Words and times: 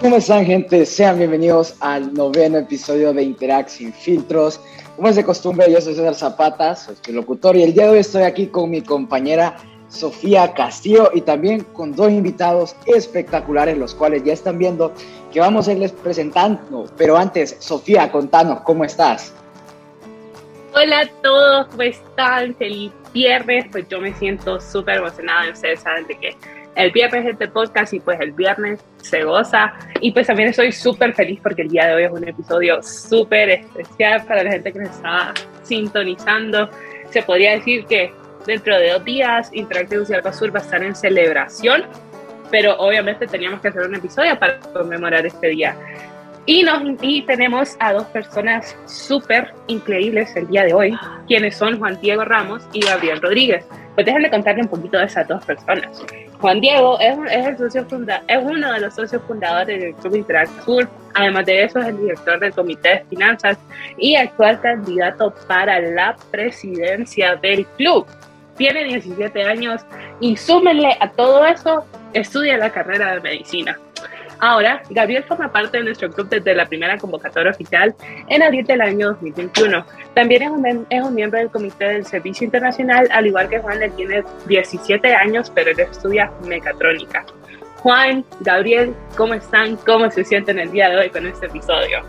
¿Cómo 0.00 0.16
están, 0.16 0.46
gente? 0.46 0.86
Sean 0.86 1.18
bienvenidos 1.18 1.76
al 1.80 2.14
noveno 2.14 2.56
episodio 2.56 3.12
de 3.12 3.22
Interact 3.22 3.68
sin 3.68 3.92
filtros. 3.92 4.58
Como 4.96 5.08
es 5.08 5.16
de 5.16 5.22
costumbre, 5.22 5.70
yo 5.70 5.78
soy 5.78 5.94
César 5.94 6.14
Zapata, 6.14 6.74
soy 6.74 6.96
su 7.02 7.12
locutor 7.12 7.54
y 7.54 7.64
el 7.64 7.74
día 7.74 7.84
de 7.84 7.90
hoy 7.90 7.98
estoy 7.98 8.22
aquí 8.22 8.46
con 8.46 8.70
mi 8.70 8.80
compañera 8.80 9.58
Sofía 9.88 10.54
Castillo 10.54 11.10
y 11.12 11.20
también 11.20 11.64
con 11.74 11.94
dos 11.94 12.10
invitados 12.10 12.74
espectaculares, 12.86 13.76
los 13.76 13.94
cuales 13.94 14.24
ya 14.24 14.32
están 14.32 14.58
viendo 14.58 14.90
que 15.30 15.40
vamos 15.40 15.68
a 15.68 15.72
irles 15.72 15.92
presentando. 15.92 16.86
Pero 16.96 17.18
antes, 17.18 17.58
Sofía, 17.58 18.10
contanos, 18.10 18.62
¿cómo 18.62 18.86
estás? 18.86 19.34
Hola 20.74 21.00
a 21.00 21.08
todos, 21.20 21.66
¿cómo 21.66 21.82
están? 21.82 22.54
Feliz 22.54 22.90
viernes. 23.12 23.66
Pues 23.70 23.86
yo 23.90 24.00
me 24.00 24.14
siento 24.14 24.62
súper 24.62 24.96
emocionada. 24.96 25.52
Ustedes 25.52 25.80
saben 25.80 26.06
de 26.06 26.16
que 26.16 26.36
el 26.76 26.90
viernes 26.92 27.26
es 27.26 27.32
este 27.32 27.48
podcast 27.48 27.92
y 27.92 28.00
pues 28.00 28.20
el 28.20 28.32
viernes 28.32 28.80
se 29.02 29.24
goza. 29.24 29.74
Y 30.00 30.12
pues 30.12 30.26
también 30.26 30.48
estoy 30.50 30.72
súper 30.72 31.14
feliz 31.14 31.40
porque 31.42 31.62
el 31.62 31.68
día 31.68 31.86
de 31.86 31.94
hoy 31.94 32.02
es 32.04 32.10
un 32.10 32.26
episodio 32.26 32.82
súper 32.82 33.50
especial 33.50 34.24
para 34.26 34.42
la 34.44 34.52
gente 34.52 34.72
que 34.72 34.78
nos 34.78 34.90
está 34.90 35.34
sintonizando. 35.62 36.70
Se 37.10 37.22
podría 37.22 37.52
decir 37.52 37.84
que 37.86 38.12
dentro 38.46 38.78
de 38.78 38.92
dos 38.92 39.04
días 39.04 39.50
Interactive 39.52 40.06
Ciudad 40.06 40.32
Sur 40.32 40.54
va 40.54 40.60
a 40.60 40.62
estar 40.62 40.82
en 40.82 40.94
celebración, 40.94 41.84
pero 42.50 42.76
obviamente 42.78 43.26
teníamos 43.26 43.60
que 43.60 43.68
hacer 43.68 43.82
un 43.82 43.94
episodio 43.94 44.38
para 44.38 44.58
conmemorar 44.60 45.26
este 45.26 45.48
día. 45.48 45.76
Y, 46.46 46.62
nos, 46.62 46.82
y 47.02 47.22
tenemos 47.22 47.76
a 47.80 47.92
dos 47.92 48.06
personas 48.06 48.76
súper 48.86 49.52
increíbles 49.66 50.34
el 50.36 50.48
día 50.48 50.64
de 50.64 50.72
hoy, 50.72 50.98
quienes 51.28 51.56
son 51.56 51.78
Juan 51.78 52.00
Diego 52.00 52.24
Ramos 52.24 52.66
y 52.72 52.80
Gabriel 52.80 53.20
Rodríguez. 53.20 53.64
Pues 53.94 54.06
déjenme 54.06 54.30
contarle 54.30 54.62
un 54.62 54.68
poquito 54.68 54.98
de 54.98 55.04
esas 55.04 55.28
dos 55.28 55.44
personas. 55.44 56.02
Juan 56.40 56.60
Diego 56.60 56.98
es, 57.00 57.18
es, 57.30 57.46
el 57.46 57.58
socio 57.58 57.84
funda, 57.84 58.22
es 58.26 58.38
uno 58.42 58.72
de 58.72 58.80
los 58.80 58.94
socios 58.94 59.20
fundadores 59.26 59.80
del 59.80 59.94
Club 59.94 60.16
Interact 60.16 60.64
Sur. 60.64 60.88
Además 61.14 61.44
de 61.44 61.64
eso, 61.64 61.80
es 61.80 61.88
el 61.88 61.98
director 61.98 62.40
del 62.40 62.52
Comité 62.52 62.88
de 62.88 63.04
Finanzas 63.10 63.58
y 63.98 64.16
actual 64.16 64.60
candidato 64.60 65.34
para 65.46 65.78
la 65.80 66.16
presidencia 66.30 67.36
del 67.36 67.66
club. 67.76 68.06
Tiene 68.56 68.84
17 68.84 69.42
años 69.42 69.82
y 70.20 70.36
súmenle 70.36 70.96
a 71.00 71.10
todo 71.10 71.44
eso, 71.44 71.84
estudia 72.14 72.56
la 72.56 72.70
carrera 72.70 73.14
de 73.14 73.20
medicina. 73.20 73.78
Ahora, 74.40 74.82
Gabriel 74.88 75.24
forma 75.24 75.52
parte 75.52 75.78
de 75.78 75.84
nuestro 75.84 76.10
club 76.10 76.28
desde 76.28 76.54
la 76.54 76.66
primera 76.66 76.96
convocatoria 76.96 77.50
oficial 77.50 77.94
en 78.28 78.42
abril 78.42 78.64
del 78.64 78.80
año 78.80 79.08
2021. 79.08 79.84
También 80.14 80.42
es 80.42 80.50
un, 80.50 80.86
es 80.88 81.02
un 81.02 81.14
miembro 81.14 81.38
del 81.38 81.50
Comité 81.50 81.84
del 81.84 82.06
Servicio 82.06 82.46
Internacional, 82.46 83.06
al 83.12 83.26
igual 83.26 83.48
que 83.48 83.58
Juan, 83.58 83.82
él 83.82 83.92
tiene 83.96 84.24
17 84.46 85.14
años, 85.14 85.52
pero 85.54 85.70
él 85.70 85.80
estudia 85.80 86.32
mecatrónica. 86.46 87.24
Juan, 87.82 88.24
Gabriel, 88.40 88.94
¿cómo 89.16 89.34
están? 89.34 89.76
¿Cómo 89.76 90.10
se 90.10 90.24
sienten 90.24 90.58
el 90.58 90.70
día 90.70 90.88
de 90.88 90.96
hoy 90.96 91.10
con 91.10 91.26
este 91.26 91.46
episodio? 91.46 92.00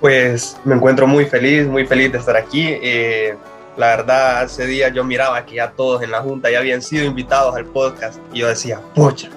Pues 0.00 0.56
me 0.64 0.74
encuentro 0.74 1.06
muy 1.06 1.26
feliz, 1.26 1.66
muy 1.66 1.86
feliz 1.86 2.10
de 2.12 2.18
estar 2.18 2.36
aquí. 2.36 2.68
Eh, 2.82 3.36
la 3.76 3.96
verdad, 3.96 4.44
ese 4.44 4.66
día 4.66 4.88
yo 4.88 5.04
miraba 5.04 5.44
que 5.44 5.56
ya 5.56 5.70
todos 5.70 6.02
en 6.02 6.10
la 6.10 6.20
Junta 6.20 6.50
ya 6.50 6.58
habían 6.58 6.82
sido 6.82 7.04
invitados 7.04 7.54
al 7.54 7.64
podcast 7.66 8.20
y 8.32 8.40
yo 8.40 8.48
decía, 8.48 8.80
pucha, 8.94 9.28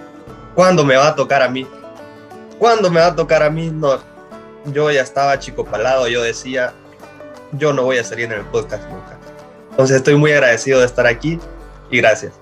¿cuándo 0.55 0.83
me 0.83 0.95
va 0.95 1.09
a 1.09 1.15
tocar 1.15 1.41
a 1.41 1.47
mí? 1.47 1.67
¿Cuándo 2.61 2.91
me 2.91 2.99
va 2.99 3.07
a 3.07 3.15
tocar 3.15 3.41
a 3.41 3.49
mí? 3.49 3.71
No, 3.71 3.97
yo 4.71 4.91
ya 4.91 5.01
estaba 5.01 5.39
chico 5.39 5.65
palado, 5.65 6.07
yo 6.07 6.21
decía, 6.21 6.73
yo 7.53 7.73
no 7.73 7.85
voy 7.85 7.97
a 7.97 8.03
salir 8.03 8.25
en 8.25 8.33
el 8.33 8.45
podcast 8.45 8.83
nunca. 8.83 9.17
Entonces 9.71 9.97
estoy 9.97 10.15
muy 10.15 10.31
agradecido 10.31 10.79
de 10.79 10.85
estar 10.85 11.07
aquí 11.07 11.39
y 11.89 11.97
gracias. 11.97 12.33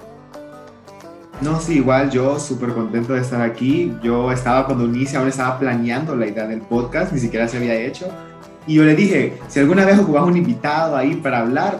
No, 1.39 1.61
sí, 1.61 1.75
igual 1.77 2.11
yo 2.11 2.37
súper 2.37 2.73
contento 2.73 3.13
de 3.13 3.21
estar 3.21 3.41
aquí. 3.41 3.95
Yo 4.03 4.29
estaba 4.29 4.65
cuando 4.65 4.83
inicia, 4.83 5.19
aún 5.19 5.29
estaba 5.29 5.57
planeando 5.57 6.17
la 6.17 6.27
idea 6.27 6.47
del 6.47 6.63
podcast, 6.63 7.13
ni 7.13 7.19
siquiera 7.21 7.47
se 7.47 7.55
había 7.55 7.75
hecho. 7.75 8.07
Y 8.67 8.73
yo 8.73 8.83
le 8.83 8.97
dije, 8.97 9.39
si 9.47 9.61
alguna 9.61 9.85
vez 9.85 9.99
ocupabas 9.99 10.27
un 10.27 10.35
invitado 10.35 10.97
ahí 10.97 11.15
para 11.15 11.39
hablar, 11.39 11.77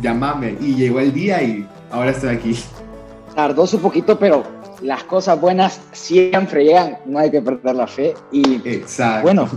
llámame. 0.00 0.56
Y 0.60 0.74
llegó 0.74 0.98
el 0.98 1.12
día 1.12 1.40
y 1.44 1.64
ahora 1.92 2.10
estoy 2.10 2.30
aquí. 2.30 2.58
Tardó 3.36 3.62
un 3.72 3.80
poquito, 3.80 4.18
pero 4.18 4.57
las 4.82 5.04
cosas 5.04 5.40
buenas 5.40 5.80
siempre 5.92 6.64
llegan, 6.64 6.98
no 7.06 7.18
hay 7.18 7.30
que 7.30 7.42
perder 7.42 7.74
la 7.74 7.86
fe. 7.86 8.14
Y 8.30 8.56
Exacto. 8.68 9.22
bueno, 9.22 9.48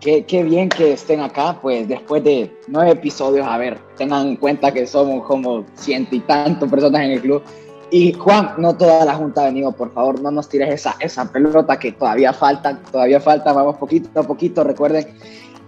qué, 0.00 0.24
qué, 0.24 0.42
bien 0.42 0.68
que 0.68 0.92
estén 0.92 1.20
acá, 1.20 1.58
pues 1.60 1.86
después 1.88 2.22
de 2.24 2.54
nueve 2.68 2.92
episodios, 2.92 3.46
a 3.46 3.58
ver, 3.58 3.78
tengan 3.96 4.28
en 4.28 4.36
cuenta 4.36 4.72
que 4.72 4.86
somos 4.86 5.26
como 5.26 5.64
ciento 5.74 6.16
y 6.16 6.20
tantos 6.20 6.68
personas 6.68 7.02
en 7.02 7.12
el 7.12 7.20
club. 7.20 7.42
Y 7.90 8.12
Juan, 8.14 8.54
no 8.58 8.76
toda 8.76 9.04
la 9.04 9.14
junta 9.14 9.42
ha 9.42 9.44
venido, 9.44 9.70
por 9.70 9.92
favor, 9.92 10.20
no 10.20 10.30
nos 10.32 10.48
tires 10.48 10.74
esa, 10.74 10.96
esa 10.98 11.30
pelota 11.30 11.78
que 11.78 11.92
todavía 11.92 12.32
falta, 12.32 12.80
todavía 12.90 13.20
falta, 13.20 13.52
vamos 13.52 13.76
poquito 13.76 14.18
a 14.18 14.24
poquito, 14.24 14.64
recuerden. 14.64 15.06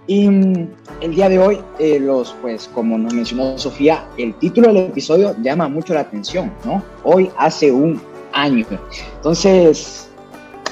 Y 0.08 0.28
mm, 0.28 0.68
el 1.02 1.14
día 1.14 1.28
de 1.28 1.38
hoy, 1.38 1.60
eh, 1.78 2.00
los, 2.00 2.34
pues 2.40 2.68
como 2.74 2.98
nos 2.98 3.14
mencionó 3.14 3.56
Sofía, 3.56 4.08
el 4.16 4.34
título 4.34 4.68
del 4.68 4.86
episodio 4.86 5.36
llama 5.42 5.68
mucho 5.68 5.94
la 5.94 6.00
atención, 6.00 6.52
¿no? 6.64 6.82
Hoy 7.04 7.30
hace 7.36 7.70
un 7.70 8.00
año. 8.32 8.66
Entonces, 9.16 10.10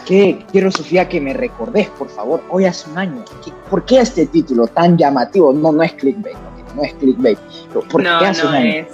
¿qué? 0.07 0.45
quiero, 0.53 0.71
Sofía, 0.71 1.09
que 1.09 1.21
me 1.21 1.33
recordes, 1.33 1.89
por 1.91 2.09
favor, 2.09 2.43
hoy 2.51 2.65
hace 2.65 2.91
un 2.91 2.99
año. 2.99 3.25
¿Por 3.71 3.85
qué 3.85 4.01
este 4.01 4.27
título 4.27 4.67
tan 4.67 4.97
llamativo? 4.97 5.53
No, 5.53 5.73
no 5.73 5.83
es 5.83 5.93
clickbait, 5.95 6.37
no, 6.37 6.75
no 6.75 6.83
es 6.83 6.95
clickbait. 6.95 7.39
¿Por 7.91 8.03
no, 8.03 8.19
qué 8.19 8.27
hace 8.27 8.43
no 8.43 8.49
un 8.51 8.55
año? 8.55 8.73
Es. 8.75 8.89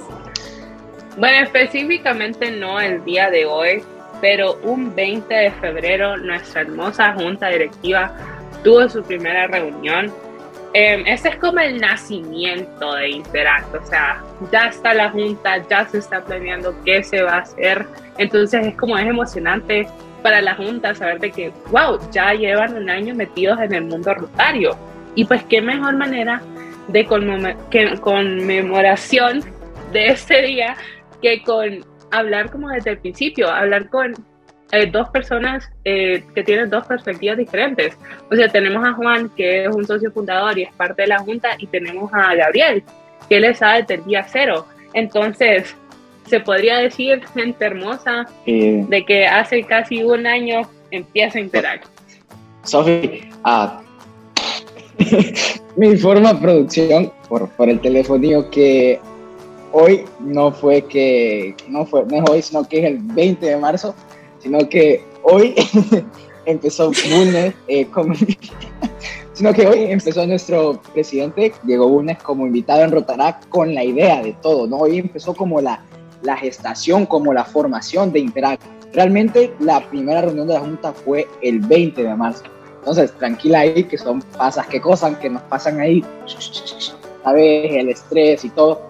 Bueno, 1.18 1.44
específicamente 1.44 2.50
no 2.50 2.80
el 2.80 3.04
día 3.04 3.30
de 3.30 3.44
hoy, 3.44 3.82
pero 4.20 4.58
un 4.62 4.94
20 4.94 5.34
de 5.34 5.50
febrero 5.50 6.16
nuestra 6.16 6.62
hermosa 6.62 7.12
junta 7.14 7.48
directiva 7.48 8.14
tuvo 8.64 8.88
su 8.88 9.02
primera 9.02 9.46
reunión. 9.46 10.12
Eh, 10.74 11.02
ese 11.06 11.28
es 11.28 11.36
como 11.36 11.60
el 11.60 11.78
nacimiento 11.78 12.94
de 12.94 13.10
Interact, 13.10 13.74
o 13.74 13.84
sea, 13.84 14.22
ya 14.50 14.68
está 14.68 14.94
la 14.94 15.10
junta, 15.10 15.58
ya 15.68 15.86
se 15.86 15.98
está 15.98 16.24
planeando 16.24 16.74
qué 16.82 17.02
se 17.02 17.22
va 17.22 17.34
a 17.34 17.38
hacer, 17.40 17.86
entonces 18.16 18.68
es 18.68 18.74
como 18.76 18.96
es 18.96 19.06
emocionante 19.06 19.86
para 20.22 20.40
la 20.40 20.54
junta 20.54 20.94
saber 20.94 21.20
de 21.20 21.30
que, 21.30 21.52
wow, 21.70 21.98
ya 22.10 22.32
llevan 22.32 22.74
un 22.74 22.88
año 22.88 23.14
metidos 23.14 23.60
en 23.60 23.74
el 23.74 23.84
mundo 23.84 24.14
rotario, 24.14 24.74
y 25.14 25.26
pues 25.26 25.44
qué 25.44 25.60
mejor 25.60 25.96
manera 25.96 26.40
de 26.88 27.04
conmemoración 28.00 29.44
de 29.92 30.06
este 30.06 30.40
día 30.42 30.76
que 31.20 31.42
con 31.42 31.84
hablar 32.10 32.50
como 32.50 32.70
desde 32.70 32.92
el 32.92 32.98
principio, 32.98 33.50
hablar 33.50 33.90
con 33.90 34.14
eh, 34.72 34.86
dos 34.86 35.10
personas 35.10 35.70
eh, 35.84 36.24
que 36.34 36.42
tienen 36.42 36.70
dos 36.70 36.86
perspectivas 36.86 37.36
diferentes. 37.36 37.96
O 38.30 38.34
sea, 38.34 38.48
tenemos 38.48 38.86
a 38.86 38.94
Juan, 38.94 39.30
que 39.36 39.64
es 39.64 39.74
un 39.74 39.86
socio 39.86 40.10
fundador 40.10 40.58
y 40.58 40.62
es 40.62 40.72
parte 40.72 41.02
de 41.02 41.08
la 41.08 41.18
junta, 41.18 41.50
y 41.58 41.66
tenemos 41.66 42.10
a 42.14 42.34
Gabriel, 42.34 42.82
que 43.28 43.36
él 43.36 43.44
está 43.44 43.74
desde 43.74 43.94
el 43.94 44.04
día 44.04 44.26
cero. 44.26 44.66
Entonces, 44.94 45.76
se 46.26 46.40
podría 46.40 46.78
decir, 46.78 47.22
gente 47.34 47.64
hermosa, 47.64 48.26
eh, 48.46 48.84
de 48.88 49.04
que 49.04 49.26
hace 49.26 49.62
casi 49.64 50.02
un 50.02 50.26
año 50.26 50.62
empieza 50.90 51.38
a 51.38 51.42
interactuar. 51.42 51.92
Sofi, 52.64 53.28
uh, 53.44 53.82
me 55.76 55.88
informa 55.88 56.40
producción 56.40 57.12
por, 57.28 57.48
por 57.50 57.68
el 57.68 57.80
telefonía 57.80 58.38
que 58.50 59.00
hoy 59.72 60.04
no 60.20 60.52
fue 60.52 60.82
que, 60.86 61.56
no 61.68 61.84
fue, 61.84 62.04
no 62.06 62.22
es 62.22 62.30
hoy, 62.30 62.42
sino 62.42 62.66
que 62.66 62.78
es 62.78 62.84
el 62.84 62.98
20 63.00 63.44
de 63.44 63.56
marzo, 63.56 63.94
sino 64.42 64.68
que 64.68 65.04
hoy 65.22 65.54
empezó 66.46 66.90
Bulnes 67.10 67.54
eh, 67.68 67.86
como 67.86 68.14
sino 69.32 69.52
que 69.52 69.66
hoy 69.66 69.84
empezó 69.84 70.26
nuestro 70.26 70.80
presidente 70.92 71.52
Diego 71.62 71.88
Bulnes 71.88 72.18
como 72.22 72.46
invitado 72.46 72.82
en 72.82 72.90
Rotarac 72.90 73.48
con 73.48 73.74
la 73.74 73.84
idea 73.84 74.22
de 74.22 74.34
todo, 74.42 74.66
¿no? 74.66 74.78
Hoy 74.78 74.98
empezó 74.98 75.34
como 75.34 75.60
la, 75.60 75.82
la 76.22 76.36
gestación, 76.36 77.06
como 77.06 77.32
la 77.32 77.44
formación 77.44 78.12
de 78.12 78.20
Interact. 78.20 78.62
Realmente 78.92 79.54
la 79.58 79.80
primera 79.88 80.20
reunión 80.20 80.46
de 80.48 80.54
la 80.54 80.60
Junta 80.60 80.92
fue 80.92 81.26
el 81.40 81.60
20 81.60 82.02
de 82.02 82.14
marzo. 82.14 82.44
Entonces, 82.80 83.12
tranquila 83.12 83.60
ahí, 83.60 83.84
que 83.84 83.96
son 83.96 84.20
pasas 84.36 84.66
que 84.66 84.80
cosas 84.80 85.16
que 85.18 85.30
nos 85.30 85.42
pasan 85.42 85.80
ahí, 85.80 86.04
¿sabes? 87.24 87.72
El 87.72 87.88
estrés 87.88 88.44
y 88.44 88.50
todo. 88.50 88.82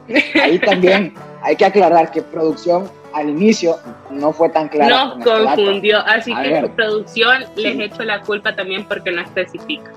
Ahí 0.42 0.58
también 0.58 1.14
hay 1.42 1.54
que 1.56 1.66
aclarar 1.66 2.10
que 2.10 2.22
producción 2.22 2.90
al 3.14 3.28
inicio 3.30 3.78
no 4.10 4.32
fue 4.32 4.48
tan 4.50 4.68
clara. 4.68 5.14
Nos 5.14 5.24
confundió, 5.24 5.98
así 6.00 6.32
a 6.32 6.42
que 6.42 6.48
ver. 6.48 6.70
producción 6.72 7.44
sí. 7.54 7.62
les 7.62 7.78
echo 7.92 8.02
la 8.04 8.20
culpa 8.22 8.54
también 8.54 8.86
porque 8.86 9.10
no 9.10 9.22
especifica. 9.22 9.92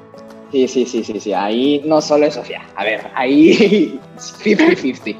Sí, 0.51 0.67
sí, 0.67 0.85
sí, 0.85 1.03
sí, 1.03 1.19
sí, 1.19 1.33
ahí 1.33 1.81
no 1.85 2.01
solo 2.01 2.25
eso, 2.25 2.39
Sofía. 2.39 2.61
A 2.75 2.83
ver, 2.83 3.01
ahí 3.15 3.99
50-50. 4.17 5.15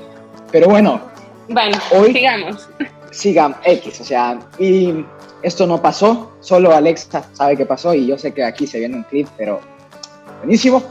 Pero 0.51 0.69
bueno. 0.69 1.01
Bueno, 1.49 1.77
hoy, 1.91 2.13
sigamos. 2.13 2.69
Sigamos, 3.11 3.57
X, 3.63 4.01
o 4.01 4.03
sea, 4.03 4.39
y 4.59 5.05
esto 5.41 5.67
no 5.67 5.81
pasó, 5.81 6.31
solo 6.39 6.73
Alexa 6.73 7.23
sabe 7.33 7.55
qué 7.55 7.65
pasó 7.65 7.93
y 7.93 8.07
yo 8.07 8.17
sé 8.17 8.33
que 8.33 8.43
aquí 8.43 8.65
se 8.65 8.79
viene 8.79 8.95
un 8.97 9.03
clip, 9.03 9.27
pero 9.37 9.61
buenísimo. 10.39 10.81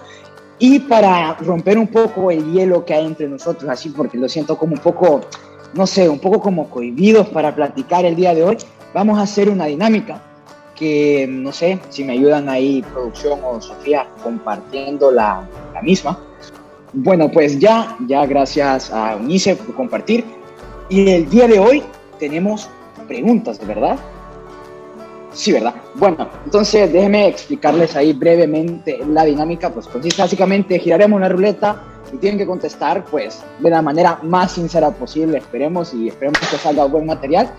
Y 0.59 0.79
para 0.79 1.35
romper 1.35 1.77
un 1.77 1.89
poco 1.89 2.31
el 2.31 2.53
hielo 2.53 2.85
que 2.85 2.95
hay 2.95 3.05
entre 3.05 3.29
nosotros, 3.29 3.69
así 3.69 3.91
porque 3.91 4.17
lo 4.17 4.29
siento 4.29 4.57
como 4.57 4.75
un 4.75 4.81
poco 4.81 5.23
no 5.75 5.87
sé, 5.87 6.09
un 6.09 6.19
poco 6.19 6.41
como 6.41 6.69
cohibidos 6.71 7.29
para 7.29 7.55
platicar 7.55 8.05
el 8.05 8.17
día 8.17 8.35
de 8.35 8.45
hoy, 8.45 8.57
vamos 8.93 9.19
a 9.19 9.23
hacer 9.23 9.49
una 9.49 9.67
dinámica 9.67 10.21
que 10.75 11.27
no 11.29 11.53
sé 11.53 11.79
si 11.89 12.05
me 12.05 12.15
ayudan 12.15 12.49
ahí 12.49 12.83
producción 12.93 13.41
o 13.45 13.61
Sofía 13.61 14.07
compartiendo 14.23 15.11
la, 15.11 15.49
la 15.73 15.83
misma. 15.83 16.19
Bueno, 16.93 17.31
pues 17.31 17.59
ya, 17.59 17.97
ya 18.07 18.25
gracias 18.27 18.91
a 18.91 19.17
UNICEF 19.17 19.61
por 19.61 19.75
compartir. 19.75 20.25
Y 20.89 21.11
el 21.11 21.31
día 21.31 21.49
de 21.49 21.59
hoy 21.59 21.83
tenemos 22.19 22.69
preguntas, 23.07 23.65
¿verdad? 23.67 23.99
Sí, 25.33 25.53
¿verdad? 25.53 25.75
Bueno, 25.97 26.29
entonces 26.45 26.93
déjenme 26.93 27.27
explicarles 27.27 27.97
ahí 27.97 28.13
brevemente 28.13 29.01
la 29.09 29.25
dinámica. 29.25 29.71
Pues 29.71 29.89
consiste 29.89 30.23
básicamente, 30.23 30.79
giraremos 30.79 31.17
una 31.17 31.29
ruleta 31.29 31.83
y 32.13 32.17
tienen 32.19 32.39
que 32.39 32.47
contestar 32.47 33.05
pues 33.05 33.43
de 33.59 33.71
la 33.71 33.83
manera 33.83 34.19
más 34.23 34.53
sincera 34.53 34.91
posible. 34.91 35.39
Esperemos 35.39 35.95
y 35.95 36.09
esperemos 36.09 36.39
que 36.41 36.57
salga 36.57 36.85
buen 36.85 37.07
material. 37.07 37.51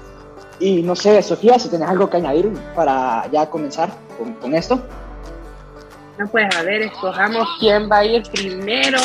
Y 0.59 0.81
no 0.81 0.95
sé, 0.95 1.21
Sofía, 1.21 1.59
si 1.59 1.69
tienes 1.69 1.89
algo 1.89 2.09
que 2.09 2.17
añadir 2.17 2.51
para 2.75 3.29
ya 3.31 3.49
comenzar 3.49 3.89
con, 4.17 4.33
con 4.35 4.55
esto. 4.55 4.81
No, 6.17 6.27
pues 6.27 6.47
a 6.55 6.63
ver, 6.63 6.83
escojamos 6.83 7.47
quién 7.59 7.89
va 7.91 7.97
a 7.97 8.05
ir 8.05 8.23
primero. 8.31 8.99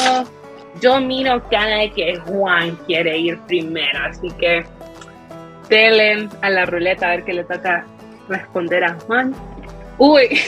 Yo 0.81 1.01
miro 1.01 1.43
cara 1.51 1.79
de 1.79 1.91
que 1.91 2.17
Juan 2.21 2.77
quiere 2.87 3.19
ir 3.19 3.41
primero, 3.49 3.99
así 4.09 4.31
que 4.39 4.65
telen 5.69 6.29
a 6.43 6.51
la 6.51 6.67
ruleta 6.67 7.07
a 7.07 7.11
ver 7.11 7.25
qué 7.25 7.33
le 7.33 7.45
toca 7.45 7.85
responder 8.29 8.85
a 8.85 8.97
Juan. 9.01 9.35
Uy, 10.03 10.41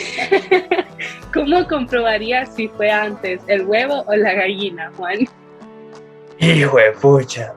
¿cómo 1.34 1.68
comprobaría 1.68 2.46
si 2.46 2.68
fue 2.68 2.90
antes 2.90 3.38
el 3.48 3.66
huevo 3.66 4.02
o 4.06 4.14
la 4.16 4.32
gallina, 4.32 4.90
Juan? 4.96 5.28
Hijo 6.38 6.78
de 6.78 6.92
pucha. 6.92 7.52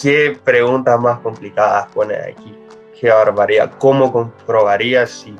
Qué 0.00 0.38
preguntas 0.42 0.98
más 0.98 1.18
complicadas 1.20 1.88
pone 1.92 2.16
aquí. 2.16 2.56
Qué 2.98 3.10
barbaridad. 3.10 3.70
¿Cómo 3.78 4.10
comprobaría 4.10 5.06
si 5.06 5.36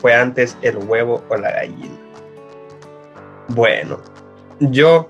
fue 0.00 0.14
antes 0.14 0.56
el 0.62 0.76
huevo 0.76 1.24
o 1.28 1.36
la 1.38 1.50
gallina? 1.50 1.98
Bueno, 3.48 4.00
yo, 4.60 5.08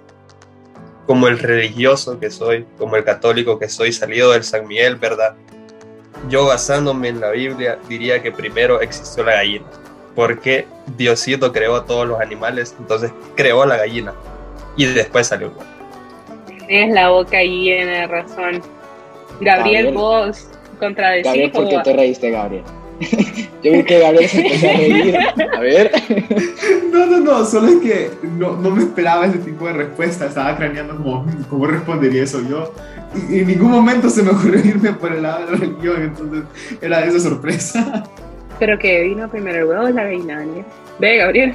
como 1.06 1.28
el 1.28 1.38
religioso 1.38 2.18
que 2.18 2.30
soy, 2.30 2.66
como 2.78 2.96
el 2.96 3.04
católico 3.04 3.58
que 3.58 3.68
soy, 3.68 3.92
salido 3.92 4.32
del 4.32 4.44
San 4.44 4.66
Miguel, 4.66 4.96
¿verdad? 4.96 5.36
Yo 6.28 6.46
basándome 6.46 7.08
en 7.08 7.20
la 7.20 7.30
Biblia 7.30 7.78
diría 7.88 8.22
que 8.22 8.32
primero 8.32 8.80
existió 8.80 9.24
la 9.24 9.34
gallina, 9.34 9.66
porque 10.14 10.66
Diosito 10.96 11.52
creó 11.52 11.76
a 11.76 11.84
todos 11.84 12.06
los 12.06 12.20
animales, 12.20 12.74
entonces 12.78 13.12
creó 13.34 13.64
la 13.66 13.76
gallina 13.76 14.14
y 14.76 14.86
después 14.86 15.26
salió 15.26 15.48
el 15.48 15.52
huevo. 15.52 15.70
Tienes 16.66 16.94
la 16.94 17.10
boca 17.10 17.42
llena 17.42 18.00
de 18.00 18.06
razón. 18.06 18.62
Gabriel, 19.40 19.86
Gabriel. 19.86 19.94
vos 19.94 20.48
contradecís. 20.78 21.26
Gabriel, 21.26 21.50
¿por 21.50 21.68
qué 21.68 21.78
te 21.84 21.92
reíste, 21.92 22.30
Gabriel? 22.30 22.64
Yo 23.62 23.72
vi 23.72 23.82
que 23.84 23.98
Gabriel 23.98 24.28
se 24.28 24.40
empezó 24.46 24.68
a 24.68 24.72
reír. 24.72 25.16
A 25.56 25.60
ver. 25.60 25.90
No, 26.92 27.06
no, 27.06 27.20
no, 27.20 27.44
solo 27.44 27.68
es 27.68 27.76
que 27.76 28.10
no, 28.38 28.56
no 28.56 28.70
me 28.70 28.82
esperaba 28.82 29.26
ese 29.26 29.38
tipo 29.38 29.66
de 29.66 29.72
respuesta. 29.72 30.26
Estaba 30.26 30.56
craneando 30.56 30.96
como, 30.96 31.22
"Mm, 31.24 31.44
¿cómo 31.50 31.66
respondería 31.66 32.22
eso 32.22 32.40
yo? 32.48 32.72
Y, 33.30 33.36
y 33.36 33.38
en 33.40 33.48
ningún 33.48 33.70
momento 33.70 34.08
se 34.10 34.22
me 34.22 34.30
ocurrió 34.30 34.60
irme 34.64 34.92
por 34.92 35.12
el 35.12 35.22
lado 35.22 35.46
de 35.46 35.52
la 35.52 35.58
religión, 35.58 36.02
entonces 36.02 36.44
era 36.80 37.00
de 37.00 37.08
esa 37.08 37.20
sorpresa. 37.20 38.04
Pero 38.58 38.78
que 38.78 39.02
vino 39.02 39.28
primero 39.28 39.58
el 39.58 39.64
huevo 39.64 39.84
o 39.86 39.90
la 39.90 40.04
gallina, 40.04 40.38
Daniel. 40.38 40.64
Ve, 40.98 41.16
Gabriel. 41.16 41.54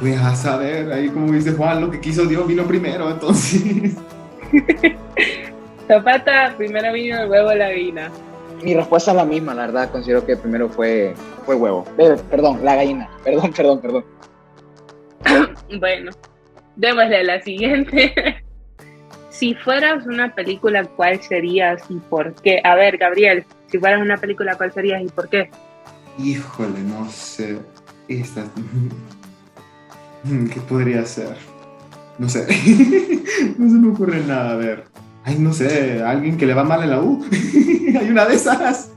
Pues 0.00 0.18
a 0.20 0.34
saber, 0.36 0.92
ahí 0.92 1.08
como 1.08 1.32
dice 1.32 1.52
Juan, 1.52 1.80
lo 1.80 1.90
que 1.90 2.00
quiso 2.00 2.24
Dios 2.26 2.46
vino 2.46 2.64
primero, 2.64 3.10
entonces. 3.10 3.94
Zapata, 5.88 6.54
primero 6.56 6.92
vino 6.92 7.22
el 7.22 7.30
huevo 7.30 7.48
o 7.48 7.54
la 7.54 7.68
gallina. 7.70 8.10
Mi 8.62 8.74
respuesta 8.74 9.12
es 9.12 9.16
la 9.16 9.24
misma, 9.24 9.54
la 9.54 9.66
verdad. 9.66 9.90
Considero 9.90 10.24
que 10.26 10.36
primero 10.36 10.68
fue, 10.68 11.14
fue 11.46 11.54
huevo. 11.54 11.84
Eh, 11.98 12.16
perdón, 12.30 12.64
la 12.64 12.76
gallina. 12.76 13.08
Perdón, 13.24 13.52
perdón, 13.52 13.80
perdón. 13.80 14.04
Bueno, 15.78 16.12
démosle 16.76 17.24
la 17.24 17.42
siguiente. 17.42 18.14
si 19.30 19.54
fueras 19.54 20.06
una 20.06 20.34
película, 20.34 20.84
¿cuál 20.84 21.20
serías 21.22 21.82
y 21.90 21.96
por 21.96 22.34
qué? 22.34 22.60
A 22.64 22.74
ver, 22.74 22.96
Gabriel, 22.96 23.44
si 23.66 23.78
fueras 23.78 24.00
una 24.00 24.16
película, 24.16 24.56
¿cuál 24.56 24.72
serías 24.72 25.02
y 25.02 25.08
por 25.08 25.28
qué? 25.28 25.50
Híjole, 26.18 26.80
no 26.80 27.08
sé. 27.10 27.58
Esta. 28.08 28.44
¿Qué 30.52 30.60
podría 30.62 31.04
ser? 31.04 31.36
No 32.18 32.28
sé. 32.28 32.40
no 33.58 33.68
se 33.68 33.74
me 33.74 33.92
ocurre 33.92 34.20
nada, 34.24 34.52
a 34.52 34.56
ver. 34.56 34.84
Ay, 35.28 35.36
no 35.38 35.52
sé, 35.52 36.02
alguien 36.02 36.38
que 36.38 36.46
le 36.46 36.54
va 36.54 36.64
mal 36.64 36.82
en 36.82 36.90
la 36.90 37.00
U. 37.02 37.22
Hay 38.00 38.08
una 38.08 38.24
de 38.24 38.34
esas. 38.34 38.92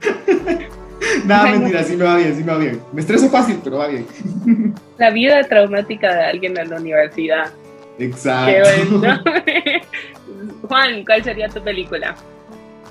Nada, 1.24 1.44
Ay, 1.44 1.52
no. 1.52 1.58
mentira, 1.60 1.84
sí 1.84 1.96
me 1.96 2.04
va 2.04 2.16
bien, 2.16 2.36
sí 2.36 2.42
me 2.42 2.52
va 2.52 2.58
bien. 2.58 2.80
Me 2.92 3.00
estreso 3.00 3.30
fácil, 3.30 3.60
pero 3.62 3.78
va 3.78 3.86
bien. 3.86 4.06
La 4.98 5.10
vida 5.10 5.40
traumática 5.44 6.12
de 6.12 6.24
alguien 6.24 6.58
en 6.58 6.68
la 6.68 6.76
universidad. 6.78 7.52
Exacto. 7.98 8.50
Qué 8.50 8.88
bueno. 8.88 9.22
Juan, 10.68 11.04
¿cuál 11.04 11.22
sería 11.22 11.48
tu 11.48 11.62
película? 11.62 12.16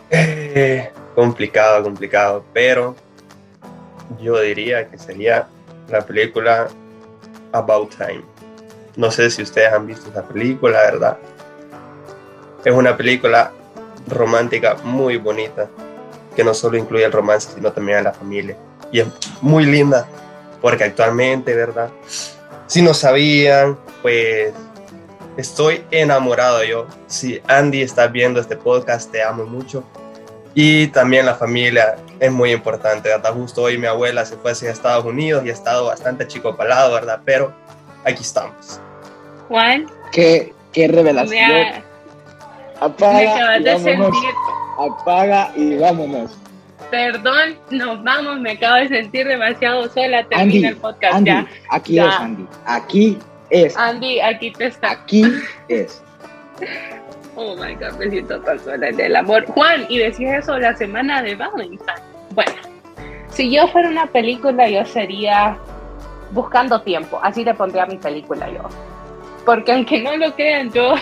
Eh, 0.09 0.89
complicado, 1.15 1.83
complicado, 1.83 2.45
pero 2.53 2.95
yo 4.21 4.39
diría 4.39 4.87
que 4.87 4.97
sería 4.97 5.45
la 5.89 6.01
película 6.01 6.67
About 7.51 7.93
Time. 7.95 8.23
No 8.95 9.11
sé 9.11 9.29
si 9.29 9.43
ustedes 9.43 9.73
han 9.73 9.87
visto 9.87 10.09
esa 10.09 10.25
película, 10.27 10.79
¿verdad? 10.91 11.17
Es 12.65 12.73
una 12.73 12.95
película 12.97 13.51
romántica 14.07 14.75
muy 14.83 15.17
bonita, 15.17 15.69
que 16.35 16.43
no 16.43 16.53
solo 16.53 16.77
incluye 16.77 17.05
el 17.05 17.11
romance, 17.11 17.49
sino 17.53 17.71
también 17.71 17.99
a 17.99 18.01
la 18.01 18.13
familia. 18.13 18.57
Y 18.91 18.99
es 18.99 19.07
muy 19.41 19.65
linda, 19.65 20.07
porque 20.61 20.83
actualmente, 20.83 21.55
¿verdad? 21.55 21.89
Si 22.67 22.81
no 22.81 22.93
sabían, 22.93 23.77
pues 24.01 24.53
estoy 25.37 25.83
enamorado 25.91 26.63
yo. 26.63 26.87
Si 27.07 27.41
Andy 27.47 27.81
estás 27.81 28.11
viendo 28.11 28.39
este 28.39 28.55
podcast, 28.55 29.11
te 29.11 29.23
amo 29.23 29.45
mucho. 29.45 29.83
Y 30.53 30.87
también 30.87 31.25
la 31.25 31.35
familia 31.35 31.95
es 32.19 32.31
muy 32.31 32.51
importante, 32.51 33.09
¿verdad? 33.09 33.33
Justo 33.33 33.63
hoy 33.63 33.77
mi 33.77 33.87
abuela 33.87 34.25
se 34.25 34.35
fue 34.35 34.51
hacia 34.51 34.71
Estados 34.71 35.05
Unidos 35.05 35.45
y 35.45 35.49
ha 35.49 35.53
estado 35.53 35.85
bastante 35.85 36.27
chicopalado, 36.27 36.93
¿verdad? 36.93 37.21
Pero 37.23 37.53
aquí 38.03 38.21
estamos. 38.21 38.81
Juan, 39.47 39.87
Qué, 40.11 40.53
qué 40.73 40.87
revelación. 40.87 41.88
Me, 42.81 42.87
me 42.87 42.93
Apaga 42.93 43.35
acabas 43.35 43.59
y 43.59 43.63
de 43.63 43.79
sentir, 43.79 44.29
Apaga 44.77 45.51
y 45.55 45.77
vámonos. 45.77 46.37
perdón, 46.89 47.55
nos 47.71 48.03
vamos, 48.03 48.39
me 48.39 48.51
acabo 48.51 48.75
de 48.77 48.87
sentir 48.89 49.27
demasiado 49.27 49.87
sola, 49.89 50.23
termina 50.23 50.41
Andy, 50.41 50.65
el 50.65 50.75
podcast 50.77 51.15
Andy, 51.15 51.29
ya. 51.31 51.47
aquí 51.69 51.93
Ya. 51.95 52.07
es 52.07 52.15
Andy. 52.19 52.45
Aquí 52.65 53.17
es. 53.49 53.77
Andy, 53.77 54.19
aquí 54.21 54.51
te 54.51 54.65
está. 54.67 54.91
Aquí 54.91 55.23
es. 55.67 56.01
Oh 57.35 57.55
my 57.55 57.73
god, 57.75 57.93
me 57.97 58.09
siento 58.09 58.37
tan 58.41 58.59
sola 58.59 58.89
en 58.89 58.99
el 58.99 59.15
amor. 59.15 59.45
Juan, 59.45 59.85
y 59.87 59.99
decís 59.99 60.27
eso 60.29 60.57
la 60.59 60.75
semana 60.75 61.21
de 61.21 61.35
Valentine. 61.35 61.79
Bueno, 62.31 62.51
si 63.29 63.49
yo 63.49 63.65
fuera 63.69 63.87
una 63.87 64.07
película, 64.07 64.67
yo 64.67 64.83
sería 64.85 65.55
Buscando 66.31 66.81
Tiempo. 66.81 67.17
Así 67.23 67.45
le 67.45 67.53
pondría 67.53 67.85
mi 67.85 67.95
película 67.95 68.49
yo. 68.49 68.63
Porque 69.45 69.71
aunque 69.71 70.01
no 70.01 70.17
lo 70.17 70.33
crean, 70.35 70.69
yo, 70.73 70.95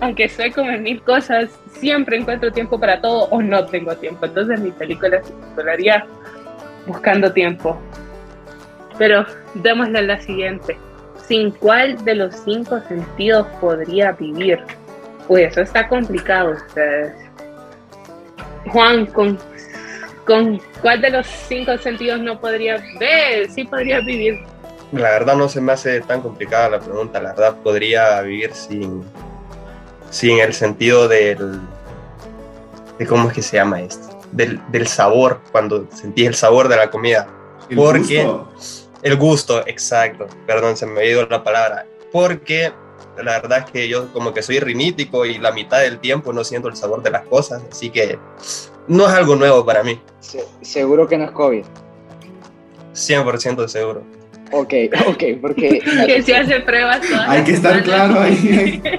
aunque 0.00 0.28
soy 0.28 0.50
como 0.50 0.70
mil 0.78 1.02
cosas, 1.02 1.50
siempre 1.72 2.16
encuentro 2.16 2.52
tiempo 2.52 2.78
para 2.78 3.00
todo 3.00 3.24
o 3.30 3.40
no 3.42 3.64
tengo 3.66 3.94
tiempo. 3.96 4.26
Entonces 4.26 4.60
mi 4.60 4.70
película 4.70 5.22
se 5.22 5.32
titularía 5.32 6.06
Buscando 6.86 7.32
Tiempo. 7.32 7.78
Pero 8.98 9.24
démosle 9.54 10.02
la 10.02 10.20
siguiente. 10.20 10.76
¿Sin 11.26 11.50
cuál 11.52 12.04
de 12.04 12.14
los 12.16 12.34
cinco 12.44 12.80
sentidos 12.86 13.46
podría 13.60 14.12
vivir? 14.12 14.58
Uy, 15.28 15.42
eso 15.42 15.62
está 15.62 15.88
complicado, 15.88 16.52
ustedes. 16.52 17.14
Juan, 18.70 19.06
¿con, 19.06 19.38
¿con 20.26 20.60
cuál 20.82 21.00
de 21.00 21.10
los 21.10 21.26
cinco 21.26 21.76
sentidos 21.78 22.20
no 22.20 22.38
podría 22.38 22.76
ver? 23.00 23.50
Sí 23.50 23.64
podría 23.64 24.00
vivir. 24.00 24.40
La 24.92 25.10
verdad 25.10 25.34
no 25.34 25.48
se 25.48 25.60
me 25.60 25.72
hace 25.72 26.02
tan 26.02 26.20
complicada 26.20 26.68
la 26.68 26.80
pregunta. 26.80 27.20
La 27.20 27.30
verdad 27.30 27.56
podría 27.62 28.20
vivir 28.20 28.52
sin, 28.52 29.02
sin 30.14 30.38
el 30.38 30.54
sentido 30.54 31.08
del... 31.08 31.60
De 32.98 33.06
¿Cómo 33.06 33.28
es 33.28 33.34
que 33.34 33.42
se 33.42 33.56
llama 33.56 33.80
esto? 33.80 34.16
Del, 34.30 34.60
del 34.70 34.86
sabor, 34.86 35.40
cuando 35.50 35.88
sentís 35.92 36.28
el 36.28 36.34
sabor 36.36 36.68
de 36.68 36.76
la 36.76 36.88
comida. 36.90 37.26
El 37.68 37.76
Porque- 37.76 38.22
gusto. 38.24 38.52
El 39.02 39.16
gusto, 39.16 39.66
exacto. 39.66 40.26
Perdón, 40.46 40.76
se 40.76 40.86
me 40.86 41.00
ha 41.00 41.04
ido 41.04 41.26
la 41.26 41.42
palabra. 41.42 41.84
Porque 42.12 42.72
la 43.22 43.32
verdad 43.40 43.58
es 43.66 43.70
que 43.70 43.88
yo 43.88 44.12
como 44.12 44.32
que 44.32 44.42
soy 44.42 44.60
rinítico 44.60 45.26
y 45.26 45.38
la 45.38 45.50
mitad 45.52 45.80
del 45.80 45.98
tiempo 45.98 46.32
no 46.32 46.42
siento 46.44 46.68
el 46.68 46.76
sabor 46.76 47.02
de 47.02 47.10
las 47.10 47.26
cosas. 47.26 47.62
Así 47.70 47.90
que 47.90 48.16
no 48.86 49.06
es 49.06 49.12
algo 49.12 49.34
nuevo 49.36 49.64
para 49.66 49.82
mí. 49.82 50.00
Se- 50.20 50.44
seguro 50.62 51.06
que 51.08 51.18
no 51.18 51.24
es 51.24 51.30
COVID. 51.32 51.64
100% 52.94 53.66
seguro. 53.68 54.02
Ok, 54.52 54.72
ok, 55.08 55.22
porque. 55.42 55.80
Que 56.06 56.22
se 56.22 56.36
hace 56.36 56.60
pruebas 56.60 57.00
todas 57.00 57.28
Hay 57.28 57.42
que 57.44 57.52
estar 57.52 57.82
semanas. 57.84 58.08
claro 58.08 58.20
ahí. 58.20 58.82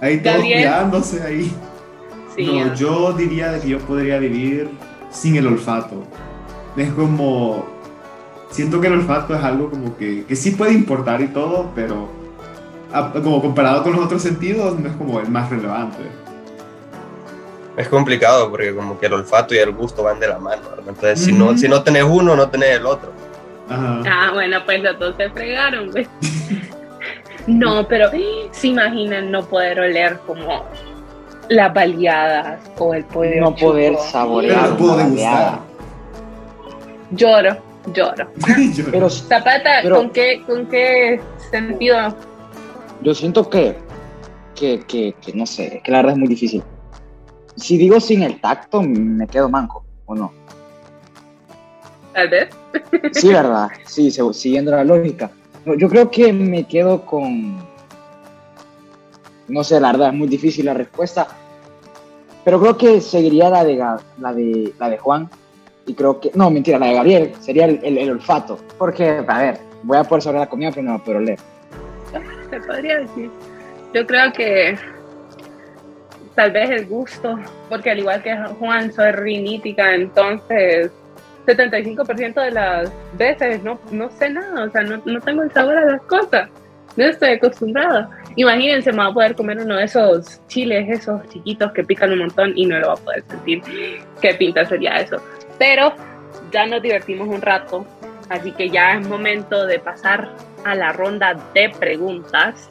Ahí, 0.00 0.18
todos 0.18 0.36
Gabriel. 0.36 0.58
cuidándose 0.58 1.22
ahí. 1.22 1.52
Sí, 2.34 2.46
no, 2.46 2.74
yo 2.74 3.12
diría 3.12 3.52
de 3.52 3.60
que 3.60 3.68
yo 3.68 3.78
podría 3.78 4.18
vivir 4.18 4.70
sin 5.10 5.36
el 5.36 5.46
olfato. 5.46 6.04
es 6.76 6.92
como, 6.92 7.66
siento 8.50 8.80
que 8.80 8.88
el 8.88 8.94
olfato 8.94 9.34
es 9.34 9.42
algo 9.42 9.70
como 9.70 9.96
que, 9.96 10.24
que 10.26 10.36
sí 10.36 10.50
puede 10.50 10.72
importar 10.72 11.22
y 11.22 11.28
todo, 11.28 11.72
pero 11.74 12.08
como 13.22 13.40
comparado 13.40 13.82
con 13.82 13.92
los 13.92 14.04
otros 14.04 14.22
sentidos 14.22 14.78
no 14.78 14.88
es 14.88 14.94
como 14.96 15.20
el 15.20 15.28
más 15.28 15.50
relevante. 15.50 16.02
Es 17.76 17.88
complicado 17.88 18.50
porque 18.50 18.74
como 18.74 18.98
que 18.98 19.06
el 19.06 19.14
olfato 19.14 19.54
y 19.54 19.58
el 19.58 19.72
gusto 19.72 20.02
van 20.02 20.18
de 20.18 20.28
la 20.28 20.38
mano, 20.38 20.62
Entonces, 20.78 21.20
si, 21.20 21.32
no, 21.32 21.56
si 21.58 21.68
no 21.68 21.82
tenés 21.82 22.04
uno, 22.04 22.34
no 22.34 22.48
tenés 22.48 22.76
el 22.76 22.86
otro. 22.86 23.12
Ah, 23.68 24.30
bueno, 24.32 24.58
pues 24.64 24.82
los 24.82 24.98
dos 24.98 25.14
se 25.16 25.28
fregaron, 25.30 25.90
pues. 25.90 26.08
no, 27.46 27.86
pero 27.86 28.10
se 28.50 28.68
imaginan 28.68 29.30
no 29.30 29.44
poder 29.44 29.80
oler 29.80 30.18
como 30.26 30.64
las 31.48 31.72
baleadas 31.72 32.60
o 32.78 32.94
el 32.94 33.04
poder 33.04 33.40
no 33.40 33.54
poder 33.54 33.96
saborear 33.98 34.72
una 34.80 35.60
Lloro, 37.12 37.56
lloro. 37.94 38.28
pero 38.90 39.08
Zapata, 39.08 39.88
¿con 39.88 40.10
qué 40.10 40.42
con 40.44 40.66
qué 40.66 41.20
sentido? 41.50 42.16
Yo 43.02 43.14
siento 43.14 43.48
que, 43.48 43.76
que, 44.56 44.80
que, 44.88 45.14
que 45.20 45.32
no 45.34 45.46
sé, 45.46 45.80
que 45.84 45.92
la 45.92 45.98
verdad 45.98 46.12
es 46.14 46.18
muy 46.18 46.28
difícil. 46.28 46.64
Si 47.54 47.78
digo 47.78 48.00
sin 48.00 48.22
el 48.22 48.40
tacto, 48.40 48.82
me 48.82 49.28
quedo 49.28 49.48
manco, 49.48 49.84
¿o 50.06 50.14
no? 50.16 50.32
Tal 52.12 52.28
vez. 52.28 52.48
Sí, 53.12 53.28
¿verdad? 53.28 53.68
Sí, 53.84 54.10
siguiendo 54.10 54.72
la 54.72 54.82
lógica. 54.82 55.30
Yo 55.74 55.88
creo 55.88 56.10
que 56.10 56.32
me 56.32 56.64
quedo 56.64 57.04
con. 57.04 57.58
No 59.48 59.64
sé, 59.64 59.80
la 59.80 59.92
verdad, 59.92 60.08
es 60.08 60.14
muy 60.14 60.28
difícil 60.28 60.66
la 60.66 60.74
respuesta. 60.74 61.26
Pero 62.44 62.60
creo 62.60 62.76
que 62.78 63.00
seguiría 63.00 63.50
la 63.50 63.64
de, 63.64 63.76
la 63.76 64.32
de, 64.32 64.72
la 64.78 64.90
de 64.90 64.98
Juan. 64.98 65.28
Y 65.86 65.94
creo 65.94 66.20
que. 66.20 66.30
No, 66.34 66.50
mentira, 66.50 66.78
la 66.78 66.86
de 66.86 66.94
Gabriel. 66.94 67.34
Sería 67.40 67.64
el, 67.64 68.10
olfato. 68.10 68.60
Porque, 68.78 69.24
a 69.26 69.38
ver, 69.38 69.58
voy 69.82 69.98
a 69.98 70.04
poder 70.04 70.22
saber 70.22 70.40
la 70.40 70.48
comida, 70.48 70.70
pero 70.70 70.82
no 70.82 71.02
pero 71.04 71.20
leer. 71.20 71.40
Se 72.50 72.60
podría 72.60 73.00
decir. 73.00 73.28
Yo 73.92 74.06
creo 74.06 74.32
que. 74.32 74.78
Tal 76.36 76.52
vez 76.52 76.70
el 76.70 76.86
gusto. 76.86 77.40
Porque 77.68 77.90
al 77.90 77.98
igual 77.98 78.22
que 78.22 78.36
Juan, 78.60 78.92
soy 78.92 79.10
rinítica, 79.10 79.94
entonces 79.94 80.92
75% 81.46 82.34
de 82.42 82.50
las 82.50 82.92
veces 83.16 83.62
no, 83.62 83.78
no 83.90 84.10
sé 84.10 84.30
nada, 84.30 84.64
o 84.64 84.70
sea, 84.70 84.82
no, 84.82 85.00
no, 85.04 85.20
tengo 85.20 85.42
el 85.42 85.52
sabor 85.52 85.78
a 85.78 85.84
las 85.84 86.02
cosas, 86.02 86.48
no 86.96 87.04
estoy 87.04 87.30
acostumbrada. 87.30 88.10
Imagínense, 88.36 88.92
me 88.92 88.98
va 88.98 89.06
a 89.06 89.14
poder 89.14 89.34
comer 89.34 89.58
uno 89.60 89.76
de 89.76 89.84
esos 89.84 90.40
chiles, 90.48 90.88
esos 90.88 91.26
chiquitos 91.28 91.72
que 91.72 91.84
pican 91.84 92.12
un 92.12 92.20
montón 92.20 92.52
y 92.56 92.66
no 92.66 92.78
lo 92.78 92.88
va 92.88 92.94
a 92.94 92.96
poder 92.96 93.24
sentir. 93.28 93.62
Qué 94.20 94.34
pinta 94.34 94.64
sería 94.66 94.96
eso. 94.96 95.22
Pero 95.58 95.94
ya 96.52 96.66
nos 96.66 96.82
divertimos 96.82 97.28
un 97.28 97.40
rato, 97.40 97.86
así 98.28 98.52
que 98.52 98.68
ya 98.68 98.94
es 98.94 99.08
momento 99.08 99.66
de 99.66 99.78
pasar 99.78 100.28
a 100.64 100.74
la 100.74 100.92
ronda 100.92 101.36
de 101.54 101.70
preguntas. 101.78 102.70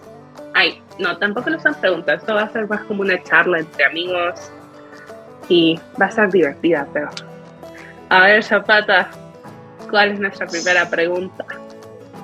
Ay, 0.53 0.81
no, 0.99 1.17
tampoco 1.17 1.49
no 1.49 1.59
son 1.59 1.73
preguntas, 1.75 2.19
esto 2.19 2.35
va 2.35 2.43
a 2.43 2.49
ser 2.49 2.67
más 2.67 2.81
como 2.85 3.01
una 3.01 3.21
charla 3.23 3.59
entre 3.59 3.85
amigos 3.85 4.51
y 5.49 5.79
va 5.99 6.05
a 6.07 6.11
ser 6.11 6.29
divertida, 6.31 6.87
pero 6.93 7.09
a 8.09 8.25
ver, 8.25 8.43
Zapata, 8.43 9.09
¿cuál 9.89 10.11
es 10.11 10.19
nuestra 10.19 10.47
primera 10.47 10.89
pregunta? 10.89 11.45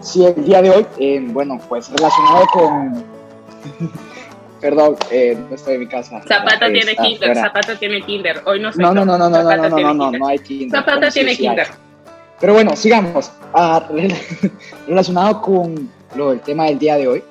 Sí, 0.02 0.26
el 0.26 0.46
día 0.46 0.62
de 0.62 0.70
hoy, 0.70 0.86
eh, 1.00 1.20
bueno, 1.22 1.60
pues 1.68 1.90
relacionado 1.90 2.46
con... 2.54 3.04
Perdón, 4.62 4.96
eh, 5.10 5.36
no 5.50 5.56
estoy 5.56 5.74
en 5.74 5.80
mi 5.80 5.88
casa. 5.88 6.22
Zapata 6.28 6.72
tiene 6.72 6.96
ah, 6.96 7.02
Kinder. 7.02 7.36
Zapata 7.36 7.76
tiene 7.80 8.02
Kinder. 8.04 8.44
Hoy 8.46 8.60
no 8.60 8.72
se 8.72 8.80
No, 8.80 8.94
no, 8.94 9.04
no, 9.04 9.18
no, 9.18 9.28
no, 9.28 9.42
no, 9.42 9.58
no, 9.58 9.70
no, 9.70 9.94
no, 9.94 10.12
no, 10.12 10.28
hay 10.28 10.38
Kinder. 10.38 10.80
Zapata 10.80 11.10
tiene 11.10 11.36
Kinder. 11.36 11.68
Pero 12.40 12.54
bueno, 12.54 12.76
sigamos. 12.76 13.32
Ah, 13.54 13.88
relacionado 14.88 15.42
con 15.42 15.90
lo 16.16 16.30
del 16.30 16.42
tema 16.42 16.66
del 16.66 16.78
día 16.78 16.98
de 16.98 17.08
hoy, 17.08 17.24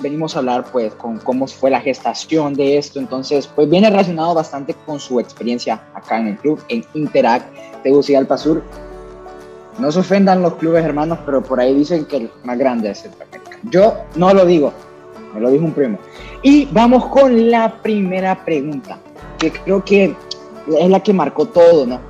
venimos 0.00 0.34
a 0.34 0.38
hablar 0.38 0.64
pues 0.72 0.94
con 0.94 1.18
cómo 1.18 1.46
fue 1.46 1.70
la 1.70 1.80
gestación 1.80 2.54
de 2.54 2.78
esto, 2.78 2.98
entonces 2.98 3.46
pues 3.46 3.68
viene 3.68 3.90
relacionado 3.90 4.34
bastante 4.34 4.74
con 4.86 4.98
su 4.98 5.20
experiencia 5.20 5.82
acá 5.94 6.18
en 6.18 6.28
el 6.28 6.36
club, 6.38 6.62
en 6.68 6.84
Interact 6.94 7.46
Tegucigalpa 7.82 8.36
Sur. 8.38 8.62
No 9.78 9.90
se 9.90 10.00
ofendan 10.00 10.42
los 10.42 10.54
clubes 10.54 10.84
hermanos, 10.84 11.18
pero 11.24 11.42
por 11.42 11.60
ahí 11.60 11.74
dicen 11.74 12.04
que 12.04 12.16
el 12.16 12.30
más 12.44 12.58
grande 12.58 12.90
es 12.90 13.02
Centroamérica. 13.02 13.58
Yo 13.70 13.94
no 14.16 14.34
lo 14.34 14.44
digo, 14.44 14.72
me 15.34 15.40
lo 15.40 15.50
dijo 15.50 15.64
un 15.64 15.72
primo. 15.72 15.98
Y 16.42 16.66
vamos 16.66 17.06
con 17.06 17.50
la 17.50 17.80
primera 17.82 18.44
pregunta, 18.44 18.98
que 19.38 19.50
creo 19.50 19.84
que 19.84 20.14
es 20.78 20.90
la 20.90 21.00
que 21.00 21.12
marcó 21.12 21.46
todo, 21.46 21.86
¿no? 21.86 22.00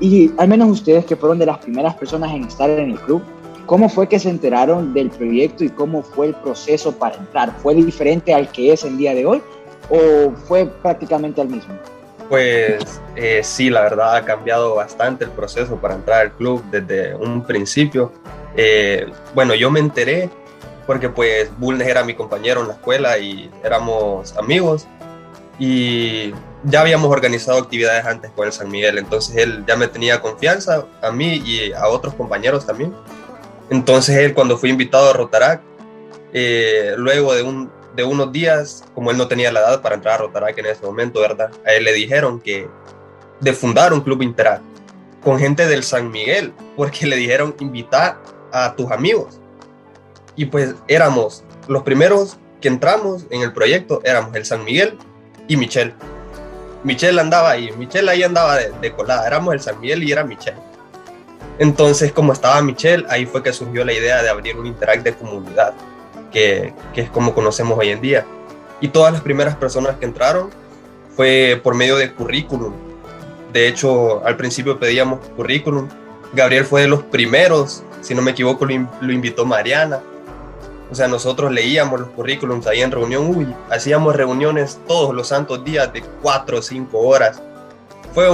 Y 0.00 0.32
al 0.36 0.48
menos 0.48 0.68
ustedes 0.68 1.04
que 1.04 1.16
fueron 1.16 1.38
de 1.38 1.46
las 1.46 1.58
primeras 1.58 1.94
personas 1.94 2.32
en 2.32 2.44
estar 2.44 2.68
en 2.68 2.90
el 2.90 2.98
club, 3.00 3.22
¿Cómo 3.66 3.88
fue 3.88 4.08
que 4.08 4.18
se 4.18 4.28
enteraron 4.28 4.92
del 4.92 5.10
proyecto 5.10 5.64
y 5.64 5.70
cómo 5.70 6.02
fue 6.02 6.28
el 6.28 6.34
proceso 6.34 6.92
para 6.92 7.16
entrar? 7.16 7.54
¿Fue 7.62 7.74
diferente 7.74 8.34
al 8.34 8.50
que 8.50 8.72
es 8.72 8.84
el 8.84 8.98
día 8.98 9.14
de 9.14 9.24
hoy 9.24 9.42
o 9.88 10.32
fue 10.46 10.66
prácticamente 10.66 11.40
el 11.40 11.48
mismo? 11.48 11.74
Pues 12.28 13.00
eh, 13.14 13.40
sí, 13.42 13.70
la 13.70 13.82
verdad 13.82 14.16
ha 14.16 14.24
cambiado 14.24 14.74
bastante 14.74 15.24
el 15.24 15.30
proceso 15.30 15.76
para 15.76 15.94
entrar 15.94 16.20
al 16.20 16.32
club 16.32 16.62
desde 16.70 17.14
un 17.14 17.44
principio. 17.44 18.12
Eh, 18.56 19.06
bueno, 19.34 19.54
yo 19.54 19.70
me 19.70 19.80
enteré 19.80 20.30
porque 20.86 21.08
pues 21.08 21.50
Bulnes 21.58 21.86
era 21.86 22.04
mi 22.04 22.14
compañero 22.14 22.62
en 22.62 22.68
la 22.68 22.74
escuela 22.74 23.18
y 23.18 23.50
éramos 23.62 24.36
amigos 24.36 24.86
y 25.58 26.32
ya 26.64 26.80
habíamos 26.80 27.10
organizado 27.10 27.58
actividades 27.58 28.04
antes 28.04 28.30
con 28.32 28.46
el 28.46 28.52
San 28.52 28.70
Miguel, 28.70 28.98
entonces 28.98 29.36
él 29.36 29.64
ya 29.66 29.76
me 29.76 29.88
tenía 29.88 30.20
confianza 30.20 30.84
a 31.00 31.10
mí 31.10 31.42
y 31.44 31.72
a 31.72 31.88
otros 31.88 32.14
compañeros 32.14 32.66
también. 32.66 32.92
Entonces 33.70 34.16
él 34.16 34.34
cuando 34.34 34.58
fue 34.58 34.68
invitado 34.68 35.10
a 35.10 35.12
Rotarac, 35.12 35.62
eh, 36.32 36.94
luego 36.96 37.34
de, 37.34 37.42
un, 37.42 37.70
de 37.94 38.04
unos 38.04 38.32
días, 38.32 38.84
como 38.94 39.10
él 39.10 39.16
no 39.16 39.28
tenía 39.28 39.52
la 39.52 39.60
edad 39.60 39.82
para 39.82 39.94
entrar 39.94 40.14
a 40.14 40.18
Rotarac 40.18 40.56
en 40.58 40.66
ese 40.66 40.84
momento, 40.84 41.20
¿verdad? 41.20 41.50
A 41.66 41.72
él 41.72 41.84
le 41.84 41.92
dijeron 41.92 42.40
que 42.40 42.68
de 43.40 43.52
fundar 43.52 43.92
un 43.92 44.00
club 44.00 44.22
Interac 44.22 44.62
con 45.22 45.38
gente 45.38 45.66
del 45.66 45.82
San 45.82 46.10
Miguel, 46.10 46.52
porque 46.76 47.06
le 47.06 47.16
dijeron 47.16 47.54
invitar 47.60 48.18
a 48.52 48.74
tus 48.74 48.90
amigos. 48.90 49.40
Y 50.36 50.46
pues 50.46 50.74
éramos 50.88 51.44
los 51.68 51.82
primeros 51.82 52.38
que 52.60 52.68
entramos 52.68 53.26
en 53.30 53.42
el 53.42 53.52
proyecto, 53.52 54.00
éramos 54.04 54.34
el 54.34 54.44
San 54.44 54.64
Miguel 54.64 54.96
y 55.48 55.56
Michelle. 55.56 55.94
Michelle 56.84 57.20
andaba 57.20 57.50
ahí, 57.50 57.70
Michelle 57.76 58.10
ahí 58.10 58.22
andaba 58.22 58.56
de, 58.56 58.72
de 58.80 58.92
colada, 58.92 59.26
éramos 59.26 59.54
el 59.54 59.60
San 59.60 59.80
Miguel 59.80 60.02
y 60.02 60.12
era 60.12 60.24
Michelle. 60.24 60.58
Entonces, 61.58 62.12
como 62.12 62.32
estaba 62.32 62.60
Michelle, 62.62 63.04
ahí 63.08 63.26
fue 63.26 63.42
que 63.42 63.52
surgió 63.52 63.84
la 63.84 63.92
idea 63.92 64.22
de 64.22 64.28
abrir 64.28 64.56
un 64.56 64.66
Interact 64.66 65.04
de 65.04 65.14
comunidad, 65.14 65.74
que, 66.30 66.72
que, 66.94 67.02
es 67.02 67.10
como 67.10 67.34
conocemos 67.34 67.78
hoy 67.78 67.90
en 67.90 68.00
día. 68.00 68.26
Y 68.80 68.88
todas 68.88 69.12
las 69.12 69.22
primeras 69.22 69.54
personas 69.56 69.96
que 69.96 70.06
entraron 70.06 70.50
fue 71.14 71.60
por 71.62 71.74
medio 71.74 71.96
de 71.96 72.12
currículum. 72.12 72.72
De 73.52 73.68
hecho, 73.68 74.24
al 74.24 74.36
principio 74.36 74.78
pedíamos 74.78 75.20
currículum. 75.36 75.88
Gabriel 76.32 76.64
fue 76.64 76.82
de 76.82 76.88
los 76.88 77.02
primeros, 77.02 77.84
si 78.00 78.14
no 78.14 78.22
me 78.22 78.30
equivoco, 78.30 78.64
lo, 78.64 79.12
invitó 79.12 79.44
Mariana. 79.44 80.00
O 80.90 80.94
sea, 80.94 81.08
nosotros 81.08 81.52
leíamos 81.52 82.00
los 82.00 82.08
currículums 82.10 82.66
ahí 82.66 82.82
en 82.82 82.90
reunión, 82.90 83.54
hacíamos 83.70 84.14
reuniones 84.14 84.78
todos 84.86 85.14
los 85.14 85.28
santos 85.28 85.64
días 85.64 85.92
de 85.92 86.02
cuatro 86.22 86.58
o 86.58 86.62
cinco 86.62 86.98
horas. 87.00 87.42
Fue 88.14 88.28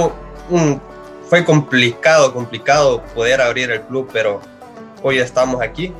un 0.49 0.81
fue 1.29 1.45
complicado, 1.45 2.33
complicado 2.33 3.03
poder 3.13 3.39
abrir 3.39 3.69
el 3.69 3.81
club, 3.81 4.09
pero 4.11 4.41
hoy 5.03 5.19
estamos 5.19 5.61
aquí 5.61 5.93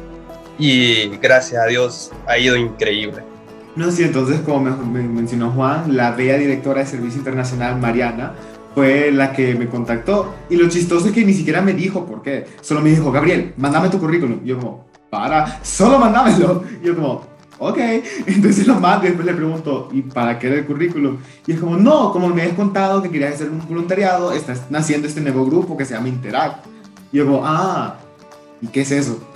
y 0.58 1.10
gracias 1.18 1.64
a 1.64 1.68
Dios 1.68 2.12
ha 2.26 2.38
ido 2.40 2.58
increíble. 2.58 3.24
No, 3.76 3.92
sí, 3.92 4.04
entonces 4.04 4.42
como 4.42 4.60
me, 4.62 5.02
mencionó 5.04 5.52
Juan, 5.52 5.96
la 5.96 6.12
bella 6.12 6.38
directora 6.38 6.82
de 6.82 6.88
Servicio 6.88 7.20
Internacional, 7.20 7.80
Mariana, 7.80 8.34
fue 8.74 9.12
la 9.12 9.32
que 9.32 9.54
me 9.54 9.68
contactó. 9.68 10.34
Y 10.50 10.56
lo 10.56 10.68
chistoso 10.68 11.08
es 11.08 11.14
que 11.14 11.24
ni 11.24 11.34
siquiera 11.34 11.62
me 11.62 11.74
dijo 11.74 12.06
por 12.06 12.24
qué. 12.24 12.48
Solo 12.62 12.82
me 12.82 12.90
dijo, 12.90 13.12
Gabriel, 13.12 13.54
mándame 13.58 13.90
tu 13.90 14.00
currículum. 14.00 14.44
Yo 14.44 14.58
como, 14.58 14.88
para, 15.10 15.64
solo 15.64 16.00
mándamelo. 16.00 16.64
Y 16.82 16.88
yo 16.88 16.96
como, 16.96 17.24
ok. 17.60 17.78
Entonces 18.26 18.66
lo 18.66 18.80
mando 18.80 19.06
y 19.06 19.10
después 19.10 19.26
le 19.26 19.34
pregunto, 19.34 19.90
¿y 19.92 20.02
para 20.02 20.40
qué 20.40 20.48
era 20.48 20.56
el 20.58 20.66
currículum? 20.66 21.18
Y 21.46 21.52
es 21.54 21.60
como, 21.60 21.78
no, 21.78 22.12
como 22.12 22.30
me 22.30 22.42
has 22.42 22.54
contado 22.54 23.02
que 23.04 23.10
querías 23.10 23.36
hacer 23.36 23.50
un 23.50 23.66
voluntariado, 23.68 24.32
estás 24.32 24.64
naciendo 24.70 25.08
este 25.08 25.22
nuevo 25.22 25.46
grupo 25.46 25.78
que 25.78 25.86
se 25.86 25.94
llama 25.94 26.10
Interact. 26.10 26.66
Y 27.12 27.18
yo 27.18 27.26
como, 27.26 27.42
ah, 27.46 27.98
¿y 28.62 28.68
qué 28.68 28.82
es 28.82 28.92
eso? 28.92 29.20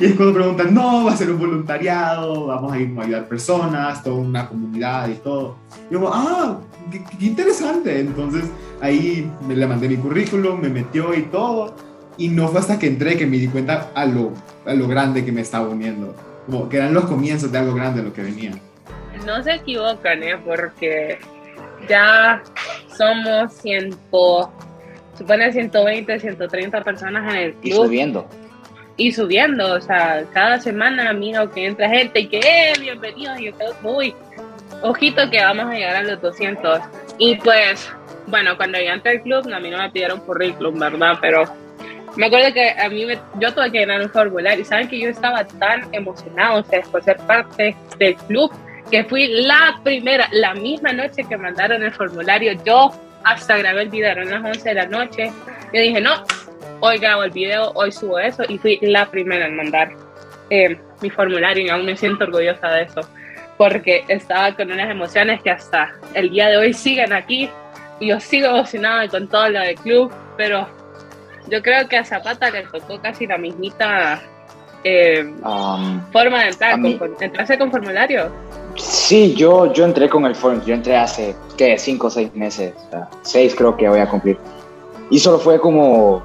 Y 0.00 0.04
es 0.06 0.14
cuando 0.16 0.34
preguntan, 0.34 0.74
no, 0.74 1.04
va 1.04 1.12
a 1.12 1.16
ser 1.16 1.30
un 1.30 1.38
voluntariado, 1.38 2.46
vamos 2.46 2.72
a 2.72 2.78
ir 2.78 2.98
a 2.98 3.02
ayudar 3.04 3.28
personas, 3.28 4.02
toda 4.02 4.16
una 4.16 4.48
comunidad 4.48 5.08
y 5.08 5.14
todo. 5.14 5.56
Y 5.88 5.94
yo 5.94 6.00
como, 6.00 6.12
ah, 6.12 6.58
qué 6.90 7.24
interesante. 7.24 8.00
Entonces 8.00 8.44
ahí 8.80 9.30
me 9.46 9.54
le 9.54 9.66
mandé 9.66 9.88
mi 9.88 9.96
currículum, 9.96 10.60
me 10.60 10.68
metió 10.68 11.14
y 11.14 11.22
todo. 11.22 11.76
Y 12.18 12.28
no 12.28 12.48
fue 12.48 12.60
hasta 12.60 12.78
que 12.78 12.88
entré 12.88 13.16
que 13.16 13.26
me 13.26 13.38
di 13.38 13.46
cuenta 13.46 13.90
a 13.94 14.04
lo, 14.04 14.32
a 14.66 14.74
lo 14.74 14.88
grande 14.88 15.24
que 15.24 15.30
me 15.30 15.42
estaba 15.42 15.68
uniendo 15.68 16.12
como 16.50 16.68
que 16.68 16.78
eran 16.78 16.94
los 16.94 17.04
comienzos 17.04 17.52
de 17.52 17.58
algo 17.58 17.74
grande 17.74 18.02
lo 18.02 18.12
que 18.12 18.22
venía. 18.22 18.52
No 19.26 19.42
se 19.42 19.54
equivocan, 19.54 20.22
¿eh? 20.22 20.38
porque 20.44 21.18
ya 21.88 22.42
somos 22.96 23.52
supone 25.16 25.52
120, 25.52 26.20
130 26.20 26.84
personas 26.84 27.34
en 27.34 27.40
el 27.40 27.52
club. 27.54 27.64
Y 27.64 27.72
subiendo. 27.72 28.28
Y 28.96 29.12
subiendo, 29.12 29.74
o 29.74 29.80
sea, 29.80 30.24
cada 30.32 30.58
semana 30.58 31.12
miro 31.12 31.50
que 31.52 31.66
entra 31.66 31.88
gente 31.88 32.20
y 32.20 32.28
que, 32.28 32.38
eh, 32.38 32.72
bienvenidos, 32.80 33.38
y 33.38 33.44
yo 33.46 33.56
quedo, 33.56 33.74
uy, 33.84 34.14
ojito 34.82 35.28
que 35.30 35.44
vamos 35.44 35.66
a 35.66 35.74
llegar 35.74 35.96
a 35.96 36.02
los 36.02 36.20
200. 36.22 36.80
Y 37.18 37.36
pues, 37.36 37.88
bueno, 38.26 38.56
cuando 38.56 38.78
yo 38.78 38.90
entré 38.90 39.12
al 39.12 39.22
club, 39.22 39.52
a 39.52 39.60
mí 39.60 39.70
no 39.70 39.78
me 39.78 39.90
pidieron 39.90 40.20
currículum, 40.20 40.78
¿verdad? 40.78 41.18
Pero 41.20 41.44
me 42.16 42.26
acuerdo 42.26 42.52
que 42.52 42.70
a 42.70 42.88
mí 42.88 43.04
me, 43.06 43.18
yo 43.38 43.52
tuve 43.54 43.70
que 43.70 43.78
llenar 43.78 44.00
un 44.00 44.10
formulario 44.10 44.60
y 44.60 44.64
saben 44.64 44.88
que 44.88 44.98
yo 44.98 45.08
estaba 45.08 45.44
tan 45.44 45.92
emocionado 45.92 46.60
ustedes 46.60 46.88
por 46.88 47.02
ser 47.02 47.16
parte 47.18 47.76
del 47.98 48.14
club 48.16 48.52
que 48.90 49.04
fui 49.04 49.26
la 49.42 49.78
primera, 49.82 50.28
la 50.32 50.54
misma 50.54 50.92
noche 50.92 51.24
que 51.28 51.36
mandaron 51.36 51.82
el 51.82 51.92
formulario, 51.92 52.52
yo 52.64 52.90
hasta 53.24 53.58
grabé 53.58 53.82
el 53.82 53.90
video, 53.90 54.12
eran 54.12 54.30
las 54.30 54.56
11 54.56 54.68
de 54.68 54.74
la 54.74 54.86
noche, 54.86 55.32
yo 55.72 55.80
dije, 55.80 56.00
no, 56.00 56.24
hoy 56.80 56.98
grabo 56.98 57.24
el 57.24 57.30
video, 57.30 57.70
hoy 57.74 57.92
subo 57.92 58.18
eso 58.18 58.44
y 58.48 58.58
fui 58.58 58.78
la 58.80 59.06
primera 59.10 59.46
en 59.46 59.56
mandar 59.56 59.92
eh, 60.50 60.78
mi 61.02 61.10
formulario 61.10 61.66
y 61.66 61.68
aún 61.68 61.84
me 61.84 61.96
siento 61.96 62.24
orgullosa 62.24 62.68
de 62.68 62.82
eso 62.84 63.00
porque 63.58 64.04
estaba 64.08 64.54
con 64.54 64.70
unas 64.70 64.88
emociones 64.88 65.42
que 65.42 65.50
hasta 65.50 65.92
el 66.14 66.30
día 66.30 66.48
de 66.48 66.56
hoy 66.56 66.72
siguen 66.72 67.12
aquí 67.12 67.50
y 68.00 68.08
yo 68.08 68.20
sigo 68.20 68.48
emocionada 68.48 69.08
con 69.08 69.28
todo 69.28 69.48
lo 69.50 69.60
del 69.60 69.74
club, 69.74 70.12
pero 70.36 70.68
yo 71.48 71.62
creo 71.62 71.88
que 71.88 71.96
a 71.96 72.04
Zapata 72.04 72.50
le 72.50 72.62
tocó 72.64 73.00
casi 73.00 73.26
la 73.26 73.38
mismita 73.38 74.20
eh, 74.84 75.24
um, 75.44 76.00
forma 76.12 76.42
de 76.44 76.48
entrar, 76.50 76.80
con, 76.80 77.16
entrarse 77.20 77.58
con 77.58 77.70
formulario. 77.70 78.30
Sí, 78.76 79.34
yo, 79.34 79.72
yo 79.72 79.84
entré 79.84 80.08
con 80.08 80.24
el 80.26 80.34
formulario, 80.34 80.68
yo 80.68 80.74
entré 80.74 80.96
hace, 80.96 81.34
¿qué? 81.56 81.78
Cinco 81.78 82.06
o 82.06 82.10
seis 82.10 82.32
meses, 82.34 82.74
seis 83.22 83.54
creo 83.56 83.76
que 83.76 83.88
voy 83.88 84.00
a 84.00 84.08
cumplir. 84.08 84.38
Y 85.10 85.18
solo 85.18 85.38
fue 85.38 85.60
como, 85.60 86.22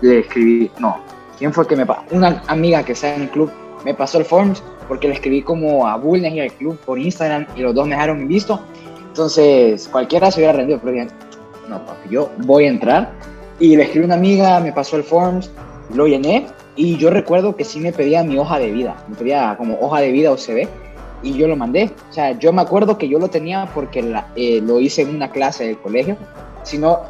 le 0.00 0.20
escribí, 0.20 0.70
no, 0.78 1.00
¿quién 1.38 1.52
fue 1.52 1.66
que 1.66 1.76
me 1.76 1.86
pasó? 1.86 2.02
Una 2.10 2.42
amiga 2.46 2.84
que 2.84 2.92
está 2.92 3.14
en 3.14 3.22
el 3.22 3.30
club 3.30 3.50
me 3.84 3.94
pasó 3.94 4.18
el 4.18 4.24
forms 4.24 4.62
porque 4.88 5.08
le 5.08 5.14
escribí 5.14 5.42
como 5.42 5.86
a 5.86 5.96
Bulnes 5.96 6.32
y 6.34 6.40
al 6.40 6.52
club 6.52 6.76
por 6.84 6.98
Instagram 6.98 7.46
y 7.56 7.60
los 7.60 7.74
dos 7.74 7.86
me 7.86 7.94
dejaron 7.94 8.26
visto. 8.28 8.60
Entonces, 9.08 9.88
cualquiera 9.88 10.30
se 10.30 10.40
hubiera 10.40 10.52
rendido, 10.52 10.78
pero 10.80 10.92
bien, 10.92 11.08
no, 11.68 11.84
papi, 11.84 12.08
yo 12.10 12.30
voy 12.38 12.64
a 12.64 12.68
entrar. 12.68 13.12
Y 13.60 13.76
le 13.76 13.84
escribí 13.84 14.04
a 14.04 14.06
una 14.06 14.14
amiga, 14.16 14.60
me 14.60 14.72
pasó 14.72 14.96
el 14.96 15.04
forms, 15.04 15.50
lo 15.94 16.06
llené 16.06 16.46
y 16.76 16.96
yo 16.96 17.10
recuerdo 17.10 17.54
que 17.54 17.64
sí 17.64 17.78
me 17.78 17.92
pedía 17.92 18.24
mi 18.24 18.38
hoja 18.38 18.58
de 18.58 18.70
vida, 18.70 18.96
me 19.08 19.14
pedía 19.14 19.54
como 19.56 19.78
hoja 19.80 20.00
de 20.00 20.10
vida 20.10 20.32
o 20.32 20.36
CV 20.36 20.66
y 21.22 21.34
yo 21.34 21.46
lo 21.46 21.56
mandé. 21.56 21.90
O 22.10 22.12
sea, 22.12 22.38
yo 22.38 22.52
me 22.52 22.62
acuerdo 22.62 22.98
que 22.98 23.08
yo 23.08 23.18
lo 23.18 23.28
tenía 23.28 23.68
porque 23.74 24.00
eh, 24.36 24.60
lo 24.62 24.80
hice 24.80 25.02
en 25.02 25.14
una 25.14 25.30
clase 25.30 25.66
del 25.66 25.78
colegio. 25.78 26.16
Si 26.62 26.78
no, 26.78 27.00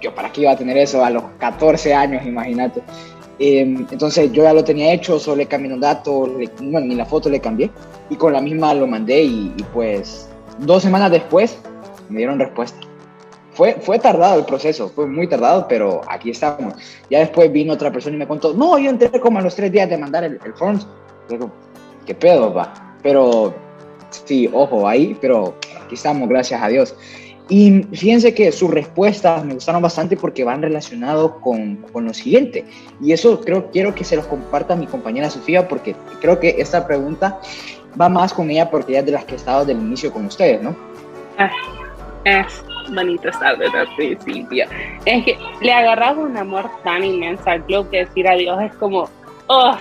yo 0.00 0.14
para 0.14 0.30
qué 0.30 0.42
iba 0.42 0.52
a 0.52 0.56
tener 0.56 0.76
eso 0.76 1.04
a 1.04 1.10
los 1.10 1.24
14 1.38 1.94
años, 1.94 2.24
imagínate. 2.24 2.82
Em, 3.38 3.86
entonces 3.90 4.32
yo 4.32 4.44
ya 4.44 4.52
lo 4.52 4.64
tenía 4.64 4.92
hecho, 4.92 5.18
solo 5.18 5.36
le 5.36 5.46
cambié 5.46 5.72
un 5.72 5.80
dato, 5.80 6.26
bueno, 6.60 6.86
ni 6.86 6.94
la 6.94 7.04
foto 7.04 7.28
le 7.28 7.40
cambié 7.40 7.70
y 8.08 8.16
con 8.16 8.32
la 8.32 8.40
misma 8.40 8.72
lo 8.72 8.86
mandé 8.86 9.24
y, 9.24 9.54
pues 9.74 10.28
dos 10.60 10.82
semanas 10.82 11.10
después 11.10 11.58
me 12.08 12.18
dieron 12.18 12.38
respuesta. 12.38 12.78
Fue, 13.56 13.74
fue 13.80 13.98
tardado 13.98 14.38
el 14.38 14.44
proceso, 14.44 14.90
fue 14.90 15.06
muy 15.06 15.26
tardado, 15.26 15.66
pero 15.66 16.02
aquí 16.06 16.30
estamos. 16.30 16.74
Ya 17.08 17.20
después 17.20 17.50
vino 17.50 17.72
otra 17.72 17.90
persona 17.90 18.14
y 18.14 18.18
me 18.18 18.28
contó, 18.28 18.52
no, 18.52 18.78
yo 18.78 18.90
entré 18.90 19.10
como 19.18 19.38
a 19.38 19.42
los 19.42 19.54
tres 19.54 19.72
días 19.72 19.88
de 19.88 19.96
mandar 19.96 20.24
el, 20.24 20.38
el 20.44 20.52
forms. 20.52 20.86
Digo, 21.28 21.50
¿qué 22.04 22.14
pedo, 22.14 22.52
va? 22.52 22.96
Pero 23.02 23.54
sí, 24.10 24.50
ojo 24.52 24.86
ahí, 24.86 25.16
pero 25.20 25.54
aquí 25.82 25.94
estamos, 25.94 26.28
gracias 26.28 26.62
a 26.62 26.68
Dios. 26.68 26.94
Y 27.48 27.82
fíjense 27.92 28.34
que 28.34 28.52
sus 28.52 28.70
respuestas 28.70 29.42
me 29.42 29.54
gustaron 29.54 29.80
bastante 29.80 30.18
porque 30.18 30.44
van 30.44 30.60
relacionados 30.60 31.32
con, 31.40 31.76
con, 31.92 32.04
lo 32.04 32.12
siguiente. 32.12 32.64
Y 33.00 33.12
eso 33.12 33.40
creo 33.40 33.70
quiero 33.70 33.94
que 33.94 34.04
se 34.04 34.16
los 34.16 34.26
comparta 34.26 34.76
mi 34.76 34.86
compañera 34.86 35.30
Sofía 35.30 35.66
porque 35.66 35.94
creo 36.20 36.40
que 36.40 36.56
esta 36.58 36.86
pregunta 36.86 37.40
va 37.98 38.08
más 38.08 38.34
con 38.34 38.50
ella 38.50 38.68
porque 38.68 38.92
ella 38.92 39.00
es 39.00 39.06
de 39.06 39.12
las 39.12 39.24
que 39.24 39.34
ha 39.34 39.36
estado 39.36 39.64
del 39.64 39.78
inicio 39.78 40.12
con 40.12 40.26
ustedes, 40.26 40.60
¿no? 40.60 40.76
Ah, 41.38 41.50
es 42.24 42.64
bonito 42.94 43.28
estar 43.28 43.56
desde 43.58 43.82
el 43.82 43.88
principio. 43.96 44.66
Es 45.04 45.24
que 45.24 45.38
le 45.60 45.72
agarramos 45.72 46.30
un 46.30 46.36
amor 46.36 46.70
tan 46.84 47.04
inmenso 47.04 47.48
al 47.48 47.64
club 47.64 47.88
que 47.90 48.04
decir 48.04 48.28
adiós 48.28 48.62
es 48.62 48.74
como, 48.74 49.08
oh, 49.48 49.76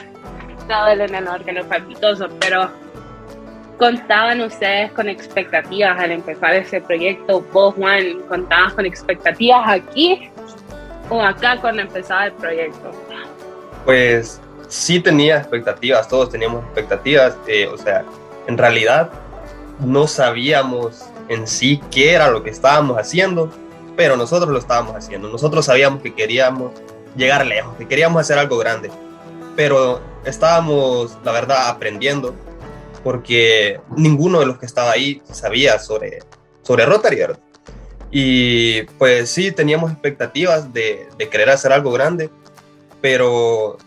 todo 0.68 0.88
el 0.88 1.16
honor 1.16 1.44
que 1.44 1.54
nos 1.54 1.66
palpitoso, 1.66 2.28
pero 2.40 2.70
contaban 3.78 4.42
ustedes 4.42 4.92
con 4.94 5.10
expectativas 5.10 6.00
al 6.00 6.12
empezar 6.12 6.54
ese 6.54 6.82
proyecto? 6.82 7.42
¿Vos, 7.52 7.76
Juan, 7.76 8.22
contabas 8.28 8.74
con 8.74 8.86
expectativas 8.86 9.68
aquí 9.68 10.30
o 11.10 11.22
acá 11.22 11.58
cuando 11.60 11.82
empezaba 11.82 12.28
el 12.28 12.34
proyecto? 12.34 12.92
Pues 13.84 14.42
sí 14.68 15.00
tenía 15.00 15.38
expectativas, 15.38 16.08
todos 16.08 16.30
teníamos 16.30 16.64
expectativas, 16.66 17.38
eh, 17.48 17.68
o 17.68 17.78
sea, 17.78 18.04
en 18.48 18.58
realidad 18.58 19.12
no 19.80 20.08
sabíamos 20.08 21.06
en 21.30 21.48
sí 21.48 21.82
qué 21.92 22.14
era 22.14 22.30
lo 22.30 22.44
que 22.44 22.50
estábamos 22.50 22.98
haciendo, 22.98 23.52
pero 23.96 24.18
nosotros 24.18 24.50
lo 24.50 24.60
estábamos 24.60 24.96
haciendo, 24.96 25.30
nosotros 25.30 25.66
sabíamos 25.66 26.02
que 26.02 26.14
queríamos 26.14 26.72
llegar 27.16 27.46
lejos, 27.46 27.76
que 27.78 27.88
queríamos 27.88 28.22
hacer 28.22 28.38
algo 28.38 28.58
grande, 28.58 28.92
pero 29.56 30.02
estábamos, 30.26 31.18
la 31.24 31.32
verdad, 31.32 31.70
aprendiendo, 31.70 32.36
porque 33.04 33.80
ninguno 33.96 34.40
de 34.40 34.46
los 34.46 34.58
que 34.58 34.66
estaba 34.66 34.92
ahí 34.92 35.22
sabía 35.32 35.80
sobre, 35.80 36.20
sobre 36.64 36.86
Rotary, 36.86 37.22
Y 38.12 38.84
pues 38.98 39.30
sí, 39.30 39.52
teníamos 39.52 39.92
expectativas 39.92 40.74
de, 40.74 41.08
de 41.18 41.30
querer 41.30 41.50
hacer 41.50 41.72
algo 41.72 41.92
grande, 41.92 42.30
pero 43.02 43.78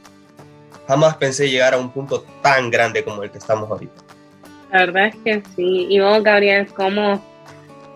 jamás 0.87 1.17
pensé 1.17 1.51
llegar 1.51 1.75
a 1.75 1.79
un 1.79 1.91
punto 1.91 2.25
tan 2.43 2.71
grande 2.71 3.05
como 3.05 3.23
el 3.23 3.31
que 3.31 3.39
estamos 3.39 3.71
ahorita. 3.71 4.08
La 4.73 4.81
verdad 4.81 5.07
es 5.07 5.17
que 5.17 5.43
sí. 5.57 5.87
Y 5.89 6.01
vos, 6.01 6.23
Gabriel, 6.23 6.67
¿cómo 6.75 7.23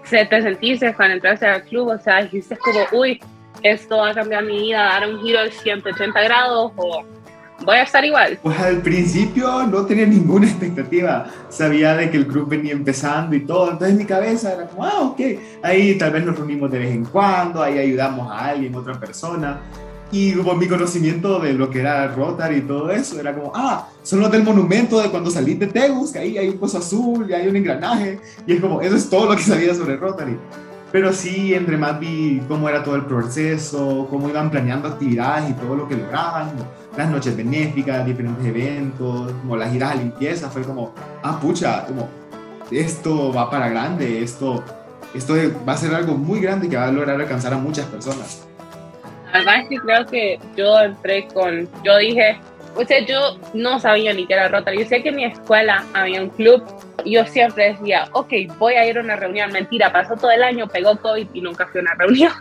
se 0.05 0.25
te 0.25 0.43
sentiste 0.43 0.95
cuando 0.95 1.15
entraste 1.15 1.47
al 1.47 1.63
club? 1.65 1.89
O 1.89 1.99
sea, 1.99 2.23
dijiste 2.23 2.57
como, 2.57 2.81
uy, 2.93 3.21
esto 3.63 3.99
va 3.99 4.11
a 4.11 4.15
cambiar 4.15 4.45
mi 4.45 4.59
vida, 4.59 4.83
dar 4.83 5.09
un 5.09 5.21
giro 5.23 5.43
de 5.43 5.51
180 5.51 6.21
grados, 6.23 6.73
o 6.77 7.05
voy 7.65 7.77
a 7.77 7.83
estar 7.83 8.05
igual. 8.05 8.39
Pues 8.43 8.59
al 8.59 8.79
principio 8.83 9.65
no 9.67 9.87
tenía 9.87 10.07
ninguna 10.07 10.47
expectativa. 10.47 11.27
Sabía 11.49 11.95
de 11.95 12.11
que 12.11 12.17
el 12.17 12.27
club 12.27 12.49
venía 12.49 12.73
empezando 12.73 13.37
y 13.37 13.41
todo. 13.41 13.73
Entonces 13.73 13.97
mi 13.97 14.05
cabeza 14.05 14.55
era 14.55 14.67
como, 14.67 14.85
ah, 14.85 15.01
ok. 15.01 15.21
Ahí 15.63 15.97
tal 15.97 16.13
vez 16.13 16.25
nos 16.25 16.37
reunimos 16.37 16.71
de 16.71 16.79
vez 16.79 16.91
en 16.91 17.05
cuando, 17.05 17.63
ahí 17.63 17.79
ayudamos 17.79 18.31
a 18.31 18.49
alguien, 18.49 18.75
otra 18.75 18.99
persona. 18.99 19.61
Y 20.13 20.33
por 20.35 20.59
mi 20.59 20.69
conocimiento 20.69 21.41
de 21.41 21.55
lo 21.55 21.71
que 21.71 21.81
era 21.81 22.07
Rotary 22.09 22.57
y 22.57 22.61
todo 22.61 22.91
eso, 22.91 23.19
era 23.19 23.35
como, 23.35 23.51
ah, 23.55 23.89
son 24.03 24.21
los 24.21 24.31
del 24.31 24.45
monumento 24.45 25.01
de 25.01 25.09
cuando 25.09 25.31
salí 25.31 25.55
de 25.55 25.69
Tegus, 25.69 26.13
que 26.13 26.19
ahí 26.19 26.37
hay 26.37 26.51
un 26.51 26.59
pozo 26.59 26.79
azul 26.79 27.27
y 27.29 27.33
hay 27.33 27.49
un 27.49 27.57
engranaje. 27.57 28.21
Y 28.47 28.53
es 28.53 28.61
como, 28.61 28.83
eso 28.83 28.95
es 28.95 29.09
todo 29.09 29.31
lo 29.31 29.37
que 29.37 29.43
sabía 29.43 29.75
sobre 29.75 29.97
Rotary. 29.97 30.37
Pero 30.93 31.15
sí, 31.15 31.55
entre 31.55 31.79
más 31.79 31.99
vi 31.99 32.43
cómo 32.47 32.69
era 32.69 32.85
todo 32.85 32.97
el 32.97 33.07
proceso, 33.07 34.07
cómo 34.11 34.29
iban 34.29 34.51
planeando 34.51 34.89
actividades 34.89 35.49
y 35.49 35.55
todo 35.55 35.75
lo 35.75 35.89
que 35.89 35.97
lograban, 35.97 36.51
las 36.95 37.11
noches 37.11 37.35
benéficas, 37.35 38.05
diferentes 38.05 38.45
eventos, 38.45 39.33
como 39.41 39.57
las 39.57 39.73
giras 39.73 39.93
a 39.93 39.95
limpieza, 39.95 40.51
fue 40.51 40.61
como, 40.61 40.93
ah, 41.23 41.41
pucha, 41.41 41.87
como, 41.87 42.07
esto 42.71 43.33
va 43.33 43.51
para 43.51 43.71
grande, 43.71 44.23
esto, 44.23 44.63
esto 45.15 45.35
va 45.67 45.73
a 45.73 45.77
ser 45.79 45.95
algo 45.95 46.15
muy 46.15 46.41
grande 46.41 46.69
que 46.69 46.77
va 46.77 46.89
a 46.89 46.93
lograr 46.93 47.19
alcanzar 47.19 47.55
a 47.55 47.57
muchas 47.57 47.87
personas. 47.87 48.43
Además 49.33 49.67
que 49.69 49.77
creo 49.77 50.07
que 50.07 50.39
yo 50.57 50.79
entré 50.81 51.27
con, 51.29 51.69
yo 51.83 51.97
dije, 51.99 52.39
o 52.75 52.85
sea, 52.85 53.05
yo 53.05 53.39
no 53.55 53.79
sabía 53.81 54.13
ni 54.15 54.27
qué 54.27 54.35
era 54.35 54.49
Rotary. 54.49 54.79
Yo 54.81 54.87
sé 54.87 55.03
que 55.03 55.11
en 55.11 55.17
mi 55.17 55.25
escuela 55.25 55.85
había 55.93 56.23
un 56.23 56.31
club 56.31 56.63
y 57.05 57.13
yo 57.13 57.27
siempre 57.27 57.73
decía, 57.73 58.09
ok, 58.13 58.33
voy 58.59 58.75
a 58.75 58.87
ir 58.87 58.99
a 58.99 59.01
una 59.01 59.17
reunión. 59.17 59.53
Mentira, 59.53 59.93
pasó 59.93 60.17
todo 60.17 60.31
el 60.31 60.43
año, 60.43 60.67
pegó 60.69 60.97
COVID 60.97 61.29
y 61.35 61.41
nunca 61.41 61.67
fui 61.67 61.81
a 61.81 61.83
una 61.83 61.95
reunión. 61.99 62.33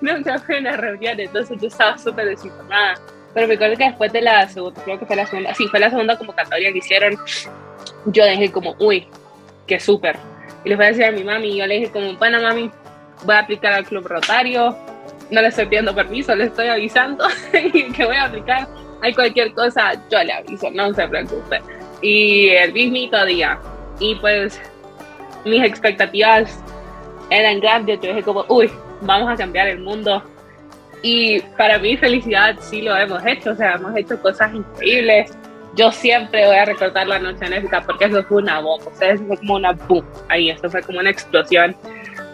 nunca 0.00 0.38
fui 0.38 0.56
a 0.56 0.58
una 0.58 0.76
reunión, 0.76 1.20
entonces 1.20 1.60
yo 1.60 1.68
estaba 1.68 1.96
súper 1.98 2.26
desinformada. 2.26 2.94
Pero 3.32 3.48
me 3.48 3.54
acuerdo 3.54 3.76
que 3.76 3.84
después 3.84 4.12
de 4.12 4.22
la 4.22 4.48
segunda, 4.48 4.82
creo 4.84 4.98
que 4.98 5.06
fue 5.06 5.16
la 5.16 5.26
segunda, 5.26 5.54
sí, 5.54 5.66
fue 5.68 5.80
la 5.80 5.90
segunda 5.90 6.16
convocatoria 6.16 6.72
que 6.72 6.78
hicieron, 6.78 7.16
yo 8.06 8.26
dije 8.26 8.52
como, 8.52 8.76
uy, 8.78 9.08
qué 9.66 9.80
súper. 9.80 10.16
Y 10.64 10.68
le 10.68 10.76
fui 10.76 10.84
a 10.84 10.88
decir 10.88 11.04
a 11.04 11.10
mi 11.10 11.24
mami, 11.24 11.56
yo 11.56 11.66
le 11.66 11.78
dije 11.78 11.90
como, 11.90 12.14
bueno, 12.14 12.40
mami, 12.40 12.70
voy 13.24 13.34
a 13.34 13.40
aplicar 13.40 13.72
al 13.72 13.84
club 13.84 14.06
rotario, 14.06 14.76
no 15.30 15.40
le 15.42 15.48
estoy 15.48 15.66
pidiendo 15.66 15.94
permiso, 15.94 16.34
le 16.34 16.44
estoy 16.44 16.68
avisando 16.68 17.26
que 17.52 18.04
voy 18.04 18.16
a 18.16 18.24
aplicar 18.24 18.68
hay 19.04 19.12
cualquier 19.12 19.52
cosa, 19.52 19.92
yo 20.10 20.24
le 20.24 20.32
aviso, 20.32 20.70
no 20.70 20.94
se 20.94 21.06
preocupe. 21.06 21.60
Y 22.00 22.48
el 22.48 22.72
mismito 22.72 23.22
día. 23.26 23.58
Y 24.00 24.14
pues 24.14 24.58
mis 25.44 25.62
expectativas 25.62 26.58
eran 27.28 27.60
grandes, 27.60 28.00
yo 28.00 28.08
dije 28.08 28.22
como, 28.22 28.46
uy, 28.48 28.70
vamos 29.02 29.30
a 29.30 29.36
cambiar 29.36 29.68
el 29.68 29.80
mundo. 29.80 30.22
Y 31.02 31.40
para 31.58 31.78
mí 31.78 31.98
felicidad 31.98 32.56
sí 32.60 32.80
lo 32.80 32.96
hemos 32.96 33.24
hecho, 33.26 33.50
o 33.50 33.54
sea, 33.54 33.74
hemos 33.74 33.94
hecho 33.94 34.18
cosas 34.22 34.54
increíbles. 34.54 35.36
Yo 35.74 35.92
siempre 35.92 36.46
voy 36.46 36.56
a 36.56 36.64
recordar 36.64 37.06
la 37.06 37.18
noche 37.18 37.44
en 37.44 37.68
porque 37.86 38.06
eso 38.06 38.22
fue 38.22 38.38
una 38.38 38.60
bomba, 38.60 38.86
o 38.86 38.94
sea, 38.96 39.10
eso 39.10 39.24
fue 39.26 39.36
como 39.36 39.56
una 39.56 39.72
boom, 39.72 40.04
ahí, 40.30 40.48
eso 40.48 40.70
fue 40.70 40.80
como 40.82 41.00
una 41.00 41.10
explosión. 41.10 41.76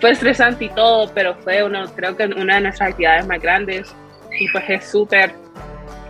Fue 0.01 0.11
estresante 0.11 0.65
y 0.65 0.69
todo, 0.71 1.11
pero 1.15 1.35
fue 1.37 1.63
uno, 1.63 1.85
creo 1.95 2.17
que 2.17 2.25
una 2.25 2.57
de 2.57 2.61
nuestras 2.63 2.91
actividades 2.91 3.27
más 3.27 3.41
grandes 3.41 3.95
y 4.39 4.49
pues 4.51 4.65
es 4.69 4.91
súper 4.91 5.35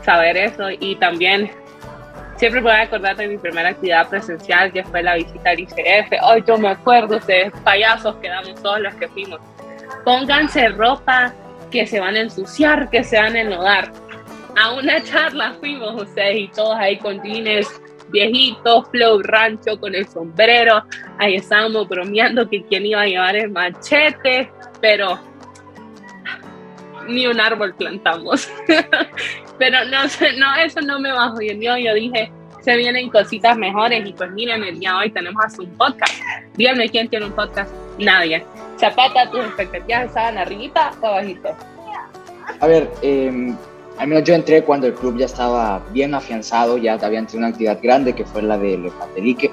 saber 0.05 0.37
eso 0.37 0.71
y 0.71 0.97
también 0.97 1.51
siempre 2.37 2.61
voy 2.61 2.73
a 2.73 2.83
acordar 2.83 3.17
de 3.17 3.29
mi 3.29 3.39
primera 3.39 3.71
actividad 3.71 4.09
presencial 4.09 4.73
que 4.73 4.85
fue 4.85 5.03
la 5.03 5.17
visita 5.17 5.51
al 5.51 5.61
ICF. 5.61 6.23
Hoy 6.23 6.45
yo 6.47 6.57
me 6.57 6.69
acuerdo, 6.69 7.17
ustedes 7.17 7.53
payasos 7.65 8.17
quedamos 8.17 8.55
todos 8.63 8.81
los 8.81 8.95
que 8.95 9.09
fuimos. 9.09 9.41
Pónganse 10.05 10.69
ropa 10.69 11.35
que 11.71 11.87
se 11.87 12.01
van 12.01 12.17
a 12.17 12.21
ensuciar, 12.21 12.89
que 12.91 13.05
se 13.05 13.19
van 13.19 13.37
a 13.37 13.41
enlodar. 13.41 13.93
A 14.57 14.73
una 14.73 15.03
charla 15.03 15.55
fuimos 15.61 16.01
ustedes 16.03 16.37
y 16.37 16.49
todos 16.49 16.77
ahí 16.77 16.97
con 16.99 17.23
jeans 17.23 17.69
viejitos, 18.11 18.89
flow 18.91 19.23
rancho 19.23 19.79
con 19.79 19.95
el 19.95 20.07
sombrero. 20.09 20.85
Ahí 21.19 21.37
estábamos 21.37 21.89
bromeando 21.89 22.49
que 22.49 22.63
quién 22.65 22.87
iba 22.87 23.03
a 23.03 23.07
llevar 23.07 23.37
el 23.37 23.51
machete, 23.51 24.51
pero 24.81 25.19
ni 27.09 27.27
un 27.27 27.41
árbol 27.41 27.75
plantamos. 27.75 28.51
pero 29.59 29.85
no, 29.85 30.05
no, 30.39 30.57
eso 30.57 30.81
no 30.81 30.99
me 30.99 31.13
bajó. 31.13 31.41
Yo, 31.41 31.77
yo 31.77 31.95
dije, 31.95 32.31
se 32.63 32.77
vienen 32.77 33.11
cositas 33.11 33.57
mejores 33.57 34.07
y 34.07 34.13
pues 34.13 34.31
miren, 34.33 34.63
el 34.65 34.79
día 34.79 34.93
de 34.93 34.97
hoy 34.97 35.11
tenemos 35.11 35.45
hasta 35.45 35.63
un 35.63 35.71
podcast. 35.77 36.15
Díganme 36.55 36.89
quién 36.89 37.09
tiene 37.09 37.27
un 37.27 37.33
podcast. 37.33 37.73
Nadie. 37.99 38.45
Zapata, 38.79 39.31
tus 39.31 39.41
expectativas 39.41 40.07
estaban 40.07 40.39
arribita 40.39 40.93
o 41.01 41.07
abajito. 41.07 41.55
A 42.61 42.67
ver, 42.67 42.91
eh, 43.03 43.55
al 44.01 44.07
menos 44.07 44.25
yo 44.25 44.35
entré 44.35 44.65
cuando 44.65 44.87
el 44.87 44.95
club 44.95 45.19
ya 45.19 45.27
estaba 45.27 45.83
bien 45.93 46.15
afianzado, 46.15 46.79
ya 46.79 46.95
había 46.95 47.21
tenido 47.21 47.37
una 47.41 47.49
actividad 47.49 47.79
grande 47.83 48.15
que 48.15 48.25
fue 48.25 48.41
la 48.41 48.57
del 48.57 48.91
Patelique. 48.99 49.51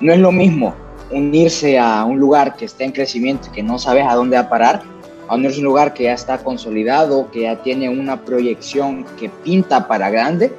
No 0.00 0.12
es 0.12 0.18
lo 0.18 0.32
mismo 0.32 0.74
unirse 1.12 1.78
a 1.78 2.04
un 2.04 2.18
lugar 2.18 2.56
que 2.56 2.64
está 2.64 2.82
en 2.82 2.90
crecimiento, 2.90 3.52
que 3.52 3.62
no 3.62 3.78
sabes 3.78 4.04
a 4.08 4.16
dónde 4.16 4.36
va 4.36 4.42
a 4.42 4.48
parar, 4.48 4.82
a 5.28 5.36
unirse 5.36 5.58
a 5.58 5.60
un 5.60 5.66
lugar 5.66 5.94
que 5.94 6.04
ya 6.04 6.12
está 6.14 6.38
consolidado, 6.38 7.30
que 7.30 7.42
ya 7.42 7.62
tiene 7.62 7.88
una 7.88 8.24
proyección 8.24 9.04
que 9.16 9.28
pinta 9.28 9.86
para 9.86 10.10
grande. 10.10 10.52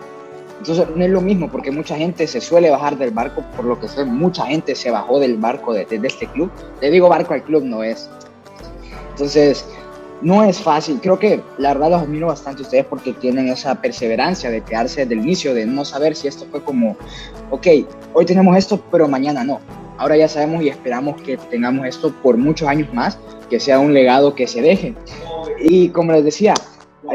Entonces 0.60 0.88
no 0.96 1.04
es 1.04 1.12
lo 1.12 1.20
mismo 1.20 1.52
porque 1.52 1.72
mucha 1.72 1.98
gente 1.98 2.28
se 2.28 2.40
suele 2.40 2.70
bajar 2.70 2.98
del 2.98 3.12
barco, 3.12 3.44
por 3.54 3.66
lo 3.66 3.78
que 3.78 3.90
sé, 3.90 4.06
mucha 4.06 4.46
gente 4.46 4.76
se 4.76 4.92
bajó 4.92 5.20
del 5.20 5.36
barco 5.36 5.74
de, 5.74 5.84
de 5.84 6.08
este 6.08 6.26
club. 6.28 6.50
Le 6.80 6.90
digo 6.90 7.10
barco 7.10 7.34
al 7.34 7.44
club, 7.44 7.66
no 7.66 7.84
es. 7.84 8.10
Entonces, 9.12 9.66
no 10.22 10.44
es 10.44 10.60
fácil. 10.60 11.00
Creo 11.02 11.20
que 11.20 11.42
la 11.58 11.74
verdad 11.74 11.92
los 11.92 12.02
admiro 12.04 12.28
bastante 12.28 12.62
a 12.62 12.66
ustedes 12.66 12.86
porque 12.86 13.14
tienen 13.14 13.48
esa 13.50 13.82
perseverancia 13.82 14.50
de 14.50 14.62
quedarse 14.62 15.02
desde 15.02 15.16
el 15.16 15.22
inicio, 15.22 15.54
de 15.54 15.66
no 15.66 15.86
saber 15.86 16.16
si 16.16 16.28
esto 16.28 16.46
fue 16.50 16.64
como, 16.64 16.96
ok, 17.52 17.68
hoy 18.14 18.26
tenemos 18.26 18.58
esto, 18.58 18.82
pero 18.92 19.08
mañana 19.08 19.44
no. 19.44 19.60
Ahora 19.98 20.18
ya 20.18 20.28
sabemos 20.28 20.62
y 20.64 20.70
esperamos 20.70 21.22
que 21.22 21.38
tengamos 21.38 21.88
esto 21.88 22.14
por 22.22 22.38
muchos 22.38 22.68
años 22.68 22.94
más, 22.94 23.18
que 23.50 23.60
sea 23.60 23.80
un 23.80 23.94
legado 23.94 24.36
que 24.36 24.48
se 24.48 24.62
deje. 24.62 24.94
Y 25.60 25.90
como 25.90 26.12
les 26.12 26.24
decía, 26.24 26.54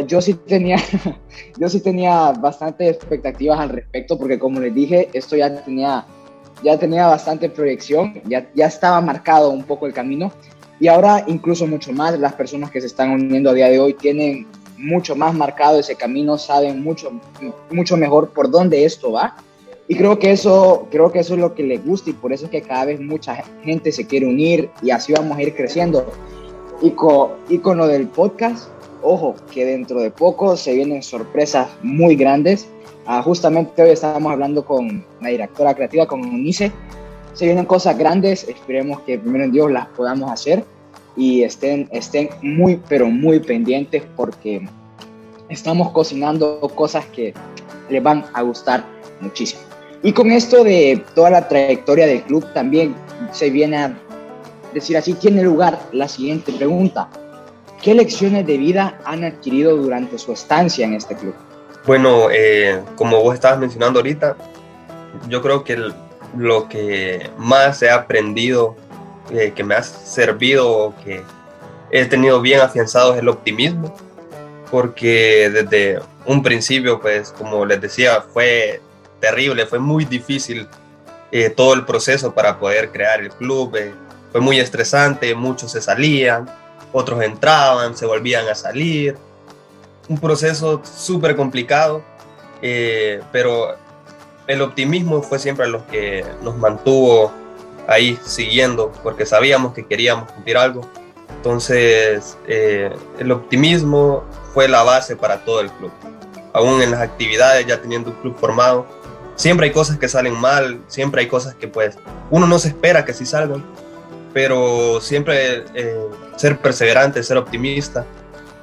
yo 0.06 0.20
sí 0.20 0.34
tenía, 0.34 0.76
yo 1.58 1.68
sí 1.68 1.80
tenía 1.80 2.32
bastantes 2.32 2.96
expectativas 2.96 3.58
al 3.60 3.70
respecto 3.70 4.18
porque 4.18 4.38
como 4.38 4.60
les 4.60 4.74
dije, 4.74 5.08
esto 5.12 5.36
ya 5.36 5.62
tenía, 5.62 6.06
ya 6.62 6.78
tenía 6.78 7.06
bastante 7.06 7.50
proyección, 7.50 8.20
ya, 8.24 8.48
ya 8.54 8.66
estaba 8.66 9.00
marcado 9.00 9.50
un 9.50 9.64
poco 9.64 9.86
el 9.86 9.92
camino 9.92 10.32
y 10.80 10.88
ahora 10.88 11.24
incluso 11.26 11.66
mucho 11.66 11.92
más, 11.92 12.18
las 12.18 12.32
personas 12.32 12.70
que 12.70 12.80
se 12.80 12.86
están 12.86 13.10
uniendo 13.10 13.50
a 13.50 13.54
día 13.54 13.68
de 13.68 13.78
hoy 13.78 13.92
tienen 13.92 14.46
mucho 14.78 15.14
más 15.14 15.34
marcado 15.34 15.78
ese 15.78 15.94
camino, 15.94 16.38
saben 16.38 16.82
mucho, 16.82 17.12
mucho 17.70 17.98
mejor 17.98 18.30
por 18.30 18.50
dónde 18.50 18.86
esto 18.86 19.12
va. 19.12 19.36
Y 19.88 19.96
creo 19.96 20.18
que, 20.18 20.30
eso, 20.30 20.86
creo 20.90 21.12
que 21.12 21.18
eso 21.18 21.34
es 21.34 21.40
lo 21.40 21.54
que 21.54 21.64
les 21.64 21.84
gusta 21.84 22.10
y 22.10 22.12
por 22.14 22.32
eso 22.32 22.46
es 22.46 22.50
que 22.50 22.62
cada 22.62 22.86
vez 22.86 23.00
mucha 23.00 23.42
gente 23.62 23.92
se 23.92 24.06
quiere 24.06 24.26
unir 24.26 24.70
y 24.82 24.90
así 24.90 25.12
vamos 25.12 25.36
a 25.36 25.42
ir 25.42 25.54
creciendo. 25.54 26.06
Y 26.80 26.90
con, 26.92 27.32
y 27.48 27.58
con 27.58 27.76
lo 27.76 27.86
del 27.86 28.06
podcast, 28.06 28.68
ojo, 29.02 29.34
que 29.52 29.66
dentro 29.66 30.00
de 30.00 30.10
poco 30.10 30.56
se 30.56 30.72
vienen 30.74 31.02
sorpresas 31.02 31.68
muy 31.82 32.16
grandes. 32.16 32.68
Ah, 33.04 33.20
justamente 33.22 33.82
hoy 33.82 33.90
estábamos 33.90 34.32
hablando 34.32 34.64
con 34.64 35.04
la 35.20 35.28
directora 35.28 35.74
creativa, 35.74 36.06
con 36.06 36.20
Unice, 36.20 36.72
se 37.34 37.46
vienen 37.46 37.64
cosas 37.64 37.96
grandes, 37.96 38.44
esperemos 38.48 39.00
que 39.00 39.18
primero 39.18 39.44
en 39.44 39.52
Dios 39.52 39.70
las 39.70 39.86
podamos 39.88 40.30
hacer 40.30 40.64
y 41.16 41.42
estén, 41.42 41.88
estén 41.92 42.30
muy, 42.42 42.80
pero 42.88 43.06
muy 43.06 43.40
pendientes 43.40 44.02
porque 44.16 44.66
estamos 45.48 45.90
cocinando 45.90 46.60
cosas 46.74 47.04
que 47.06 47.34
les 47.88 48.02
van 48.02 48.24
a 48.32 48.42
gustar 48.42 48.84
muchísimo. 49.20 49.62
Y 50.02 50.12
con 50.12 50.30
esto 50.30 50.64
de 50.64 51.04
toda 51.14 51.30
la 51.30 51.48
trayectoria 51.48 52.06
del 52.06 52.22
club 52.22 52.46
también 52.54 52.94
se 53.32 53.50
viene 53.50 53.76
a 53.76 53.98
decir 54.72 54.96
así, 54.96 55.14
tiene 55.14 55.42
lugar 55.42 55.78
la 55.92 56.08
siguiente 56.08 56.52
pregunta. 56.52 57.08
¿Qué 57.82 57.94
lecciones 57.94 58.46
de 58.46 58.56
vida 58.56 58.98
han 59.04 59.24
adquirido 59.24 59.76
durante 59.76 60.18
su 60.18 60.32
estancia 60.32 60.86
en 60.86 60.94
este 60.94 61.16
club? 61.16 61.34
Bueno, 61.86 62.30
eh, 62.30 62.80
como 62.96 63.22
vos 63.22 63.34
estabas 63.34 63.58
mencionando 63.58 63.98
ahorita, 64.00 64.36
yo 65.28 65.42
creo 65.42 65.64
que 65.64 65.74
el, 65.74 65.94
lo 66.36 66.68
que 66.68 67.30
más 67.36 67.82
he 67.82 67.90
aprendido, 67.90 68.76
eh, 69.30 69.52
que 69.54 69.64
me 69.64 69.74
ha 69.74 69.82
servido, 69.82 70.94
que 71.04 71.22
he 71.90 72.04
tenido 72.06 72.40
bien 72.40 72.60
afianzado 72.60 73.14
es 73.14 73.20
el 73.20 73.28
optimismo, 73.28 73.94
porque 74.70 75.50
desde 75.50 76.00
un 76.26 76.42
principio, 76.42 77.00
pues 77.00 77.32
como 77.32 77.64
les 77.64 77.80
decía, 77.80 78.22
fue 78.22 78.80
terrible, 79.20 79.66
fue 79.66 79.78
muy 79.78 80.04
difícil 80.04 80.68
eh, 81.32 81.50
todo 81.50 81.74
el 81.74 81.84
proceso 81.84 82.32
para 82.34 82.58
poder 82.58 82.90
crear 82.90 83.20
el 83.20 83.30
club, 83.30 83.76
eh, 83.76 83.92
fue 84.32 84.40
muy 84.40 84.60
estresante, 84.60 85.34
muchos 85.34 85.72
se 85.72 85.80
salían, 85.80 86.48
otros 86.92 87.22
entraban, 87.22 87.96
se 87.96 88.06
volvían 88.06 88.48
a 88.48 88.54
salir, 88.54 89.16
un 90.08 90.18
proceso 90.18 90.82
súper 90.84 91.36
complicado, 91.36 92.02
pero 93.32 93.76
el 94.50 94.62
optimismo 94.62 95.22
fue 95.22 95.38
siempre 95.38 95.68
lo 95.68 95.86
que 95.86 96.24
nos 96.42 96.56
mantuvo 96.56 97.32
ahí 97.86 98.18
siguiendo, 98.24 98.92
porque 99.02 99.24
sabíamos 99.24 99.72
que 99.74 99.86
queríamos 99.86 100.30
cumplir 100.32 100.56
algo. 100.56 100.80
Entonces, 101.36 102.36
eh, 102.48 102.90
el 103.20 103.30
optimismo 103.30 104.24
fue 104.52 104.68
la 104.68 104.82
base 104.82 105.14
para 105.14 105.44
todo 105.44 105.60
el 105.60 105.70
club. 105.70 105.92
Aún 106.52 106.82
en 106.82 106.90
las 106.90 107.00
actividades, 107.00 107.64
ya 107.64 107.80
teniendo 107.80 108.10
un 108.10 108.16
club 108.16 108.36
formado, 108.38 108.86
siempre 109.36 109.68
hay 109.68 109.72
cosas 109.72 109.98
que 109.98 110.08
salen 110.08 110.34
mal, 110.34 110.80
siempre 110.88 111.20
hay 111.20 111.28
cosas 111.28 111.54
que 111.54 111.68
pues 111.68 111.96
uno 112.30 112.48
no 112.48 112.58
se 112.58 112.68
espera 112.68 113.04
que 113.04 113.14
sí 113.14 113.24
salgan, 113.24 113.64
pero 114.34 115.00
siempre 115.00 115.64
eh, 115.74 116.06
ser 116.34 116.58
perseverante, 116.58 117.22
ser 117.22 117.36
optimista, 117.36 118.04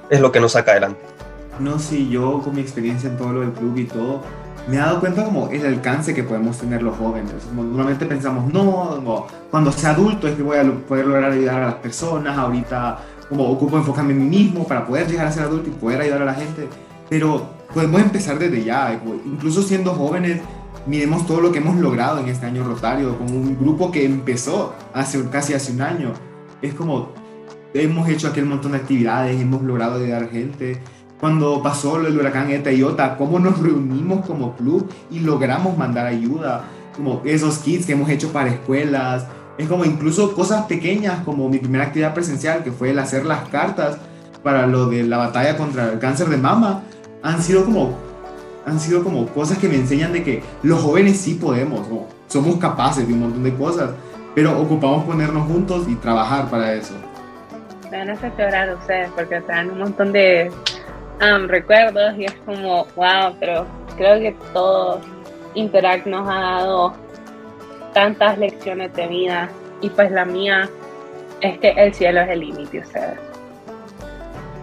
es 0.10 0.20
lo 0.20 0.34
que 0.34 0.42
nos 0.42 0.52
saca 0.52 0.72
adelante. 0.72 1.00
No, 1.60 1.80
sí, 1.80 2.10
yo 2.10 2.42
con 2.44 2.56
mi 2.56 2.62
experiencia 2.62 3.10
en 3.10 3.18
todo 3.18 3.32
lo 3.32 3.40
del 3.40 3.54
club 3.54 3.78
y 3.78 3.86
todo, 3.86 4.22
me 4.68 4.76
he 4.76 4.80
dado 4.80 5.00
cuenta 5.00 5.24
como 5.24 5.50
el 5.50 5.66
alcance 5.66 6.14
que 6.14 6.24
podemos 6.24 6.58
tener 6.58 6.84
los 6.84 6.98
jóvenes. 6.98 7.34
normalmente 7.56 8.06
pensamos, 8.06 8.52
no, 8.52 9.28
cuando 9.50 9.72
sea 9.72 9.92
adulto 9.92 10.28
es 10.28 10.36
que 10.36 10.44
voy 10.44 10.58
a 10.58 10.64
poder 10.88 11.08
lograr 11.08 11.32
ayudar 11.32 11.62
a 11.62 11.66
las 11.68 11.76
personas, 11.76 12.38
ahorita 12.38 13.00
como 13.30 13.50
ocupo 13.50 13.78
enfocarme 13.78 14.14
en 14.14 14.30
mí 14.30 14.38
mismo 14.38 14.66
para 14.66 14.86
poder 14.86 15.08
llegar 15.08 15.28
a 15.28 15.32
ser 15.32 15.44
adulto 15.44 15.70
y 15.70 15.74
poder 15.74 16.02
ayudar 16.02 16.22
a 16.22 16.26
la 16.26 16.34
gente. 16.34 16.68
Pero 17.10 17.50
podemos 17.74 18.02
empezar 18.02 18.38
desde 18.40 18.64
ya, 18.64 19.00
incluso 19.26 19.62
siendo 19.62 19.94
jóvenes, 19.94 20.42
miremos 20.86 21.26
todo 21.26 21.42
lo 21.42 21.52
que 21.52 21.60
hemos 21.60 21.78
logrado 21.78 22.20
en 22.20 22.28
este 22.28 22.46
año 22.46 22.64
rotario, 22.64 23.18
con 23.18 23.30
un 23.30 23.58
grupo 23.58 23.92
que 23.92 24.06
empezó 24.06 24.74
hace 24.94 25.24
casi 25.30 25.54
hace 25.54 25.72
un 25.72 25.82
año. 25.82 26.12
Es 26.62 26.74
como, 26.74 27.12
hemos 27.74 28.08
hecho 28.10 28.28
aquel 28.28 28.46
montón 28.46 28.74
de 28.74 28.80
actividades, 28.80 29.40
hemos 29.40 29.62
logrado 29.62 29.96
ayudar 29.96 30.30
gente, 30.30 30.82
cuando 31.20 31.62
pasó 31.64 32.00
el 32.00 32.18
huracán 32.18 32.52
Eta 32.52 32.72
y 32.72 32.84
Ota, 32.84 33.18
cómo 33.18 33.40
nos 33.40 33.60
reunimos 33.60 34.26
como 34.26 34.56
club 34.56 34.90
y 35.10 35.20
logramos 35.20 35.78
mandar 35.78 36.06
ayuda, 36.06 36.66
como 36.96 37.22
esos 37.26 37.58
kits 37.60 37.86
que 37.86 37.94
hemos 37.94 38.10
hecho 38.10 38.32
para 38.32 38.50
escuelas, 38.50 39.26
es 39.58 39.68
como 39.68 39.86
incluso 39.86 40.36
cosas 40.36 40.66
pequeñas 40.66 41.24
como 41.24 41.50
mi 41.50 41.58
primera 41.58 41.86
actividad 41.86 42.14
presencial, 42.14 42.64
que 42.64 42.72
fue 42.72 42.92
el 42.92 43.00
hacer 43.00 43.26
las 43.26 43.50
cartas 43.50 43.98
para 44.44 44.68
lo 44.68 44.88
de 44.88 45.04
la 45.04 45.18
batalla 45.18 45.58
contra 45.58 45.92
el 45.92 46.00
cáncer 46.00 46.28
de 46.30 46.38
mama, 46.38 46.84
han 47.24 47.42
sido 47.42 47.66
como, 47.66 47.98
han 48.66 48.80
sido 48.80 49.04
como 49.04 49.26
cosas 49.28 49.58
que 49.58 49.68
me 49.68 49.76
enseñan 49.76 50.14
de 50.14 50.24
que 50.24 50.44
los 50.62 50.82
jóvenes 50.82 51.18
sí 51.18 51.34
podemos, 51.34 51.88
somos 52.28 52.58
capaces 52.58 53.08
de 53.08 53.14
un 53.14 53.22
montón 53.22 53.44
de 53.44 53.54
cosas, 53.56 53.90
pero 54.36 54.60
ocupamos 54.60 55.04
ponernos 55.06 55.48
juntos 55.48 55.88
y 55.88 55.96
trabajar 55.96 56.48
para 56.50 56.74
eso. 56.74 56.94
Van 57.92 58.10
a 58.10 58.14
hacer 58.14 58.32
llorar 58.38 58.76
ustedes 58.76 59.10
porque 59.16 59.42
traen 59.42 59.72
un 59.72 59.80
montón 59.80 60.12
de 60.12 60.52
recuerdos 61.20 62.18
y 62.18 62.26
es 62.26 62.34
como, 62.46 62.86
wow, 62.96 63.36
pero 63.40 63.66
creo 63.98 64.20
que 64.20 64.36
todo 64.54 65.02
Interact 65.56 66.06
nos 66.06 66.28
ha 66.30 66.40
dado 66.40 66.94
tantas 67.94 68.38
lecciones 68.38 68.94
de 68.94 69.08
vida 69.08 69.50
y 69.82 69.90
pues 69.90 70.12
la 70.12 70.26
mía 70.26 70.70
es 71.42 71.58
que 71.60 71.70
el 71.70 71.94
cielo 71.94 72.22
es 72.22 72.30
el 72.30 72.40
límite, 72.42 72.80
ustedes. 72.80 73.20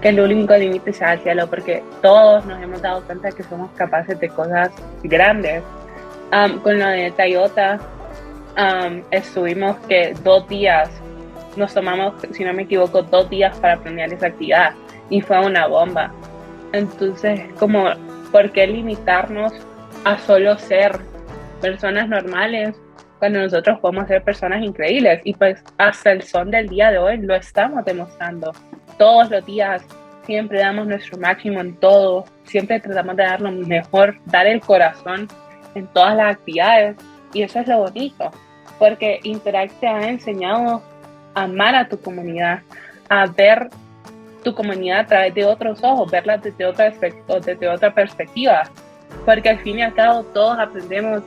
Que 0.00 0.10
el 0.10 0.20
único 0.20 0.54
límite 0.54 0.92
sea 0.92 1.14
el 1.14 1.20
cielo 1.20 1.48
porque 1.48 1.82
todos 2.02 2.44
nos 2.46 2.62
hemos 2.62 2.82
dado 2.82 3.02
cuenta 3.02 3.30
que 3.32 3.42
somos 3.42 3.70
capaces 3.72 4.18
de 4.20 4.28
cosas 4.28 4.70
grandes. 5.02 5.62
con 6.62 6.78
lo 6.78 6.86
de 6.86 7.10
Toyota 7.12 7.80
estuvimos 9.10 9.76
que 9.88 10.14
dos 10.22 10.46
días 10.48 10.90
nos 11.56 11.72
tomamos, 11.72 12.14
si 12.32 12.44
no 12.44 12.52
me 12.52 12.62
equivoco, 12.62 13.02
dos 13.02 13.30
días 13.30 13.56
para 13.58 13.76
planear 13.78 14.12
esa 14.12 14.26
actividad 14.26 14.74
y 15.10 15.20
fue 15.20 15.38
una 15.44 15.66
bomba. 15.66 16.12
Entonces, 16.74 17.40
como, 17.60 17.84
¿por 18.32 18.50
qué 18.50 18.66
limitarnos 18.66 19.52
a 20.04 20.18
solo 20.18 20.58
ser 20.58 20.98
personas 21.60 22.08
normales 22.08 22.74
cuando 23.20 23.38
nosotros 23.38 23.78
podemos 23.78 24.08
ser 24.08 24.24
personas 24.24 24.60
increíbles? 24.60 25.20
Y 25.22 25.34
pues 25.34 25.62
hasta 25.78 26.10
el 26.10 26.22
son 26.22 26.50
del 26.50 26.68
día 26.68 26.90
de 26.90 26.98
hoy 26.98 27.18
lo 27.18 27.36
estamos 27.36 27.84
demostrando. 27.84 28.50
Todos 28.98 29.30
los 29.30 29.46
días 29.46 29.86
siempre 30.26 30.58
damos 30.58 30.88
nuestro 30.88 31.16
máximo 31.16 31.60
en 31.60 31.76
todo, 31.76 32.24
siempre 32.42 32.80
tratamos 32.80 33.16
de 33.16 33.22
dar 33.22 33.40
lo 33.40 33.52
mejor, 33.52 34.16
dar 34.26 34.48
el 34.48 34.60
corazón 34.60 35.28
en 35.76 35.86
todas 35.88 36.16
las 36.16 36.34
actividades. 36.34 36.96
Y 37.32 37.42
eso 37.42 37.60
es 37.60 37.68
lo 37.68 37.78
bonito, 37.78 38.32
porque 38.80 39.20
Interact 39.22 39.78
te 39.78 39.86
ha 39.86 40.08
enseñado 40.08 40.82
a 41.34 41.42
amar 41.42 41.76
a 41.76 41.88
tu 41.88 42.00
comunidad, 42.00 42.62
a 43.08 43.26
ver 43.26 43.68
tu 44.44 44.54
comunidad 44.54 45.00
a 45.00 45.06
través 45.06 45.34
de 45.34 45.44
otros 45.44 45.82
ojos, 45.82 46.10
verla 46.10 46.36
desde 46.36 46.64
otra, 46.64 46.92
desde 47.44 47.68
otra 47.68 47.92
perspectiva, 47.92 48.62
porque 49.24 49.48
al 49.48 49.58
fin 49.60 49.78
y 49.78 49.82
al 49.82 49.94
cabo 49.94 50.22
todos 50.32 50.58
aprendemos 50.58 51.22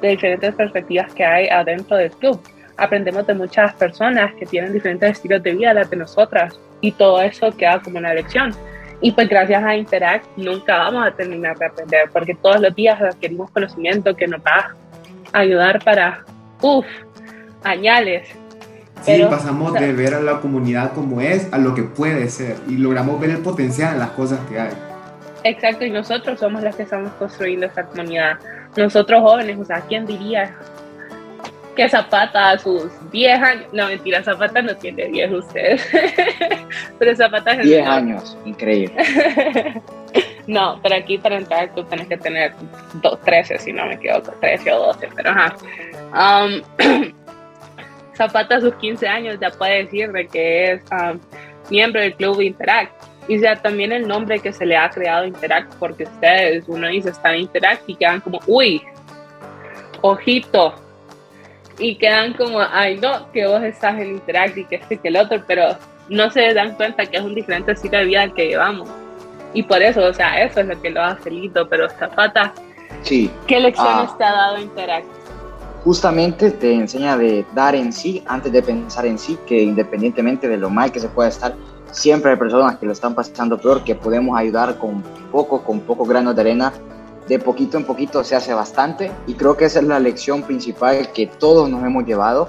de 0.00 0.08
diferentes 0.08 0.54
perspectivas 0.54 1.14
que 1.14 1.24
hay 1.24 1.48
adentro 1.48 1.96
del 1.96 2.10
club. 2.10 2.40
Aprendemos 2.76 3.26
de 3.26 3.34
muchas 3.34 3.72
personas 3.74 4.34
que 4.34 4.46
tienen 4.46 4.72
diferentes 4.72 5.12
estilos 5.12 5.42
de 5.42 5.52
vida 5.52 5.74
las 5.74 5.90
de 5.90 5.96
nosotras 5.96 6.58
y 6.80 6.90
todo 6.90 7.22
eso 7.22 7.52
queda 7.56 7.80
como 7.80 7.98
una 7.98 8.12
lección. 8.14 8.52
Y 9.00 9.12
pues 9.12 9.28
gracias 9.28 9.62
a 9.62 9.76
Interact 9.76 10.26
nunca 10.36 10.78
vamos 10.78 11.06
a 11.06 11.10
terminar 11.12 11.58
de 11.58 11.66
aprender 11.66 12.10
porque 12.12 12.34
todos 12.34 12.60
los 12.60 12.74
días 12.74 13.00
adquirimos 13.00 13.50
conocimiento 13.50 14.14
que 14.16 14.26
nos 14.26 14.40
va 14.40 14.74
a 15.32 15.38
ayudar 15.38 15.82
para, 15.84 16.24
uff, 16.60 16.86
añales 17.64 18.28
Sí, 19.02 19.22
pasamos 19.28 19.72
de 19.74 19.92
ver 19.92 20.14
a 20.14 20.20
la 20.20 20.40
comunidad 20.40 20.92
como 20.92 21.20
es 21.20 21.52
a 21.52 21.58
lo 21.58 21.74
que 21.74 21.82
puede 21.82 22.28
ser 22.28 22.56
y 22.68 22.76
logramos 22.76 23.20
ver 23.20 23.30
el 23.30 23.38
potencial 23.38 23.94
en 23.94 23.98
las 24.00 24.10
cosas 24.10 24.38
que 24.48 24.60
hay. 24.60 24.72
Exacto, 25.44 25.84
y 25.84 25.90
nosotros 25.90 26.38
somos 26.38 26.62
los 26.62 26.76
que 26.76 26.84
estamos 26.84 27.12
construyendo 27.14 27.66
esta 27.66 27.84
comunidad. 27.84 28.38
Nosotros 28.76 29.20
jóvenes, 29.22 29.58
o 29.58 29.64
sea, 29.64 29.80
¿quién 29.80 30.06
diría 30.06 30.54
que 31.74 31.88
Zapata 31.88 32.50
a 32.50 32.58
sus 32.58 32.90
10 33.10 33.42
años, 33.42 33.66
no 33.72 33.86
mentira, 33.86 34.22
Zapata 34.22 34.62
no 34.62 34.76
tiene 34.76 35.06
10 35.06 35.32
ustedes, 35.32 35.88
pero 36.98 37.16
Zapata 37.16 37.52
es 37.52 37.64
10 37.64 37.86
años, 37.86 38.38
increíble. 38.44 38.94
no, 40.46 40.78
pero 40.82 40.96
aquí 40.96 41.18
para 41.18 41.38
entrar 41.38 41.74
tú 41.74 41.82
tienes 41.84 42.08
que 42.08 42.16
tener 42.18 42.52
13, 43.24 43.58
si 43.58 43.72
no 43.72 43.86
me 43.86 43.94
equivoco, 43.94 44.32
13 44.40 44.72
o 44.72 44.86
12, 44.86 45.08
pero 45.16 45.30
ajá. 45.30 45.56
Um, 46.12 46.62
Zapata 48.14 48.56
a 48.56 48.60
sus 48.60 48.74
15 48.74 49.08
años 49.08 49.38
ya 49.40 49.50
puede 49.50 49.84
decir 49.84 50.12
de 50.12 50.26
que 50.26 50.72
es 50.72 50.82
um, 50.90 51.18
miembro 51.70 52.00
del 52.00 52.14
club 52.14 52.40
Interact. 52.40 52.92
Y 53.28 53.38
sea 53.38 53.54
también 53.54 53.92
el 53.92 54.06
nombre 54.06 54.40
que 54.40 54.52
se 54.52 54.66
le 54.66 54.76
ha 54.76 54.90
creado 54.90 55.24
Interact, 55.24 55.74
porque 55.76 56.04
ustedes, 56.04 56.64
uno 56.66 56.88
dice, 56.88 57.10
están 57.10 57.34
en 57.34 57.42
Interact 57.42 57.82
y 57.88 57.94
quedan 57.94 58.20
como, 58.20 58.40
uy, 58.46 58.82
ojito. 60.00 60.74
Y 61.78 61.94
quedan 61.96 62.34
como, 62.34 62.60
ay, 62.60 62.98
no, 62.98 63.30
que 63.32 63.46
vos 63.46 63.62
estás 63.62 63.98
en 63.98 64.12
Interact 64.12 64.56
y 64.58 64.64
que 64.64 64.76
este 64.76 64.98
que 64.98 65.08
el 65.08 65.16
otro, 65.16 65.42
pero 65.46 65.76
no 66.08 66.30
se 66.30 66.52
dan 66.52 66.74
cuenta 66.74 67.06
que 67.06 67.16
es 67.16 67.22
un 67.22 67.34
diferente 67.34 67.72
estilo 67.72 67.98
de 67.98 68.04
vida 68.04 68.28
que 68.34 68.48
llevamos. 68.48 68.88
Y 69.54 69.62
por 69.62 69.82
eso, 69.82 70.04
o 70.04 70.12
sea, 70.12 70.42
eso 70.42 70.60
es 70.60 70.66
lo 70.66 70.80
que 70.80 70.90
lo 70.90 71.02
hace 71.02 71.30
lindo, 71.30 71.68
pero 71.68 71.88
Zapata, 71.90 72.52
sí. 73.02 73.30
¿qué 73.46 73.60
lecciones 73.60 74.10
ah. 74.10 74.14
te 74.18 74.24
ha 74.24 74.32
dado 74.32 74.58
Interact? 74.58 75.21
Justamente 75.84 76.50
te 76.50 76.72
enseña 76.72 77.16
de 77.16 77.44
dar 77.54 77.74
en 77.74 77.92
sí 77.92 78.22
antes 78.26 78.52
de 78.52 78.62
pensar 78.62 79.06
en 79.06 79.18
sí, 79.18 79.38
que 79.46 79.62
independientemente 79.62 80.48
de 80.48 80.56
lo 80.56 80.70
mal 80.70 80.92
que 80.92 81.00
se 81.00 81.08
pueda 81.08 81.28
estar, 81.28 81.54
siempre 81.90 82.32
hay 82.32 82.36
personas 82.36 82.76
que 82.76 82.86
lo 82.86 82.92
están 82.92 83.14
pasando 83.14 83.58
peor, 83.58 83.82
que 83.84 83.94
podemos 83.94 84.38
ayudar 84.38 84.78
con 84.78 85.02
poco, 85.30 85.62
con 85.62 85.80
poco 85.80 86.04
grano 86.04 86.34
de 86.34 86.40
arena. 86.40 86.72
De 87.28 87.38
poquito 87.38 87.76
en 87.76 87.84
poquito 87.84 88.24
se 88.24 88.34
hace 88.34 88.52
bastante 88.52 89.12
y 89.28 89.34
creo 89.34 89.56
que 89.56 89.66
esa 89.66 89.78
es 89.78 89.86
la 89.86 90.00
lección 90.00 90.42
principal 90.42 91.12
que 91.12 91.28
todos 91.28 91.70
nos 91.70 91.84
hemos 91.84 92.04
llevado 92.04 92.48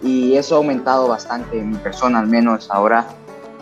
y 0.00 0.36
eso 0.36 0.54
ha 0.54 0.58
aumentado 0.58 1.08
bastante 1.08 1.58
en 1.58 1.70
mi 1.70 1.78
persona 1.78 2.20
al 2.20 2.28
menos 2.28 2.70
ahora 2.70 3.08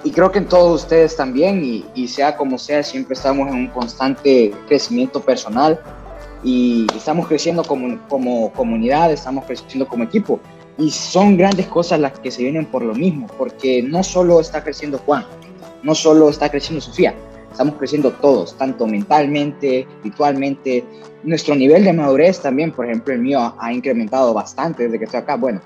y 0.04 0.10
creo 0.10 0.30
que 0.30 0.40
en 0.40 0.46
todos 0.46 0.82
ustedes 0.82 1.16
también 1.16 1.64
y, 1.64 1.86
y 1.94 2.06
sea 2.06 2.36
como 2.36 2.58
sea 2.58 2.82
siempre 2.82 3.14
estamos 3.14 3.48
en 3.48 3.54
un 3.54 3.68
constante 3.68 4.52
crecimiento 4.68 5.20
personal 5.20 5.80
y 6.42 6.86
estamos 6.96 7.28
creciendo 7.28 7.62
como, 7.62 7.98
como 8.08 8.52
comunidad, 8.52 9.12
estamos 9.12 9.44
creciendo 9.44 9.86
como 9.86 10.04
equipo. 10.04 10.40
Y 10.78 10.90
son 10.90 11.36
grandes 11.36 11.66
cosas 11.66 12.00
las 12.00 12.18
que 12.18 12.30
se 12.30 12.42
vienen 12.42 12.66
por 12.66 12.82
lo 12.82 12.94
mismo, 12.94 13.26
porque 13.38 13.82
no 13.82 14.02
solo 14.02 14.40
está 14.40 14.64
creciendo 14.64 14.98
Juan, 14.98 15.24
no 15.82 15.94
solo 15.94 16.30
está 16.30 16.48
creciendo 16.50 16.80
Sofía, 16.80 17.14
estamos 17.50 17.76
creciendo 17.76 18.12
todos, 18.12 18.56
tanto 18.56 18.86
mentalmente, 18.86 19.80
espiritualmente. 19.80 20.84
Nuestro 21.22 21.54
nivel 21.54 21.84
de 21.84 21.92
madurez 21.92 22.40
también, 22.40 22.72
por 22.72 22.86
ejemplo, 22.86 23.14
el 23.14 23.20
mío 23.20 23.54
ha 23.58 23.72
incrementado 23.72 24.34
bastante 24.34 24.84
desde 24.84 24.98
que 24.98 25.04
estoy 25.04 25.20
acá. 25.20 25.36
Bueno, 25.36 25.60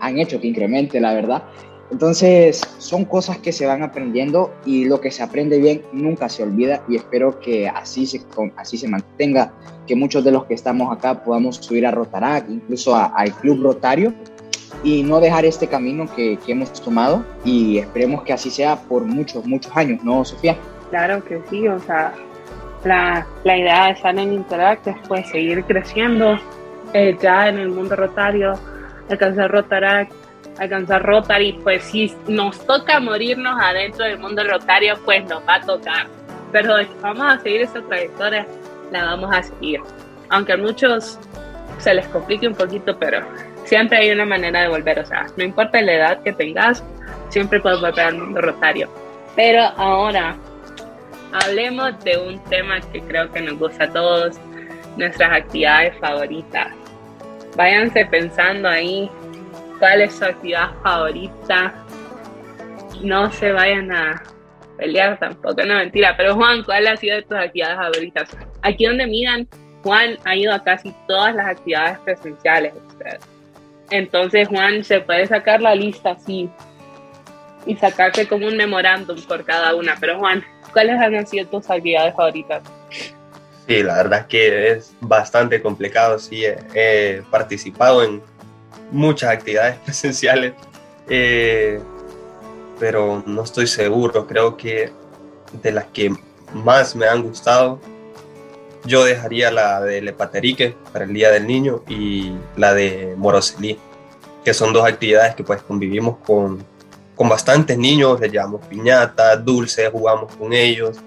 han 0.00 0.18
hecho 0.18 0.40
que 0.40 0.48
incremente, 0.48 1.00
la 1.00 1.14
verdad. 1.14 1.42
Entonces, 1.90 2.62
son 2.78 3.04
cosas 3.04 3.38
que 3.38 3.52
se 3.52 3.66
van 3.66 3.82
aprendiendo 3.82 4.52
y 4.64 4.86
lo 4.86 5.00
que 5.00 5.10
se 5.10 5.22
aprende 5.22 5.58
bien 5.58 5.82
nunca 5.92 6.28
se 6.28 6.42
olvida 6.42 6.82
y 6.88 6.96
espero 6.96 7.38
que 7.38 7.68
así 7.68 8.06
se, 8.06 8.22
así 8.56 8.78
se 8.78 8.88
mantenga, 8.88 9.52
que 9.86 9.94
muchos 9.94 10.24
de 10.24 10.32
los 10.32 10.46
que 10.46 10.54
estamos 10.54 10.96
acá 10.96 11.22
podamos 11.22 11.56
subir 11.56 11.86
a 11.86 11.90
Rotarac, 11.90 12.48
incluso 12.48 12.96
al 12.96 13.32
Club 13.32 13.62
Rotario 13.62 14.14
y 14.82 15.02
no 15.02 15.20
dejar 15.20 15.44
este 15.44 15.66
camino 15.66 16.06
que, 16.14 16.38
que, 16.38 16.52
hemos 16.52 16.72
tomado 16.72 17.24
y 17.44 17.78
esperemos 17.78 18.22
que 18.22 18.32
así 18.32 18.50
sea 18.50 18.76
por 18.76 19.04
muchos, 19.04 19.44
muchos 19.44 19.76
años, 19.76 20.02
¿no, 20.02 20.24
Sofía? 20.24 20.56
Claro 20.90 21.22
que 21.24 21.40
sí, 21.50 21.68
o 21.68 21.78
sea, 21.80 22.14
la, 22.84 23.26
la 23.44 23.58
idea 23.58 23.86
de 23.86 23.92
estar 23.92 24.18
en 24.18 24.32
Interact 24.32 24.86
es 24.88 24.96
pues 25.06 25.28
seguir 25.28 25.64
creciendo 25.64 26.38
eh, 26.94 27.16
ya 27.20 27.48
en 27.48 27.58
el 27.58 27.70
mundo 27.70 27.96
rotario, 27.96 28.54
alcanzar 29.08 29.50
Rotarac 30.52 30.62
alcanzar 30.62 31.02
Rotary, 31.02 31.52
pues 31.62 31.82
si 31.84 32.14
nos 32.28 32.64
toca 32.66 33.00
morirnos 33.00 33.58
adentro 33.60 34.04
del 34.04 34.18
mundo 34.18 34.44
rotario, 34.44 34.98
pues 35.04 35.24
nos 35.24 35.42
va 35.46 35.56
a 35.56 35.60
tocar. 35.60 36.06
Pero 36.52 36.74
vamos 37.00 37.26
a 37.26 37.38
seguir 37.40 37.62
esa 37.62 37.80
trayectoria, 37.82 38.46
la 38.90 39.04
vamos 39.04 39.34
a 39.34 39.42
seguir. 39.42 39.80
Aunque 40.28 40.52
a 40.52 40.56
muchos 40.56 41.18
se 41.78 41.94
les 41.94 42.06
complique 42.08 42.46
un 42.46 42.54
poquito, 42.54 42.96
pero 42.98 43.20
siempre 43.64 43.98
hay 43.98 44.10
una 44.10 44.26
manera 44.26 44.62
de 44.62 44.68
volver. 44.68 44.98
O 44.98 45.06
sea, 45.06 45.26
no 45.36 45.44
importa 45.44 45.80
la 45.80 45.92
edad 45.92 46.22
que 46.22 46.32
tengas, 46.32 46.84
siempre 47.30 47.60
puedes 47.60 47.80
volver 47.80 48.06
al 48.06 48.18
mundo 48.18 48.40
rotario. 48.40 48.88
Pero 49.34 49.62
ahora, 49.76 50.36
hablemos 51.32 51.98
de 52.04 52.18
un 52.18 52.42
tema 52.44 52.80
que 52.92 53.00
creo 53.00 53.30
que 53.32 53.40
nos 53.40 53.58
gusta 53.58 53.84
a 53.84 53.92
todos, 53.92 54.36
nuestras 54.96 55.32
actividades 55.32 55.96
favoritas. 55.98 56.68
Váyanse 57.56 58.04
pensando 58.06 58.68
ahí 58.68 59.10
cuál 59.82 60.00
es 60.00 60.14
su 60.14 60.24
actividad 60.24 60.70
favorita. 60.84 61.74
No 63.02 63.32
se 63.32 63.50
vayan 63.50 63.90
a 63.90 64.22
pelear 64.78 65.18
tampoco, 65.18 65.60
no 65.64 65.74
mentira. 65.74 66.14
Pero 66.16 66.36
Juan, 66.36 66.62
¿cuál 66.62 66.86
ha 66.86 66.96
sido 66.96 67.16
de 67.16 67.22
tus 67.22 67.36
actividades 67.36 67.78
favoritas? 67.78 68.30
Aquí 68.62 68.86
donde 68.86 69.08
miran, 69.08 69.48
Juan 69.82 70.18
ha 70.24 70.36
ido 70.36 70.52
a 70.54 70.62
casi 70.62 70.94
todas 71.08 71.34
las 71.34 71.48
actividades 71.48 71.98
presenciales. 71.98 72.74
Entonces 73.90 74.46
Juan 74.46 74.84
se 74.84 75.00
puede 75.00 75.26
sacar 75.26 75.60
la 75.60 75.74
lista 75.74 76.12
así 76.12 76.48
y 77.66 77.74
sacarse 77.74 78.28
como 78.28 78.46
un 78.46 78.56
memorándum 78.56 79.20
por 79.22 79.44
cada 79.44 79.74
una. 79.74 79.96
Pero 79.98 80.16
Juan, 80.20 80.44
¿cuáles 80.72 80.94
han 81.00 81.26
sido 81.26 81.48
tus 81.48 81.68
actividades 81.68 82.14
favoritas? 82.14 82.62
Sí, 83.66 83.82
la 83.82 83.96
verdad 83.96 84.20
es 84.20 84.26
que 84.26 84.70
es 84.70 84.94
bastante 85.00 85.60
complicado. 85.60 86.20
Sí, 86.20 86.44
he 86.72 87.22
participado 87.32 88.04
en 88.04 88.22
muchas 88.92 89.30
actividades 89.30 89.78
presenciales, 89.84 90.52
eh, 91.08 91.80
pero 92.78 93.22
no 93.26 93.42
estoy 93.42 93.66
seguro. 93.66 94.26
Creo 94.26 94.56
que 94.56 94.92
de 95.62 95.72
las 95.72 95.86
que 95.86 96.14
más 96.54 96.94
me 96.94 97.06
han 97.06 97.22
gustado, 97.22 97.80
yo 98.84 99.04
dejaría 99.04 99.50
la 99.50 99.80
de 99.80 100.00
Lepaterique 100.02 100.74
para 100.92 101.04
el 101.04 101.12
Día 101.12 101.30
del 101.30 101.46
Niño 101.46 101.82
y 101.88 102.32
la 102.56 102.74
de 102.74 103.14
Moroselí, 103.16 103.78
que 104.44 104.52
son 104.52 104.72
dos 104.72 104.86
actividades 104.86 105.34
que 105.34 105.44
pues 105.44 105.62
convivimos 105.62 106.16
con, 106.26 106.64
con 107.14 107.28
bastantes 107.28 107.78
niños, 107.78 108.20
les 108.20 108.32
llevamos 108.32 108.66
piñatas, 108.66 109.44
dulces, 109.44 109.88
jugamos 109.90 110.34
con 110.34 110.52
ellos. 110.52 110.98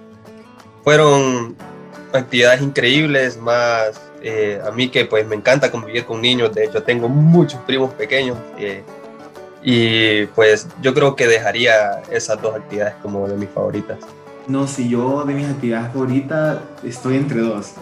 Fueron 0.82 1.54
actividades 2.12 2.62
increíbles, 2.62 3.36
más 3.36 4.00
eh, 4.28 4.60
a 4.66 4.72
mí 4.72 4.88
que 4.88 5.04
pues 5.04 5.24
me 5.24 5.36
encanta 5.36 5.70
convivir 5.70 6.04
con 6.04 6.20
niños, 6.20 6.52
de 6.52 6.64
hecho 6.64 6.82
tengo 6.82 7.08
muchos 7.08 7.60
primos 7.60 7.94
pequeños 7.94 8.36
eh, 8.58 8.82
y 9.62 10.26
pues 10.34 10.66
yo 10.82 10.92
creo 10.94 11.14
que 11.14 11.28
dejaría 11.28 12.02
esas 12.10 12.42
dos 12.42 12.56
actividades 12.56 12.94
como 13.02 13.28
de 13.28 13.36
mis 13.36 13.48
favoritas. 13.48 13.98
No, 14.48 14.66
si 14.66 14.88
yo 14.88 15.24
de 15.24 15.32
mis 15.32 15.48
actividades 15.48 15.92
favoritas 15.92 16.58
estoy 16.82 17.18
entre 17.18 17.38
dos. 17.38 17.74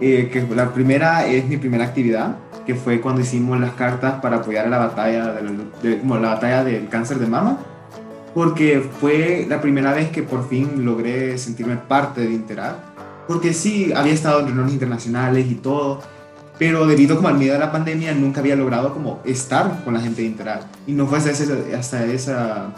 Eh, 0.00 0.30
que 0.32 0.46
la 0.54 0.72
primera 0.72 1.26
es 1.26 1.44
mi 1.46 1.56
primera 1.56 1.84
actividad, 1.84 2.36
que 2.64 2.76
fue 2.76 3.00
cuando 3.00 3.20
hicimos 3.20 3.58
las 3.58 3.72
cartas 3.72 4.20
para 4.20 4.36
apoyar 4.36 4.66
a 4.66 4.68
la 4.68 4.78
batalla, 4.78 5.32
de, 5.82 5.98
como 5.98 6.16
la 6.18 6.34
batalla 6.34 6.62
del 6.62 6.88
cáncer 6.88 7.18
de 7.18 7.26
mama, 7.26 7.58
porque 8.34 8.88
fue 9.00 9.46
la 9.48 9.60
primera 9.60 9.92
vez 9.92 10.10
que 10.10 10.22
por 10.22 10.48
fin 10.48 10.84
logré 10.84 11.36
sentirme 11.38 11.76
parte 11.76 12.20
de 12.20 12.30
Interag, 12.30 12.76
porque 13.28 13.54
sí, 13.54 13.92
había 13.94 14.14
estado 14.14 14.40
en 14.40 14.46
reuniones 14.46 14.72
internacionales 14.72 15.46
y 15.48 15.54
todo, 15.54 16.00
pero 16.58 16.86
debido 16.86 17.14
como 17.14 17.28
al 17.28 17.38
miedo 17.38 17.52
de 17.52 17.60
la 17.60 17.70
pandemia 17.70 18.12
nunca 18.14 18.40
había 18.40 18.56
logrado 18.56 18.92
como 18.92 19.20
estar 19.24 19.84
con 19.84 19.94
la 19.94 20.00
gente 20.00 20.22
de 20.22 20.28
Interag. 20.28 20.62
Y 20.88 20.92
no 20.92 21.06
fue 21.06 21.18
hasta, 21.18 21.32
hasta 21.78 22.04
esa 22.06 22.74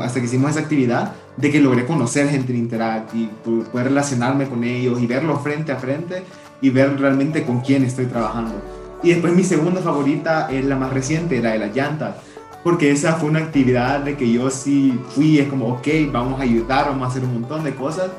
hasta 0.00 0.20
que 0.20 0.26
hicimos 0.26 0.50
esa 0.50 0.60
actividad, 0.60 1.12
de 1.36 1.50
que 1.50 1.60
logré 1.60 1.86
conocer 1.86 2.28
gente 2.28 2.52
en 2.52 2.58
Interact 2.58 3.14
y 3.14 3.30
poder 3.44 3.88
relacionarme 3.88 4.48
con 4.48 4.64
ellos 4.64 5.00
y 5.00 5.06
verlos 5.06 5.40
frente 5.42 5.72
a 5.72 5.76
frente 5.76 6.22
y 6.60 6.70
ver 6.70 6.98
realmente 6.98 7.44
con 7.44 7.60
quién 7.60 7.84
estoy 7.84 8.06
trabajando. 8.06 8.54
Y 9.02 9.10
después 9.10 9.34
mi 9.34 9.44
segunda 9.44 9.80
favorita 9.80 10.48
es 10.50 10.64
la 10.64 10.76
más 10.76 10.92
reciente, 10.92 11.40
la 11.40 11.52
de 11.52 11.58
las 11.58 11.74
llantas, 11.74 12.16
porque 12.64 12.90
esa 12.90 13.14
fue 13.14 13.28
una 13.28 13.40
actividad 13.40 14.00
de 14.00 14.16
que 14.16 14.30
yo 14.30 14.50
sí 14.50 14.98
fui, 15.10 15.38
es 15.38 15.48
como, 15.48 15.68
ok, 15.68 15.86
vamos 16.10 16.40
a 16.40 16.42
ayudar, 16.42 16.86
vamos 16.86 17.06
a 17.06 17.10
hacer 17.10 17.22
un 17.22 17.34
montón 17.34 17.62
de 17.62 17.74
cosas. 17.74 18.10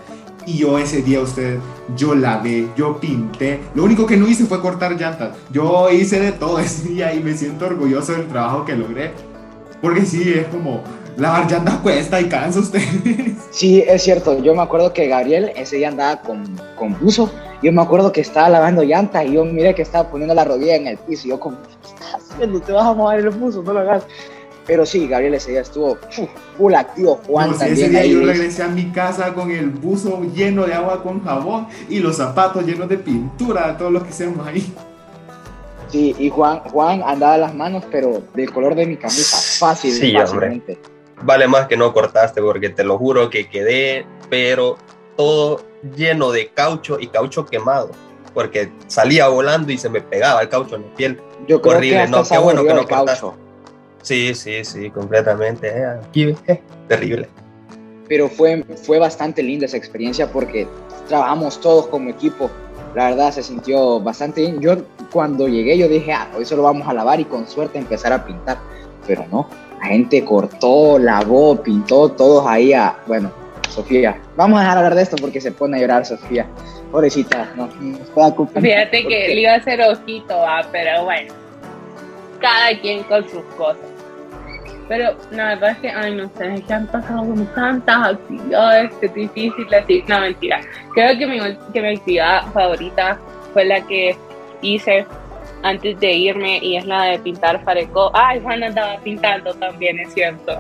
Y 0.48 0.58
yo 0.58 0.80
ese 0.80 1.04
día, 1.04 1.20
usted, 1.20 1.60
yo 1.96 2.16
lavé, 2.16 2.70
yo 2.76 3.00
pinté. 3.00 3.60
Lo 3.76 3.84
único 3.84 4.08
que 4.08 4.18
no 4.18 4.28
hice 4.28 4.46
fue 4.46 4.62
cortar 4.62 5.00
llantas. 5.00 5.38
Yo 5.52 5.92
hice 5.92 6.20
de 6.20 6.32
todo 6.32 6.58
ese 6.60 6.90
día 6.90 7.14
y 7.14 7.20
me 7.20 7.36
siento 7.36 7.68
orgulloso 7.68 8.14
del 8.14 8.28
trabajo 8.28 8.66
que 8.66 8.76
logré. 8.76 9.12
Porque 9.82 10.06
sí, 10.06 10.34
es 10.34 10.48
como, 10.48 10.82
Lavar 11.18 11.50
llantas 11.50 11.78
cuesta 11.78 12.22
y 12.22 12.30
cansa 12.30 12.60
usted. 12.60 12.82
Sí, 13.50 13.84
es 13.88 14.04
cierto. 14.04 14.38
Yo 14.44 14.54
me 14.54 14.62
acuerdo 14.62 14.94
que 14.94 15.08
Gabriel 15.08 15.52
ese 15.56 15.78
día 15.78 15.88
andaba 15.88 16.22
con, 16.22 16.46
con 16.76 16.98
buzo. 17.00 17.32
Yo 17.64 17.72
me 17.72 17.82
acuerdo 17.82 18.12
que 18.12 18.22
estaba 18.22 18.50
lavando 18.50 18.84
llantas 18.84 19.26
y 19.26 19.34
yo 19.34 19.46
miré 19.46 19.74
que 19.74 19.82
estaba 19.82 20.12
poniendo 20.12 20.36
la 20.36 20.44
rodilla 20.44 20.76
en 20.76 20.86
el 20.86 20.98
piso. 20.98 21.26
Y 21.26 21.32
yo, 21.32 21.40
como, 21.40 21.58
¿qué 21.64 21.88
estás 21.88 22.32
haciendo? 22.32 22.60
Te 22.60 22.72
vas 22.72 22.86
a 22.86 22.94
mover 22.94 23.22
el 23.22 23.30
buzo, 23.32 23.64
no 23.64 23.74
lo 23.74 23.80
hagas. 23.80 24.04
Pero 24.68 24.86
sí, 24.86 25.08
Gabriel 25.08 25.34
ese 25.36 25.52
día 25.52 25.62
estuvo 25.62 25.98
full 26.58 26.74
activo. 26.76 27.22
Juan 27.26 27.52
no, 27.52 27.58
también. 27.58 27.78
Ese 27.78 27.90
día 27.90 28.06
yo 28.06 28.26
regresé 28.26 28.64
a 28.64 28.68
mi 28.68 28.92
casa 28.92 29.34
con 29.34 29.50
el 29.50 29.70
buzo 29.70 30.22
lleno 30.36 30.66
de 30.66 30.74
agua 30.74 31.02
con 31.02 31.24
jabón 31.24 31.68
y 31.90 32.00
los 32.00 32.18
zapatos 32.18 32.66
llenos 32.66 32.90
de 32.90 32.98
pintura, 32.98 33.78
todo 33.78 33.90
lo 33.90 34.04
que 34.04 34.10
hicimos 34.10 34.46
ahí. 34.46 34.74
Sí, 35.88 36.14
y 36.20 36.30
Juan, 36.30 36.60
Juan 36.60 37.02
andaba 37.06 37.38
las 37.38 37.56
manos, 37.56 37.86
pero 37.90 38.22
del 38.34 38.52
color 38.52 38.76
de 38.76 38.86
mi 38.86 38.98
camisa, 38.98 39.38
fácil, 39.66 39.94
sí, 39.94 40.12
fácilmente. 40.12 40.74
Hombre 40.74 40.98
vale 41.22 41.48
más 41.48 41.68
que 41.68 41.78
no 41.78 41.94
cortaste 41.94 42.42
porque 42.42 42.70
te 42.70 42.84
lo 42.84 42.98
juro 42.98 43.30
que 43.30 43.50
quedé, 43.50 44.06
pero 44.30 44.78
todo 45.16 45.62
lleno 45.96 46.32
de 46.32 46.50
caucho 46.50 47.00
y 47.00 47.08
caucho 47.08 47.46
quemado, 47.46 47.92
porque 48.34 48.72
salía 48.88 49.28
volando 49.28 49.72
y 49.72 49.78
se 49.78 49.90
me 49.90 50.02
pegaba 50.02 50.42
el 50.42 50.50
caucho 50.50 50.76
en 50.76 50.84
la 50.84 50.96
piel. 50.96 51.22
Yo 51.48 51.62
creo 51.62 51.78
Horrible, 51.78 52.06
que 52.06 52.12
no, 52.12 52.24
qué 52.24 52.38
bueno 52.38 52.64
que 52.64 52.74
no 52.74 52.88
cortaste. 52.88 53.28
Sí, 54.08 54.34
sí, 54.34 54.64
sí, 54.64 54.90
completamente. 54.90 55.68
Eh, 55.68 55.86
aquí, 55.86 56.34
eh, 56.48 56.62
terrible. 56.88 57.28
Pero 58.08 58.30
fue, 58.30 58.64
fue 58.64 59.00
bastante 59.00 59.44
linda 59.44 59.66
esa 59.66 59.76
experiencia 59.76 60.32
porque 60.32 60.66
trabajamos 61.10 61.60
todos 61.60 61.88
como 61.88 62.10
equipo. 62.10 62.50
La 62.96 63.10
verdad 63.10 63.34
se 63.34 63.44
sintió 63.44 64.00
bastante 64.00 64.40
bien. 64.40 64.62
Yo 64.62 64.78
cuando 65.12 65.50
llegué 65.50 65.78
yo 65.78 65.90
dije, 65.90 66.14
ah, 66.14 66.30
hoy 66.38 66.46
solo 66.46 66.64
vamos 66.64 66.88
a 66.88 66.94
lavar 66.94 67.20
y 67.20 67.26
con 67.26 67.46
suerte 67.50 67.80
empezar 67.80 68.14
a 68.14 68.24
pintar. 68.24 68.58
Pero 69.06 69.26
no, 69.30 69.50
la 69.82 69.88
gente 69.88 70.24
cortó, 70.24 70.98
lavó, 70.98 71.62
pintó, 71.62 72.08
todos 72.10 72.48
ahí 72.48 72.72
a, 72.72 72.96
bueno, 73.08 73.30
Sofía. 73.70 74.22
Vamos 74.38 74.58
a 74.60 74.62
dejar 74.62 74.78
hablar 74.78 74.96
de 74.96 75.02
esto 75.02 75.18
porque 75.20 75.42
se 75.42 75.52
pone 75.52 75.76
a 75.76 75.82
llorar 75.82 76.06
Sofía. 76.06 76.48
Pobrecita, 76.94 77.52
no, 77.58 77.68
no 77.82 78.48
Fíjate 78.62 79.06
que 79.06 79.28
le 79.28 79.42
iba 79.42 79.52
a 79.52 79.58
hacer 79.58 79.82
ojito, 79.82 80.34
ah, 80.48 80.66
pero 80.72 81.04
bueno, 81.04 81.34
cada 82.40 82.80
quien 82.80 83.04
con 83.04 83.28
sus 83.30 83.44
cosas. 83.58 83.97
Pero 84.88 85.18
la 85.32 85.50
verdad 85.50 85.72
es 85.72 85.78
que, 85.80 85.90
ay, 85.90 86.16
no 86.16 86.30
sé, 86.38 86.54
es 86.54 86.64
que 86.64 86.74
han 86.74 86.88
pasado 86.88 87.26
tantas 87.54 88.14
actividades 88.14 88.94
que 88.96 89.06
es 89.08 89.14
difícil 89.14 89.68
decir. 89.70 90.04
No, 90.08 90.22
mentira. 90.22 90.62
Creo 90.94 91.18
que 91.18 91.28
mi, 91.28 91.40
que 91.74 91.82
mi 91.82 91.96
actividad 91.96 92.46
favorita 92.54 93.20
fue 93.54 93.66
la 93.66 93.82
que 93.82 94.16
hice 94.62 95.06
antes 95.64 96.00
de 96.00 96.14
irme 96.14 96.60
y 96.62 96.78
es 96.78 96.86
la 96.86 97.04
de 97.04 97.20
pintar 97.20 97.64
Fareco. 97.64 98.12
Ay, 98.14 98.40
Juan 98.42 98.64
andaba 98.64 98.98
pintando 99.00 99.54
también, 99.56 100.00
es 100.00 100.14
cierto. 100.14 100.58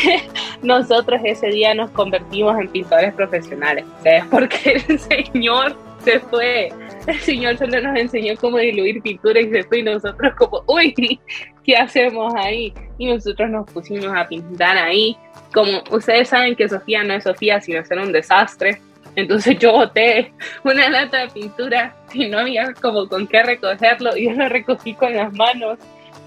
Nosotros 0.62 1.20
ese 1.24 1.48
día 1.48 1.74
nos 1.74 1.90
convertimos 1.90 2.58
en 2.58 2.68
pintores 2.68 3.14
profesionales, 3.14 3.84
¿sabes? 4.02 4.24
Porque 4.30 4.82
el 4.88 4.98
señor 5.32 5.76
se 6.04 6.20
fue. 6.20 6.70
El 7.06 7.18
señor 7.20 7.58
solo 7.58 7.80
nos 7.80 7.98
enseñó 7.98 8.34
cómo 8.40 8.58
diluir 8.58 9.02
pintura 9.02 9.40
y 9.40 9.50
se 9.50 9.62
fue 9.64 9.80
y 9.80 9.82
nosotros 9.82 10.34
como, 10.36 10.62
uy, 10.66 11.20
¿qué 11.64 11.76
hacemos 11.76 12.32
ahí? 12.36 12.72
Y 12.98 13.06
nosotros 13.06 13.50
nos 13.50 13.70
pusimos 13.70 14.08
a 14.14 14.26
pintar 14.26 14.76
ahí. 14.76 15.16
Como 15.52 15.82
ustedes 15.90 16.28
saben 16.28 16.56
que 16.56 16.68
Sofía 16.68 17.04
no 17.04 17.14
es 17.14 17.24
Sofía, 17.24 17.60
sino 17.60 17.84
ser 17.84 17.98
un 17.98 18.12
desastre 18.12 18.80
entonces 19.16 19.58
yo 19.58 19.72
boté 19.72 20.32
una 20.64 20.88
lata 20.88 21.18
de 21.18 21.28
pintura 21.28 21.94
y 22.12 22.26
no 22.26 22.38
había 22.38 22.72
como 22.74 23.08
con 23.08 23.26
qué 23.26 23.42
recogerlo 23.42 24.16
y 24.16 24.26
yo 24.26 24.32
lo 24.32 24.48
recogí 24.48 24.94
con 24.94 25.14
las 25.14 25.32
manos. 25.32 25.78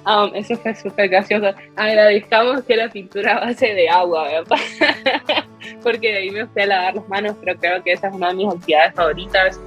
Um, 0.05 0.33
eso 0.35 0.55
fue 0.55 0.73
súper 0.73 1.09
gracioso. 1.09 1.53
Agradezcamos 1.75 2.63
que 2.63 2.77
la 2.77 2.89
pintura 2.89 3.41
base 3.41 3.73
de 3.73 3.89
agua, 3.89 4.29
¿verdad? 4.29 4.57
Porque 5.83 6.11
de 6.11 6.17
ahí 6.17 6.31
me 6.31 6.45
fui 6.47 6.61
a 6.61 6.67
lavar 6.67 6.95
las 6.95 7.07
manos, 7.09 7.35
pero 7.43 7.57
creo 7.59 7.83
que 7.83 7.93
esa 7.93 8.07
es 8.07 8.13
una 8.13 8.29
de 8.29 8.35
mis 8.35 8.53
actividades 8.53 8.93
favoritas. 8.93 9.59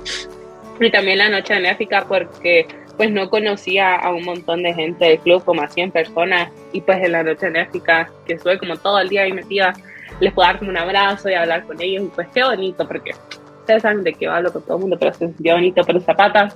Y 0.80 0.90
también 0.90 1.18
la 1.18 1.28
noche 1.28 1.54
enérgica 1.54 2.06
porque 2.08 2.66
pues 3.00 3.10
no 3.10 3.30
conocía 3.30 3.96
a 3.96 4.12
un 4.12 4.24
montón 4.24 4.62
de 4.62 4.74
gente 4.74 5.06
del 5.06 5.18
club, 5.20 5.42
como 5.42 5.62
a 5.62 5.68
100 5.68 5.90
personas, 5.90 6.50
y 6.72 6.82
pues 6.82 7.02
en 7.02 7.12
la 7.12 7.22
noche 7.22 7.46
enérgica, 7.46 8.10
que 8.26 8.34
estuve 8.34 8.58
como 8.58 8.76
todo 8.76 8.98
el 8.98 9.08
día 9.08 9.22
ahí 9.22 9.32
metida, 9.32 9.72
les 10.20 10.34
puedo 10.34 10.46
dar 10.46 10.58
como 10.58 10.70
un 10.70 10.76
abrazo 10.76 11.30
y 11.30 11.34
hablar 11.34 11.64
con 11.64 11.80
ellos. 11.80 12.04
Y 12.04 12.06
pues 12.08 12.28
qué 12.34 12.44
bonito, 12.44 12.86
porque 12.86 13.12
ustedes 13.60 13.80
saben 13.80 14.04
de 14.04 14.12
qué 14.12 14.26
hablo 14.26 14.52
con 14.52 14.62
todo 14.62 14.76
el 14.76 14.80
mundo, 14.82 14.98
pero 14.98 15.14
se 15.14 15.28
sintió 15.28 15.54
bonito. 15.54 15.82
Pero 15.82 16.00
Zapata, 16.00 16.54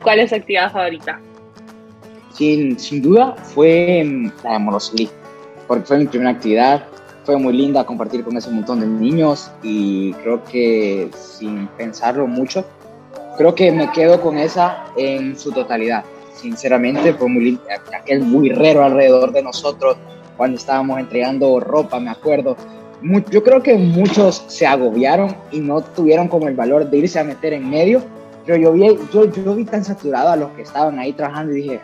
¿cuál 0.00 0.20
es 0.20 0.30
su 0.30 0.36
actividad 0.36 0.70
favorita? 0.70 1.18
Sin, 2.32 2.78
sin 2.78 3.02
duda 3.02 3.34
fue 3.34 4.04
mm, 4.04 4.30
la 4.44 4.52
de 4.52 4.58
Morosili, 4.60 5.10
porque 5.66 5.84
fue 5.84 5.98
mi 5.98 6.06
primera 6.06 6.30
actividad. 6.30 6.84
Fue 7.24 7.36
muy 7.36 7.52
linda 7.52 7.84
compartir 7.84 8.24
con 8.24 8.36
ese 8.36 8.50
montón 8.50 8.80
de 8.80 8.86
niños 8.86 9.50
y 9.62 10.12
creo 10.14 10.42
que 10.44 11.10
sin 11.14 11.66
pensarlo 11.68 12.26
mucho, 12.26 12.64
creo 13.36 13.54
que 13.54 13.70
me 13.72 13.90
quedo 13.92 14.20
con 14.20 14.38
esa 14.38 14.84
en 14.96 15.38
su 15.38 15.52
totalidad. 15.52 16.04
Sinceramente, 16.34 17.12
fue 17.12 17.28
muy 17.28 17.44
linda. 17.44 17.62
Aquel 17.98 18.24
raro 18.56 18.84
alrededor 18.84 19.32
de 19.32 19.42
nosotros, 19.42 19.96
cuando 20.36 20.56
estábamos 20.56 20.98
entregando 20.98 21.60
ropa, 21.60 22.00
me 22.00 22.10
acuerdo. 22.10 22.56
Yo 23.30 23.42
creo 23.42 23.62
que 23.62 23.76
muchos 23.76 24.44
se 24.48 24.66
agobiaron 24.66 25.36
y 25.50 25.60
no 25.60 25.82
tuvieron 25.82 26.28
como 26.28 26.48
el 26.48 26.54
valor 26.54 26.88
de 26.88 26.98
irse 26.98 27.18
a 27.18 27.24
meter 27.24 27.52
en 27.52 27.68
medio, 27.68 28.02
pero 28.44 28.58
yo 28.58 28.72
vi, 28.72 28.98
yo, 29.12 29.24
yo 29.30 29.54
vi 29.54 29.64
tan 29.64 29.84
saturado 29.84 30.30
a 30.30 30.36
los 30.36 30.50
que 30.52 30.62
estaban 30.62 30.98
ahí 30.98 31.12
trabajando 31.12 31.52
y 31.52 31.62
dije, 31.62 31.80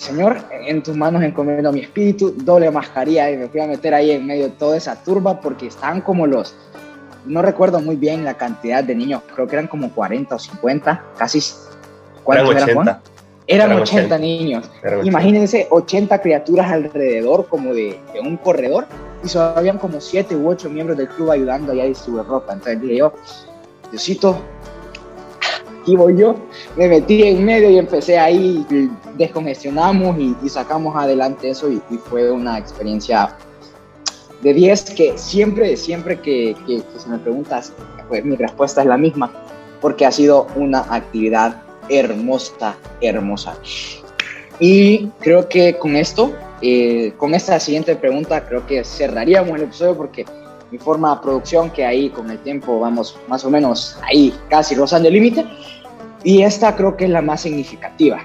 Señor, 0.00 0.38
en 0.50 0.82
tus 0.82 0.96
manos 0.96 1.22
encomiendo 1.22 1.70
mi 1.72 1.80
espíritu, 1.80 2.34
doble 2.34 2.70
mascarilla 2.70 3.30
y 3.30 3.36
me 3.36 3.48
fui 3.48 3.60
a 3.60 3.66
meter 3.66 3.92
ahí 3.92 4.12
en 4.12 4.26
medio 4.26 4.44
de 4.44 4.50
toda 4.52 4.78
esa 4.78 4.96
turba 4.96 5.42
porque 5.42 5.66
estaban 5.66 6.00
como 6.00 6.26
los, 6.26 6.56
no 7.26 7.42
recuerdo 7.42 7.80
muy 7.80 7.96
bien 7.96 8.24
la 8.24 8.32
cantidad 8.32 8.82
de 8.82 8.94
niños, 8.94 9.20
creo 9.34 9.46
que 9.46 9.56
eran 9.56 9.68
como 9.68 9.92
40 9.92 10.34
o 10.34 10.38
50, 10.38 11.04
casi, 11.18 11.40
¿cuántos 12.24 12.56
eran, 12.56 12.74
Juan? 12.74 13.00
Eran, 13.46 13.72
80, 13.72 14.16
niños. 14.16 14.70
Imagínense 15.02 15.66
80 15.68 16.22
criaturas 16.22 16.72
alrededor 16.72 17.46
como 17.48 17.74
de, 17.74 18.00
un 18.22 18.38
corredor 18.38 18.86
y 19.22 19.28
solo 19.28 19.52
habían 19.54 19.76
como 19.76 20.00
7 20.00 20.34
u 20.34 20.48
8 20.48 20.70
miembros 20.70 20.96
del 20.96 21.08
club 21.08 21.30
ayudando 21.30 21.72
allá 21.72 21.82
a 21.82 21.86
distribuir 21.86 22.24
ropa. 22.24 22.54
Entonces 22.54 22.80
dije 22.80 22.96
yo, 22.96 23.12
Diosito, 23.90 24.40
aquí 25.80 25.96
voy 25.96 26.16
yo. 26.16 26.34
Me 26.76 26.88
metí 26.88 27.22
en 27.22 27.44
medio 27.44 27.70
y 27.70 27.78
empecé 27.78 28.18
ahí, 28.18 28.66
descongestionamos 29.16 30.16
y, 30.18 30.48
sacamos 30.48 30.96
adelante 30.96 31.50
eso 31.50 31.70
y, 31.70 31.80
fue 32.08 32.30
una 32.30 32.58
experiencia 32.58 33.36
de 34.42 34.54
10 34.54 34.90
que 34.92 35.18
siempre, 35.18 35.76
siempre 35.76 36.20
que, 36.20 36.56
que, 36.66 36.82
que 36.82 36.98
se 36.98 37.08
me 37.08 37.18
preguntas, 37.18 37.72
pues 38.08 38.24
mi 38.24 38.36
respuesta 38.36 38.80
es 38.80 38.86
la 38.86 38.96
misma, 38.96 39.30
porque 39.80 40.06
ha 40.06 40.12
sido 40.12 40.46
una 40.56 40.80
actividad 40.88 41.62
hermosa, 41.88 42.76
hermosa. 43.00 43.56
Y 44.58 45.08
creo 45.20 45.48
que 45.48 45.78
con 45.78 45.96
esto, 45.96 46.32
eh, 46.60 47.12
con 47.16 47.34
esta 47.34 47.58
siguiente 47.58 47.96
pregunta, 47.96 48.46
creo 48.46 48.66
que 48.66 48.84
cerraríamos 48.84 49.56
el 49.56 49.62
episodio 49.62 49.96
porque 49.96 50.24
mi 50.70 50.78
forma 50.78 51.14
de 51.14 51.22
producción, 51.22 51.70
que 51.70 51.84
ahí 51.84 52.10
con 52.10 52.30
el 52.30 52.38
tiempo 52.38 52.78
vamos 52.80 53.18
más 53.28 53.44
o 53.44 53.50
menos 53.50 53.98
ahí 54.02 54.34
casi 54.48 54.74
rozando 54.74 55.08
el 55.08 55.14
límite. 55.14 55.44
Y 56.22 56.42
esta 56.42 56.76
creo 56.76 56.96
que 56.96 57.04
es 57.04 57.10
la 57.10 57.22
más 57.22 57.42
significativa. 57.42 58.20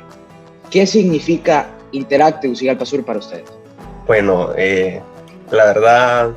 ¿Qué 0.69 0.85
significa 0.85 1.67
Interacte 1.91 2.47
Ucigalpa 2.47 2.85
Sur 2.85 3.05
para 3.05 3.19
ustedes? 3.19 3.45
Bueno, 4.05 4.49
eh, 4.57 5.01
la 5.51 5.65
verdad 5.65 6.31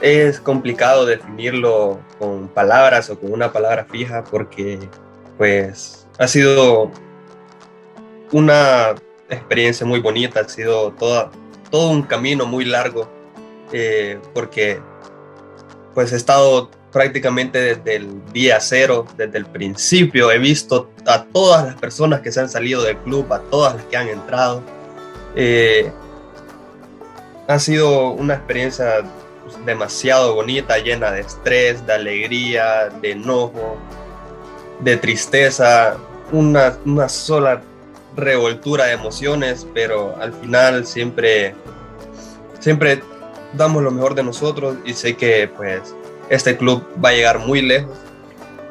es 0.00 0.40
complicado 0.40 1.06
definirlo 1.06 1.98
con 2.18 2.48
palabras 2.48 3.08
o 3.10 3.18
con 3.18 3.32
una 3.32 3.52
palabra 3.52 3.86
fija 3.90 4.24
porque 4.24 4.78
pues 5.38 6.06
ha 6.18 6.28
sido 6.28 6.90
una 8.32 8.94
experiencia 9.28 9.86
muy 9.86 10.00
bonita, 10.00 10.40
ha 10.40 10.48
sido 10.48 10.92
toda, 10.92 11.30
todo 11.70 11.90
un 11.90 12.02
camino 12.02 12.46
muy 12.46 12.64
largo, 12.64 13.08
eh, 13.72 14.18
porque 14.34 14.80
pues 15.94 16.12
he 16.12 16.16
estado 16.16 16.70
prácticamente 16.92 17.58
desde 17.58 17.96
el 17.96 18.32
día 18.32 18.58
cero, 18.60 19.06
desde 19.16 19.38
el 19.38 19.46
principio, 19.46 20.30
he 20.30 20.38
visto 20.38 20.90
a 21.06 21.24
todas 21.24 21.66
las 21.66 21.74
personas 21.76 22.20
que 22.20 22.32
se 22.32 22.40
han 22.40 22.48
salido 22.48 22.82
del 22.82 22.96
club, 22.98 23.30
a 23.32 23.40
todas 23.50 23.76
las 23.76 23.84
que 23.84 23.96
han 23.96 24.08
entrado. 24.08 24.62
Eh, 25.34 25.92
ha 27.48 27.58
sido 27.58 28.10
una 28.12 28.34
experiencia 28.34 29.04
pues, 29.44 29.56
demasiado 29.66 30.34
bonita, 30.34 30.78
llena 30.78 31.10
de 31.10 31.20
estrés, 31.20 31.86
de 31.86 31.92
alegría, 31.92 32.88
de 33.00 33.10
enojo, 33.12 33.76
de 34.80 34.96
tristeza, 34.96 35.96
una, 36.32 36.78
una 36.84 37.08
sola 37.08 37.62
revoltura 38.16 38.86
de 38.86 38.92
emociones, 38.92 39.66
pero 39.74 40.16
al 40.20 40.32
final 40.32 40.86
siempre, 40.86 41.54
siempre 42.58 43.02
damos 43.56 43.82
lo 43.82 43.90
mejor 43.90 44.14
de 44.14 44.22
nosotros 44.22 44.76
y 44.84 44.92
sé 44.92 45.16
que 45.16 45.48
pues 45.48 45.94
este 46.28 46.56
club 46.56 46.84
va 47.02 47.10
a 47.10 47.12
llegar 47.12 47.38
muy 47.38 47.62
lejos 47.62 47.96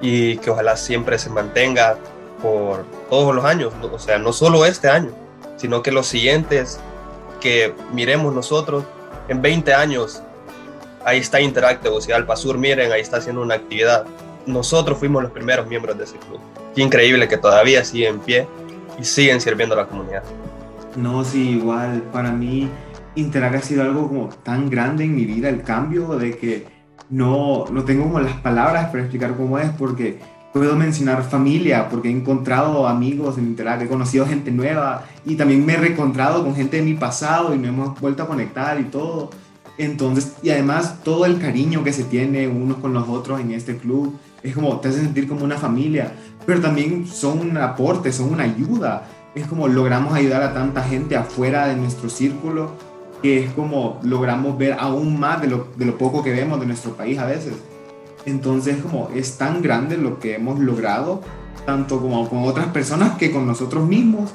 y 0.01 0.38
que 0.38 0.49
ojalá 0.49 0.77
siempre 0.77 1.17
se 1.17 1.29
mantenga 1.29 1.97
por 2.41 2.86
todos 3.09 3.33
los 3.33 3.45
años, 3.45 3.73
o 3.81 3.99
sea, 3.99 4.17
no 4.19 4.33
solo 4.33 4.65
este 4.65 4.88
año, 4.89 5.11
sino 5.57 5.81
que 5.81 5.91
los 5.91 6.05
siguientes 6.05 6.79
que 7.39 7.73
miremos 7.93 8.33
nosotros 8.33 8.83
en 9.27 9.41
20 9.41 9.73
años, 9.73 10.21
ahí 11.03 11.19
está 11.19 11.39
Interactive, 11.39 11.95
o 11.95 12.01
sea, 12.01 12.17
Alpasur, 12.17 12.57
miren, 12.57 12.91
ahí 12.91 13.01
está 13.01 13.17
haciendo 13.17 13.41
una 13.41 13.55
actividad. 13.55 14.05
Nosotros 14.45 14.99
fuimos 14.99 15.23
los 15.23 15.31
primeros 15.31 15.65
miembros 15.67 15.97
de 15.97 16.03
ese 16.03 16.17
club. 16.17 16.39
Qué 16.75 16.81
increíble 16.81 17.27
que 17.27 17.38
todavía 17.38 17.83
sigue 17.83 18.07
en 18.07 18.19
pie 18.19 18.47
y 18.99 19.03
siguen 19.03 19.41
sirviendo 19.41 19.73
a 19.73 19.79
la 19.79 19.88
comunidad. 19.88 20.23
No, 20.95 21.23
sí, 21.23 21.51
igual, 21.51 22.03
para 22.13 22.31
mí 22.31 22.69
Interact 23.16 23.55
ha 23.55 23.61
sido 23.61 23.84
algo 23.84 24.07
como 24.07 24.30
tan 24.30 24.70
grande 24.70 25.03
en 25.03 25.16
mi 25.16 25.26
vida, 25.26 25.49
el 25.49 25.63
cambio 25.63 26.18
de 26.18 26.38
que 26.38 26.66
no, 27.09 27.66
no 27.72 27.84
tengo 27.84 28.03
como 28.03 28.20
las 28.20 28.38
palabras 28.38 28.88
para 28.88 29.01
explicar 29.01 29.36
cómo 29.36 29.59
es, 29.59 29.70
porque 29.72 30.20
puedo 30.53 30.76
mencionar 30.76 31.24
familia, 31.24 31.89
porque 31.89 32.09
he 32.09 32.11
encontrado 32.11 32.88
amigos 32.88 33.38
en 33.38 33.47
Interact, 33.47 33.84
he 33.84 33.88
conocido 33.88 34.26
gente 34.26 34.51
nueva 34.51 35.03
y 35.26 35.36
también 35.36 35.66
me 35.66 35.74
he 35.74 35.78
reencontrado 35.78 36.43
con 36.43 36.55
gente 36.55 36.78
de 36.78 36.84
mi 36.84 36.93
pasado 36.93 37.53
y 37.53 37.57
nos 37.57 37.68
hemos 37.70 37.99
vuelto 37.99 38.24
a 38.24 38.28
conectar 38.28 38.80
y 38.80 38.86
todo. 38.86 39.30
Entonces, 39.78 40.36
y 40.41 40.51
además 40.51 41.03
todo 41.03 41.26
el 41.26 41.39
cariño 41.39 41.84
que 41.84 41.91
se 41.91 42.05
tiene 42.05 42.47
unos 42.47 42.78
con 42.78 42.93
los 42.93 43.09
otros 43.09 43.41
en 43.41 43.51
este 43.51 43.76
club, 43.78 44.18
es 44.41 44.53
como, 44.53 44.80
te 44.80 44.88
hace 44.88 45.01
sentir 45.01 45.28
como 45.28 45.43
una 45.43 45.57
familia 45.57 46.13
pero 46.45 46.61
también 46.61 47.07
son 47.07 47.39
un 47.39 47.57
aporte, 47.57 48.11
son 48.11 48.34
una 48.34 48.43
ayuda. 48.43 49.07
Es 49.34 49.47
como 49.47 49.68
logramos 49.68 50.13
ayudar 50.13 50.43
a 50.43 50.53
tanta 50.53 50.84
gente 50.84 51.16
afuera 51.16 51.68
de 51.68 51.76
nuestro 51.76 52.09
círculo, 52.09 52.72
que 53.26 53.43
es 53.43 53.53
como 53.53 53.99
logramos 54.03 54.55
ver 54.55 54.78
aún 54.80 55.19
más 55.19 55.41
de 55.41 55.47
lo, 55.47 55.69
de 55.78 55.86
lo 55.86 55.97
poco 55.97 56.21
que 56.21 56.32
vemos 56.32 56.59
de 56.59 56.67
nuestro 56.67 56.95
país 56.95 57.17
a 57.17 57.26
veces. 57.26 57.53
Entonces, 58.28 58.78
como 58.84 59.09
es 59.15 59.39
tan 59.39 59.63
grande 59.63 59.97
lo 59.97 60.19
que 60.19 60.36
hemos 60.36 60.59
logrado, 60.59 61.21
tanto 61.65 61.99
como 61.99 62.30
con 62.30 62.43
otras 62.43 62.67
personas 62.67 63.17
que 63.17 63.32
con 63.32 63.47
nosotros 63.47 63.88
mismos, 63.88 64.30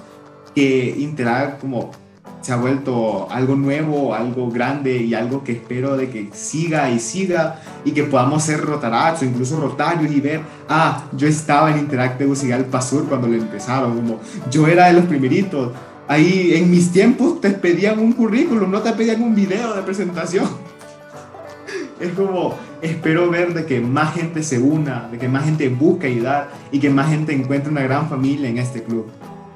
que 0.57 0.93
Interag 0.99 1.61
como 1.61 1.93
se 2.41 2.53
ha 2.53 2.57
vuelto 2.57 3.31
algo 3.31 3.55
nuevo, 3.55 4.13
algo 4.13 4.51
grande 4.51 4.97
y 4.97 5.15
algo 5.15 5.45
que 5.45 5.53
espero 5.53 5.97
de 5.97 6.11
que 6.11 6.31
siga 6.33 6.91
y 6.91 6.99
siga 6.99 7.61
y 7.85 7.93
que 7.93 8.03
podamos 8.03 8.43
ser 8.43 8.61
rotarats 8.61 9.23
o 9.23 9.25
incluso 9.25 9.61
rotarios 9.61 10.11
y 10.11 10.21
ver, 10.21 10.41
ah, 10.69 11.05
yo 11.17 11.29
estaba 11.29 11.71
en 11.71 11.79
Interactive 11.79 12.29
Usigal 12.29 12.67
Sur 12.83 13.05
cuando 13.05 13.29
lo 13.29 13.35
empezaron, 13.35 13.95
como 13.95 14.19
yo 14.51 14.67
era 14.67 14.87
de 14.87 14.95
los 14.95 15.05
primeritos. 15.05 15.71
Ahí 16.11 16.55
en 16.57 16.69
mis 16.69 16.91
tiempos 16.91 17.41
te 17.41 17.51
pedían 17.51 18.01
un 18.01 18.13
currículum, 18.13 18.69
no 18.69 18.83
te 18.83 18.91
pedían 18.95 19.23
un 19.23 19.33
video 19.33 19.75
de 19.75 19.83
presentación. 19.83 20.45
Es 22.01 22.13
como, 22.15 22.59
espero 22.83 23.31
ver 23.31 23.55
de 23.55 23.65
que 23.65 23.79
más 23.79 24.15
gente 24.15 24.43
se 24.43 24.59
una, 24.59 25.07
de 25.09 25.19
que 25.19 25.29
más 25.29 25.45
gente 25.45 25.69
busque 25.69 26.09
ayudar 26.09 26.49
y 26.73 26.81
que 26.81 26.91
más 26.91 27.11
gente 27.11 27.33
encuentre 27.33 27.71
una 27.71 27.83
gran 27.83 28.09
familia 28.09 28.49
en 28.49 28.59
este 28.59 28.83
club. 28.83 29.09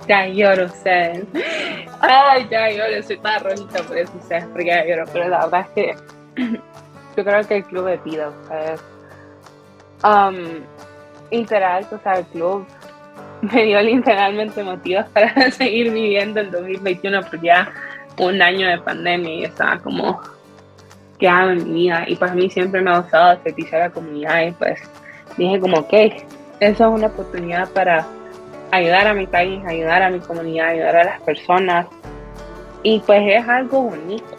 Ya 0.07 0.29
lloro, 0.29 0.67
ustedes. 0.67 1.25
Ay, 2.01 2.47
ya 2.49 2.71
lloro, 2.71 3.03
soy 3.03 3.17
toda 3.17 3.39
rojita 3.39 3.83
por 3.83 3.99
eso, 3.99 4.13
ustedes, 4.21 4.45
porque 4.45 4.67
ya 4.67 4.85
lloro. 4.87 5.05
Pero 5.13 5.29
la 5.29 5.47
verdad 5.47 5.67
es 5.75 5.97
que 6.37 6.43
yo 7.17 7.25
creo 7.25 7.49
que 7.49 7.57
el 7.57 7.65
club 7.65 7.87
de 7.87 7.97
vida, 7.97 8.29
ustedes. 8.29 8.81
Um, 10.05 10.63
Interact, 11.31 11.93
o 11.93 11.99
sea, 11.99 12.13
el 12.19 12.27
club 12.27 12.65
me 13.53 13.65
dio 13.65 13.81
literalmente 13.81 14.63
motivos 14.63 15.07
para 15.13 15.51
seguir 15.51 15.93
viviendo 15.93 16.41
el 16.41 16.51
2021, 16.51 17.21
porque 17.23 17.47
ya 17.47 17.73
un 18.19 18.41
año 18.41 18.69
de 18.69 18.79
pandemia 18.79 19.35
y 19.35 19.45
estaba 19.45 19.79
como 19.79 20.21
que 21.19 21.29
hago 21.29 21.51
en 21.51 21.65
mi 21.65 21.83
vida. 21.83 22.05
Y 22.07 22.17
para 22.17 22.35
mí 22.35 22.49
siempre 22.51 22.81
me 22.81 22.91
ha 22.91 23.01
gustado 23.01 23.43
servicio 23.43 23.77
a 23.77 23.81
la 23.81 23.91
comunidad 23.91 24.47
y 24.47 24.53
pues 24.53 24.81
dije 25.37 25.61
como, 25.61 25.79
ok, 25.79 25.93
eso 26.61 26.85
es 26.85 26.91
una 26.91 27.07
oportunidad 27.09 27.69
para 27.71 28.07
ayudar 28.71 29.07
a 29.09 29.15
mi 29.15 29.27
país, 29.27 29.63
ayudar 29.67 30.03
a 30.03 30.11
mi 30.11 30.21
comunidad, 30.21 30.69
ayudar 30.69 30.97
a 30.97 31.05
las 31.05 31.21
personas. 31.23 31.87
Y 32.83 33.01
pues 33.01 33.23
es 33.27 33.49
algo 33.49 33.83
bonito, 33.83 34.37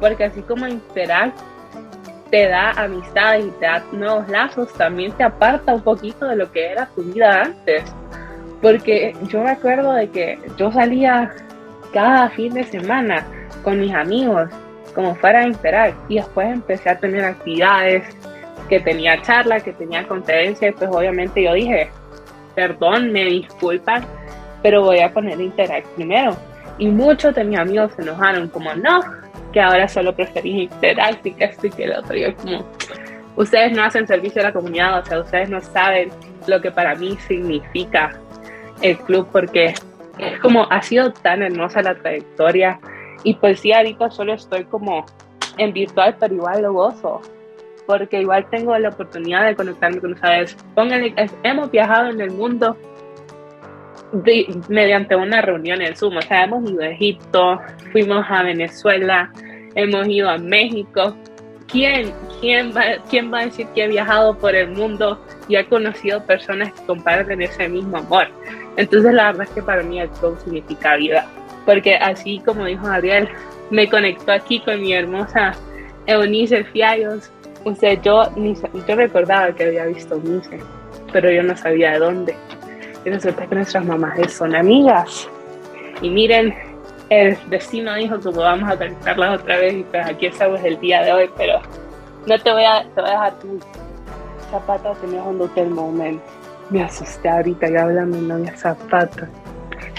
porque 0.00 0.24
así 0.24 0.42
como 0.42 0.68
Interact 0.68 1.38
te 2.30 2.48
da 2.48 2.70
amistades 2.72 3.46
y 3.46 3.50
te 3.58 3.66
da 3.66 3.82
nuevos 3.90 4.28
lazos, 4.28 4.72
también 4.74 5.12
te 5.12 5.24
aparta 5.24 5.74
un 5.74 5.82
poquito 5.82 6.26
de 6.26 6.36
lo 6.36 6.52
que 6.52 6.70
era 6.70 6.86
tu 6.94 7.02
vida 7.02 7.42
antes. 7.42 7.84
Porque 8.60 9.14
yo 9.28 9.42
me 9.42 9.50
acuerdo 9.50 9.92
de 9.94 10.08
que 10.10 10.38
yo 10.56 10.70
salía 10.70 11.32
cada 11.92 12.28
fin 12.30 12.54
de 12.54 12.64
semana 12.64 13.26
con 13.62 13.80
mis 13.80 13.94
amigos, 13.94 14.50
como 14.94 15.14
fuera 15.14 15.40
a 15.40 15.46
Interact, 15.46 15.96
y 16.10 16.16
después 16.16 16.48
empecé 16.48 16.90
a 16.90 16.98
tener 16.98 17.24
actividades, 17.24 18.04
que 18.70 18.80
tenía 18.80 19.20
charlas, 19.22 19.64
que 19.64 19.72
tenía 19.72 20.06
conferencias, 20.06 20.74
pues 20.78 20.88
obviamente 20.92 21.42
yo 21.42 21.54
dije, 21.54 21.90
perdón, 22.54 23.10
me 23.12 23.24
disculpan, 23.24 24.04
pero 24.62 24.82
voy 24.82 25.00
a 25.00 25.12
poner 25.12 25.40
Interact 25.40 25.86
primero. 25.96 26.36
Y 26.78 26.86
muchos 26.86 27.34
de 27.34 27.44
mis 27.44 27.58
amigos 27.58 27.92
se 27.96 28.02
enojaron, 28.02 28.48
como 28.48 28.72
no, 28.74 29.00
que 29.52 29.60
ahora 29.60 29.88
solo 29.88 30.14
preferís 30.14 30.70
Interact 30.72 31.26
y 31.26 31.32
que 31.32 31.44
esto 31.44 31.66
y 31.66 31.70
que 31.70 31.86
lo 31.88 31.98
otro. 31.98 32.16
Yo 32.16 32.34
como, 32.36 32.64
ustedes 33.36 33.72
no 33.72 33.82
hacen 33.82 34.06
servicio 34.06 34.40
a 34.40 34.44
la 34.46 34.52
comunidad, 34.52 35.00
o 35.00 35.04
sea, 35.04 35.18
ustedes 35.18 35.50
no 35.50 35.60
saben 35.60 36.10
lo 36.46 36.60
que 36.60 36.70
para 36.70 36.94
mí 36.94 37.18
significa 37.26 38.12
el 38.82 38.98
club, 38.98 39.28
porque 39.32 39.74
es 40.18 40.38
como, 40.40 40.66
ha 40.70 40.82
sido 40.82 41.12
tan 41.12 41.42
hermosa 41.42 41.82
la 41.82 41.94
trayectoria. 41.94 42.80
Y 43.24 43.34
pues 43.34 43.60
sí, 43.60 43.72
ahorita 43.72 44.10
solo 44.10 44.34
estoy 44.34 44.64
como 44.64 45.04
en 45.58 45.72
virtual, 45.72 46.16
pero 46.18 46.34
igual 46.34 46.62
lo 46.62 46.72
gozo 46.72 47.20
porque 47.90 48.20
igual 48.20 48.48
tengo 48.50 48.78
la 48.78 48.90
oportunidad 48.90 49.46
de 49.46 49.56
conectarme 49.56 49.98
con 49.98 50.12
ustedes. 50.12 50.56
Pónganle, 50.76 51.12
hemos 51.42 51.72
viajado 51.72 52.10
en 52.10 52.20
el 52.20 52.30
mundo 52.30 52.76
mediante 54.68 55.16
una 55.16 55.40
reunión 55.40 55.82
en 55.82 55.96
Zoom, 55.96 56.16
o 56.16 56.22
sea, 56.22 56.44
hemos 56.44 56.70
ido 56.70 56.82
a 56.82 56.88
Egipto, 56.88 57.60
fuimos 57.90 58.24
a 58.28 58.44
Venezuela, 58.44 59.32
hemos 59.74 60.06
ido 60.06 60.30
a 60.30 60.38
México. 60.38 61.16
¿Quién, 61.70 62.12
quién, 62.40 62.72
va, 62.76 62.82
¿Quién 63.08 63.32
va 63.32 63.40
a 63.40 63.44
decir 63.46 63.66
que 63.74 63.84
ha 63.84 63.86
viajado 63.86 64.36
por 64.36 64.54
el 64.54 64.70
mundo 64.70 65.20
y 65.48 65.56
ha 65.56 65.68
conocido 65.68 66.24
personas 66.24 66.72
que 66.72 66.84
comparten 66.86 67.42
ese 67.42 67.68
mismo 67.68 67.98
amor? 67.98 68.28
Entonces 68.76 69.12
la 69.12 69.26
verdad 69.26 69.46
es 69.48 69.50
que 69.50 69.62
para 69.62 69.82
mí 69.82 70.00
el 70.00 70.08
club 70.10 70.38
significa 70.42 70.96
vida, 70.96 71.26
porque 71.66 71.96
así 71.96 72.40
como 72.40 72.64
dijo 72.64 72.86
Ariel, 72.86 73.28
me 73.70 73.88
conectó 73.88 74.32
aquí 74.32 74.60
con 74.60 74.80
mi 74.80 74.92
hermosa 74.92 75.52
Eunice 76.06 76.64
Fiallos, 76.64 77.30
o 77.64 77.74
sea, 77.74 77.94
yo, 77.94 78.30
ni, 78.36 78.54
yo 78.88 78.96
recordaba 78.96 79.52
que 79.54 79.64
había 79.64 79.84
visto 79.86 80.18
Mise, 80.18 80.60
pero 81.12 81.30
yo 81.30 81.42
no 81.42 81.56
sabía 81.56 81.92
de 81.92 81.98
dónde. 81.98 82.34
Y 83.04 83.10
resulta 83.10 83.46
que 83.46 83.54
nuestras 83.54 83.84
mamás 83.84 84.32
son 84.32 84.54
amigas. 84.54 85.28
Y 86.02 86.10
miren, 86.10 86.54
el 87.10 87.36
destino 87.50 87.94
dijo 87.94 88.18
que 88.18 88.30
vamos 88.30 88.70
a 88.70 88.76
otra 89.32 89.58
vez 89.58 89.74
y 89.74 89.82
pues 89.82 90.06
aquí 90.06 90.26
estamos 90.26 90.62
el 90.62 90.78
día 90.80 91.02
de 91.02 91.12
hoy, 91.12 91.30
pero 91.36 91.60
no 92.26 92.38
te 92.38 92.52
voy 92.52 92.64
a, 92.64 92.84
te 92.94 93.00
voy 93.00 93.10
a 93.10 93.12
dejar 93.12 93.38
tu 93.40 93.60
Zapata 94.50 94.92
tenía 94.94 95.22
un 95.22 95.40
hotel 95.40 95.70
moment. 95.70 96.20
Me 96.70 96.82
asusté 96.82 97.28
ahorita 97.28 97.68
ya 97.68 97.82
hablando 97.82 98.16
de 98.16 98.22
novia 98.22 98.56
Zapata. 98.56 99.28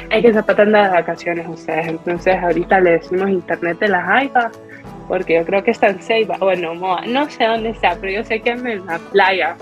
Hay 0.10 0.22
que 0.22 0.34
Zapata 0.34 0.64
anda 0.64 0.84
de 0.84 0.90
vacaciones 0.90 1.48
ustedes, 1.48 1.88
entonces 1.88 2.36
ahorita 2.42 2.80
le 2.80 2.92
decimos 2.92 3.30
internet 3.30 3.80
de 3.80 3.88
las 3.90 4.06
jaiba 4.06 4.52
porque 5.08 5.36
yo 5.36 5.46
creo 5.46 5.64
que 5.64 5.72
está 5.72 5.88
en 5.88 6.00
bueno, 6.40 6.74
no 6.74 7.30
sé 7.30 7.46
dónde 7.46 7.72
está, 7.72 7.98
pero 8.00 8.14
yo 8.14 8.24
sé 8.24 8.40
que 8.40 8.52
es 8.52 8.64
en 8.64 8.86
la 8.86 8.98
playa. 9.12 9.58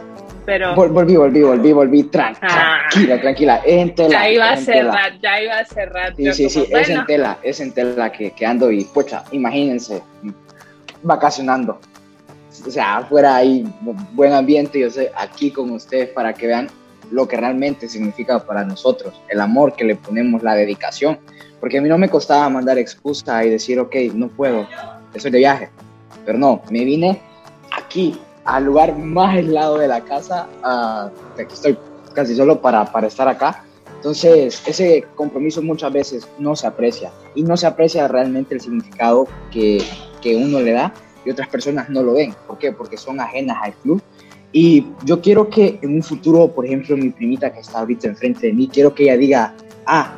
Pero... 0.50 0.74
volví, 0.74 1.16
volví, 1.16 1.43
volví, 1.43 1.72
volví, 1.74 2.10
ah. 2.18 2.80
tranquila, 2.89 3.22
tranquila, 3.22 3.62
en 3.64 3.93
tela. 3.93 4.10
Ya 4.10 4.30
iba 4.32 4.50
a 4.50 4.58
cerrar, 4.58 5.20
ya 5.22 5.41
iba 5.43 5.58
a 5.60 5.66
cerrar. 5.66 6.16
Sí, 6.16 6.34
sí, 6.34 6.50
sí, 6.50 6.66
es 6.72 6.89
en 6.89 7.06
tela, 7.06 7.38
es 7.43 7.60
en 7.60 7.72
tela 7.72 8.12
que, 8.12 8.32
que 8.32 8.45
ando 8.47 8.72
y, 8.72 8.84
pucha, 8.86 9.24
imagínense, 9.32 10.02
vacacionando. 11.04 11.80
O 12.66 12.72
sea, 12.72 12.97
afuera 12.97 13.36
hay 13.36 13.72
buen 14.14 14.34
ambiente, 14.34 14.80
yo 14.80 14.89
sé, 14.89 15.12
aquí 15.16 15.52
con 15.52 15.70
ustedes 15.70 16.10
para 16.10 16.34
que 16.34 16.47
vean 16.47 16.68
lo 17.12 17.28
que 17.28 17.38
realmente 17.38 17.88
significa 17.88 18.43
para 18.43 18.64
nosotros, 18.64 19.14
el 19.30 19.39
amor 19.41 19.76
que 19.76 19.84
le 19.84 19.97
ponemos, 19.97 20.41
la 20.41 20.56
dedicación. 20.56 21.20
Porque 21.60 21.78
a 21.78 21.82
mí 21.82 21.89
no 21.89 22.00
me 22.00 22.10
costaba 22.10 22.50
mandar 22.50 22.80
excusa 22.80 23.45
y 23.45 23.52
decir, 23.52 23.80
ok, 23.80 23.95
no 24.16 24.30
puedo, 24.30 24.68
estoy 25.14 25.30
de 25.30 25.38
viaje. 25.38 25.70
Pero 26.26 26.39
no, 26.39 26.64
me 26.72 26.84
vine 26.86 27.22
aquí, 27.72 28.20
al 28.56 28.66
lugar 28.66 28.97
más 28.97 29.36
aislado 29.36 29.78
de 29.78 29.88
la 29.88 30.02
casa, 30.02 30.47
uh, 30.64 31.39
aquí 31.39 31.54
estoy 31.54 31.78
casi 32.14 32.36
solo 32.36 32.60
para, 32.62 32.86
para 32.91 33.08
estar 33.08 33.28
acá. 33.28 33.64
Entonces, 33.97 34.62
ese 34.66 35.06
compromiso 35.16 35.62
muchas 35.62 35.91
veces 35.91 36.28
no 36.39 36.56
se 36.56 36.66
aprecia 36.66 37.12
y 37.36 37.43
no 37.43 37.58
se 37.58 37.68
aprecia 37.68 38.08
realmente 38.08 38.56
el 38.56 38.62
significado 38.62 39.28
que, 39.52 39.84
que 40.22 40.36
uno 40.36 40.62
le 40.62 40.72
da 40.72 40.93
y 41.26 41.30
otras 41.30 41.50
personas 41.50 41.89
no 41.89 42.02
lo 42.02 42.14
ven. 42.14 42.34
¿Por 42.47 42.58
qué? 42.58 42.72
Porque 42.72 42.97
son 42.97 43.20
ajenas 43.20 43.58
al 43.62 43.74
club. 43.74 44.02
Y 44.52 44.88
yo 45.04 45.22
quiero 45.22 45.50
que 45.50 45.78
en 45.82 45.93
un 45.93 46.02
futuro, 46.02 46.47
por 46.47 46.66
ejemplo, 46.66 46.97
mi 46.97 47.10
primita 47.10 47.52
que 47.54 47.60
está 47.60 47.80
ahorita 47.80 48.08
enfrente 48.08 48.47
de 48.47 48.54
mí, 48.54 48.68
quiero 48.72 48.95
que 48.95 49.04
ella 49.04 49.18
diga, 49.18 49.54
ah, 49.86 50.14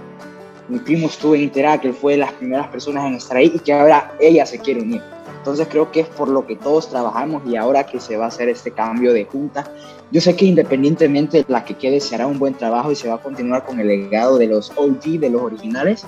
mi 0.69 0.79
primo 0.79 1.07
estuvo 1.07 1.35
en 1.35 1.41
Interac, 1.41 1.83
él 1.83 1.93
fue 1.93 2.13
de 2.13 2.19
las 2.19 2.31
primeras 2.33 2.67
personas 2.67 3.05
en 3.05 3.15
estar 3.15 3.35
ahí 3.35 3.51
y 3.53 3.59
que 3.59 3.73
ahora 3.73 4.13
ella 4.21 4.45
se 4.45 4.59
quiere 4.59 4.81
unir. 4.81 5.01
Entonces 5.41 5.67
creo 5.71 5.91
que 5.91 6.01
es 6.01 6.07
por 6.07 6.29
lo 6.29 6.45
que 6.45 6.55
todos 6.55 6.87
trabajamos 6.87 7.41
y 7.47 7.55
ahora 7.55 7.87
que 7.87 7.99
se 7.99 8.15
va 8.15 8.25
a 8.25 8.27
hacer 8.27 8.47
este 8.47 8.69
cambio 8.69 9.11
de 9.11 9.25
junta, 9.25 9.73
yo 10.11 10.21
sé 10.21 10.35
que 10.35 10.45
independientemente 10.45 11.37
de 11.39 11.45
la 11.47 11.65
que 11.65 11.73
quede 11.73 11.99
se 11.99 12.13
hará 12.13 12.27
un 12.27 12.37
buen 12.37 12.53
trabajo 12.53 12.91
y 12.91 12.95
se 12.95 13.09
va 13.09 13.15
a 13.15 13.17
continuar 13.17 13.65
con 13.65 13.79
el 13.79 13.87
legado 13.87 14.37
de 14.37 14.45
los 14.45 14.71
OG, 14.77 15.19
de 15.19 15.31
los 15.31 15.41
originales, 15.41 16.05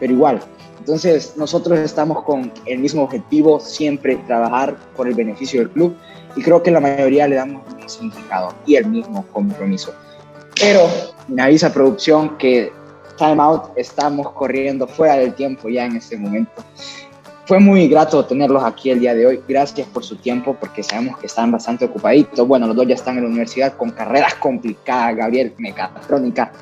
pero 0.00 0.10
igual. 0.10 0.40
Entonces 0.78 1.34
nosotros 1.36 1.78
estamos 1.80 2.22
con 2.22 2.50
el 2.64 2.78
mismo 2.78 3.02
objetivo, 3.02 3.60
siempre 3.60 4.16
trabajar 4.26 4.74
por 4.96 5.06
el 5.06 5.12
beneficio 5.12 5.60
del 5.60 5.68
club 5.68 5.94
y 6.34 6.40
creo 6.40 6.62
que 6.62 6.70
la 6.70 6.80
mayoría 6.80 7.28
le 7.28 7.36
damos 7.36 7.60
el 7.68 7.74
mismo 7.74 7.90
significado 7.90 8.54
y 8.64 8.76
el 8.76 8.86
mismo 8.86 9.26
compromiso. 9.34 9.92
Pero 10.58 10.88
me 11.28 11.42
avisa 11.42 11.74
producción 11.74 12.38
que 12.38 12.72
time 13.18 13.42
out, 13.42 13.64
estamos 13.76 14.30
corriendo 14.30 14.86
fuera 14.86 15.16
del 15.16 15.34
tiempo 15.34 15.68
ya 15.68 15.84
en 15.84 15.96
este 15.96 16.16
momento 16.16 16.62
fue 17.48 17.58
muy 17.58 17.88
grato 17.88 18.22
tenerlos 18.26 18.62
aquí 18.62 18.90
el 18.90 19.00
día 19.00 19.14
de 19.14 19.26
hoy. 19.26 19.40
Gracias 19.48 19.86
por 19.88 20.04
su 20.04 20.16
tiempo, 20.16 20.54
porque 20.60 20.82
sabemos 20.82 21.16
que 21.16 21.28
están 21.28 21.50
bastante 21.50 21.86
ocupaditos. 21.86 22.46
Bueno, 22.46 22.66
los 22.66 22.76
dos 22.76 22.86
ya 22.86 22.94
están 22.94 23.16
en 23.16 23.22
la 23.22 23.30
universidad 23.30 23.72
con 23.74 23.90
carreras 23.90 24.34
complicadas. 24.34 25.16
Gabriel, 25.16 25.54
mecatrónica. 25.56 26.52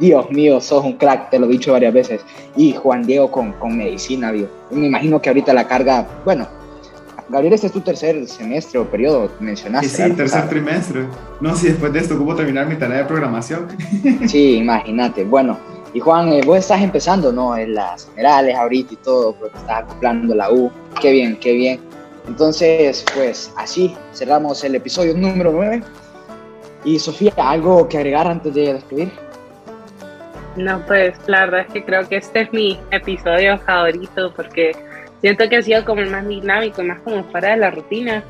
Dios 0.00 0.28
mío, 0.32 0.60
sos 0.60 0.84
un 0.84 0.94
crack, 0.94 1.30
te 1.30 1.38
lo 1.38 1.46
he 1.46 1.50
dicho 1.50 1.70
varias 1.70 1.94
veces. 1.94 2.22
Y 2.56 2.72
Juan 2.72 3.06
Diego 3.06 3.30
con, 3.30 3.52
con 3.52 3.78
medicina, 3.78 4.32
Dios. 4.32 4.48
Me 4.72 4.88
imagino 4.88 5.22
que 5.22 5.30
ahorita 5.30 5.54
la 5.54 5.68
carga, 5.68 6.08
bueno, 6.24 6.48
Gabriel, 7.28 7.54
este 7.54 7.68
es 7.68 7.72
tu 7.72 7.80
tercer 7.80 8.26
semestre 8.26 8.80
o 8.80 8.90
periodo, 8.90 9.30
mencionaste. 9.38 9.88
Sí, 9.88 10.02
sí, 10.02 10.12
tercer 10.12 10.48
trimestre. 10.48 11.04
No, 11.40 11.54
si 11.54 11.68
después 11.68 11.92
de 11.92 12.00
esto 12.00 12.16
ocupo 12.16 12.34
terminar 12.34 12.66
mi 12.66 12.74
tarea 12.74 12.98
de 12.98 13.04
programación. 13.04 13.68
Sí, 14.26 14.56
imagínate. 14.56 15.22
Bueno, 15.22 15.56
y 15.94 16.00
Juan, 16.00 16.32
eh, 16.32 16.42
vos 16.44 16.58
estás 16.58 16.82
empezando, 16.82 17.32
¿no? 17.32 17.56
En 17.56 17.74
las 17.74 18.08
generales 18.10 18.54
ahorita 18.54 18.94
y 18.94 18.96
todo, 18.98 19.34
porque 19.34 19.56
estás 19.56 19.84
acoplando 19.84 20.34
la 20.34 20.50
U. 20.50 20.70
Qué 21.00 21.12
bien, 21.12 21.36
qué 21.36 21.52
bien. 21.54 21.80
Entonces, 22.26 23.04
pues 23.14 23.52
así 23.56 23.96
cerramos 24.12 24.62
el 24.64 24.74
episodio 24.74 25.14
número 25.14 25.50
9. 25.50 25.82
Y 26.84 26.98
Sofía, 26.98 27.32
¿algo 27.36 27.88
que 27.88 27.96
agregar 27.96 28.26
antes 28.26 28.54
de 28.54 28.74
despedir? 28.74 29.10
No, 30.56 30.84
pues 30.86 31.16
la 31.26 31.46
verdad 31.46 31.60
es 31.60 31.72
que 31.72 31.84
creo 31.84 32.06
que 32.08 32.16
este 32.16 32.42
es 32.42 32.52
mi 32.52 32.78
episodio 32.90 33.58
favorito 33.58 34.32
porque 34.34 34.72
siento 35.20 35.48
que 35.48 35.56
ha 35.56 35.62
sido 35.62 35.84
como 35.84 36.00
el 36.00 36.10
más 36.10 36.26
dinámico, 36.26 36.82
más 36.82 37.00
como 37.00 37.24
fuera 37.24 37.50
de 37.50 37.56
la 37.56 37.70
rutina. 37.70 38.22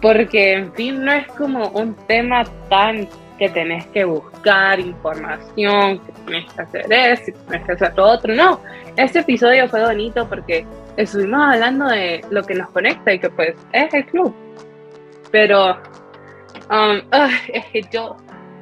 Porque, 0.00 0.52
en 0.52 0.72
fin, 0.74 1.04
no 1.04 1.12
es 1.12 1.26
como 1.28 1.68
un 1.70 1.94
tema 2.06 2.44
tan 2.68 3.08
que 3.38 3.48
tenés 3.50 3.86
que 3.88 4.04
buscar 4.04 4.80
información, 4.80 5.98
que 6.00 6.12
tenés 6.24 6.52
que 6.52 6.62
hacer 6.62 6.86
esto, 6.92 7.32
que 7.32 7.38
tenés 7.50 7.66
que 7.66 7.72
hacer 7.72 7.92
lo 7.96 8.04
otro. 8.04 8.34
No, 8.34 8.60
este 8.96 9.20
episodio 9.20 9.68
fue 9.68 9.84
bonito 9.84 10.28
porque 10.28 10.66
estuvimos 10.96 11.54
hablando 11.54 11.86
de 11.86 12.22
lo 12.30 12.42
que 12.42 12.54
nos 12.54 12.70
conecta 12.70 13.12
y 13.12 13.18
que 13.18 13.30
pues 13.30 13.54
es 13.72 13.92
el 13.94 14.06
club. 14.06 14.34
Pero 15.30 15.76
um, 16.70 17.00
es 17.52 17.64
que 17.66 17.82
yo, 17.92 18.16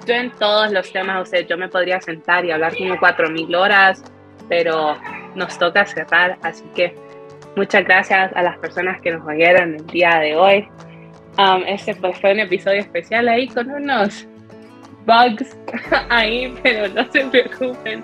yo 0.06 0.14
en 0.14 0.30
todos 0.32 0.72
los 0.72 0.92
temas, 0.92 1.22
o 1.22 1.26
sea, 1.26 1.40
yo 1.40 1.56
me 1.56 1.68
podría 1.68 2.00
sentar 2.00 2.44
y 2.44 2.50
hablar 2.50 2.76
como 2.76 2.98
cuatro 2.98 3.30
mil 3.30 3.54
horas, 3.54 4.02
pero 4.48 4.96
nos 5.34 5.58
toca 5.58 5.86
cerrar, 5.86 6.38
así 6.42 6.64
que 6.74 6.94
muchas 7.56 7.84
gracias 7.84 8.32
a 8.34 8.42
las 8.42 8.58
personas 8.58 9.00
que 9.00 9.12
nos 9.12 9.26
oyeron 9.26 9.76
el 9.76 9.86
día 9.86 10.18
de 10.20 10.36
hoy. 10.36 10.68
Um, 11.36 11.64
este 11.66 11.96
pues 11.96 12.18
fue 12.20 12.32
un 12.32 12.40
episodio 12.40 12.80
especial 12.80 13.28
ahí 13.28 13.48
con 13.48 13.68
unos 13.68 14.28
bugs 15.06 15.56
ahí, 16.10 16.54
pero 16.62 16.88
no 16.88 17.10
se 17.10 17.24
preocupen. 17.24 18.02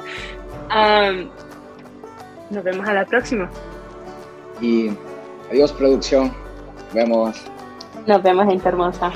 nos 2.51 2.65
vemos 2.65 2.89
a 2.89 2.95
la 2.95 3.05
próxima. 3.05 3.51
Y 4.61 4.91
adiós 5.51 5.73
producción. 5.73 6.33
Nos 6.85 6.95
vemos. 6.95 7.45
Nos 8.07 8.23
vemos, 8.23 8.47
gente 8.47 8.69
hermosa. 8.69 9.13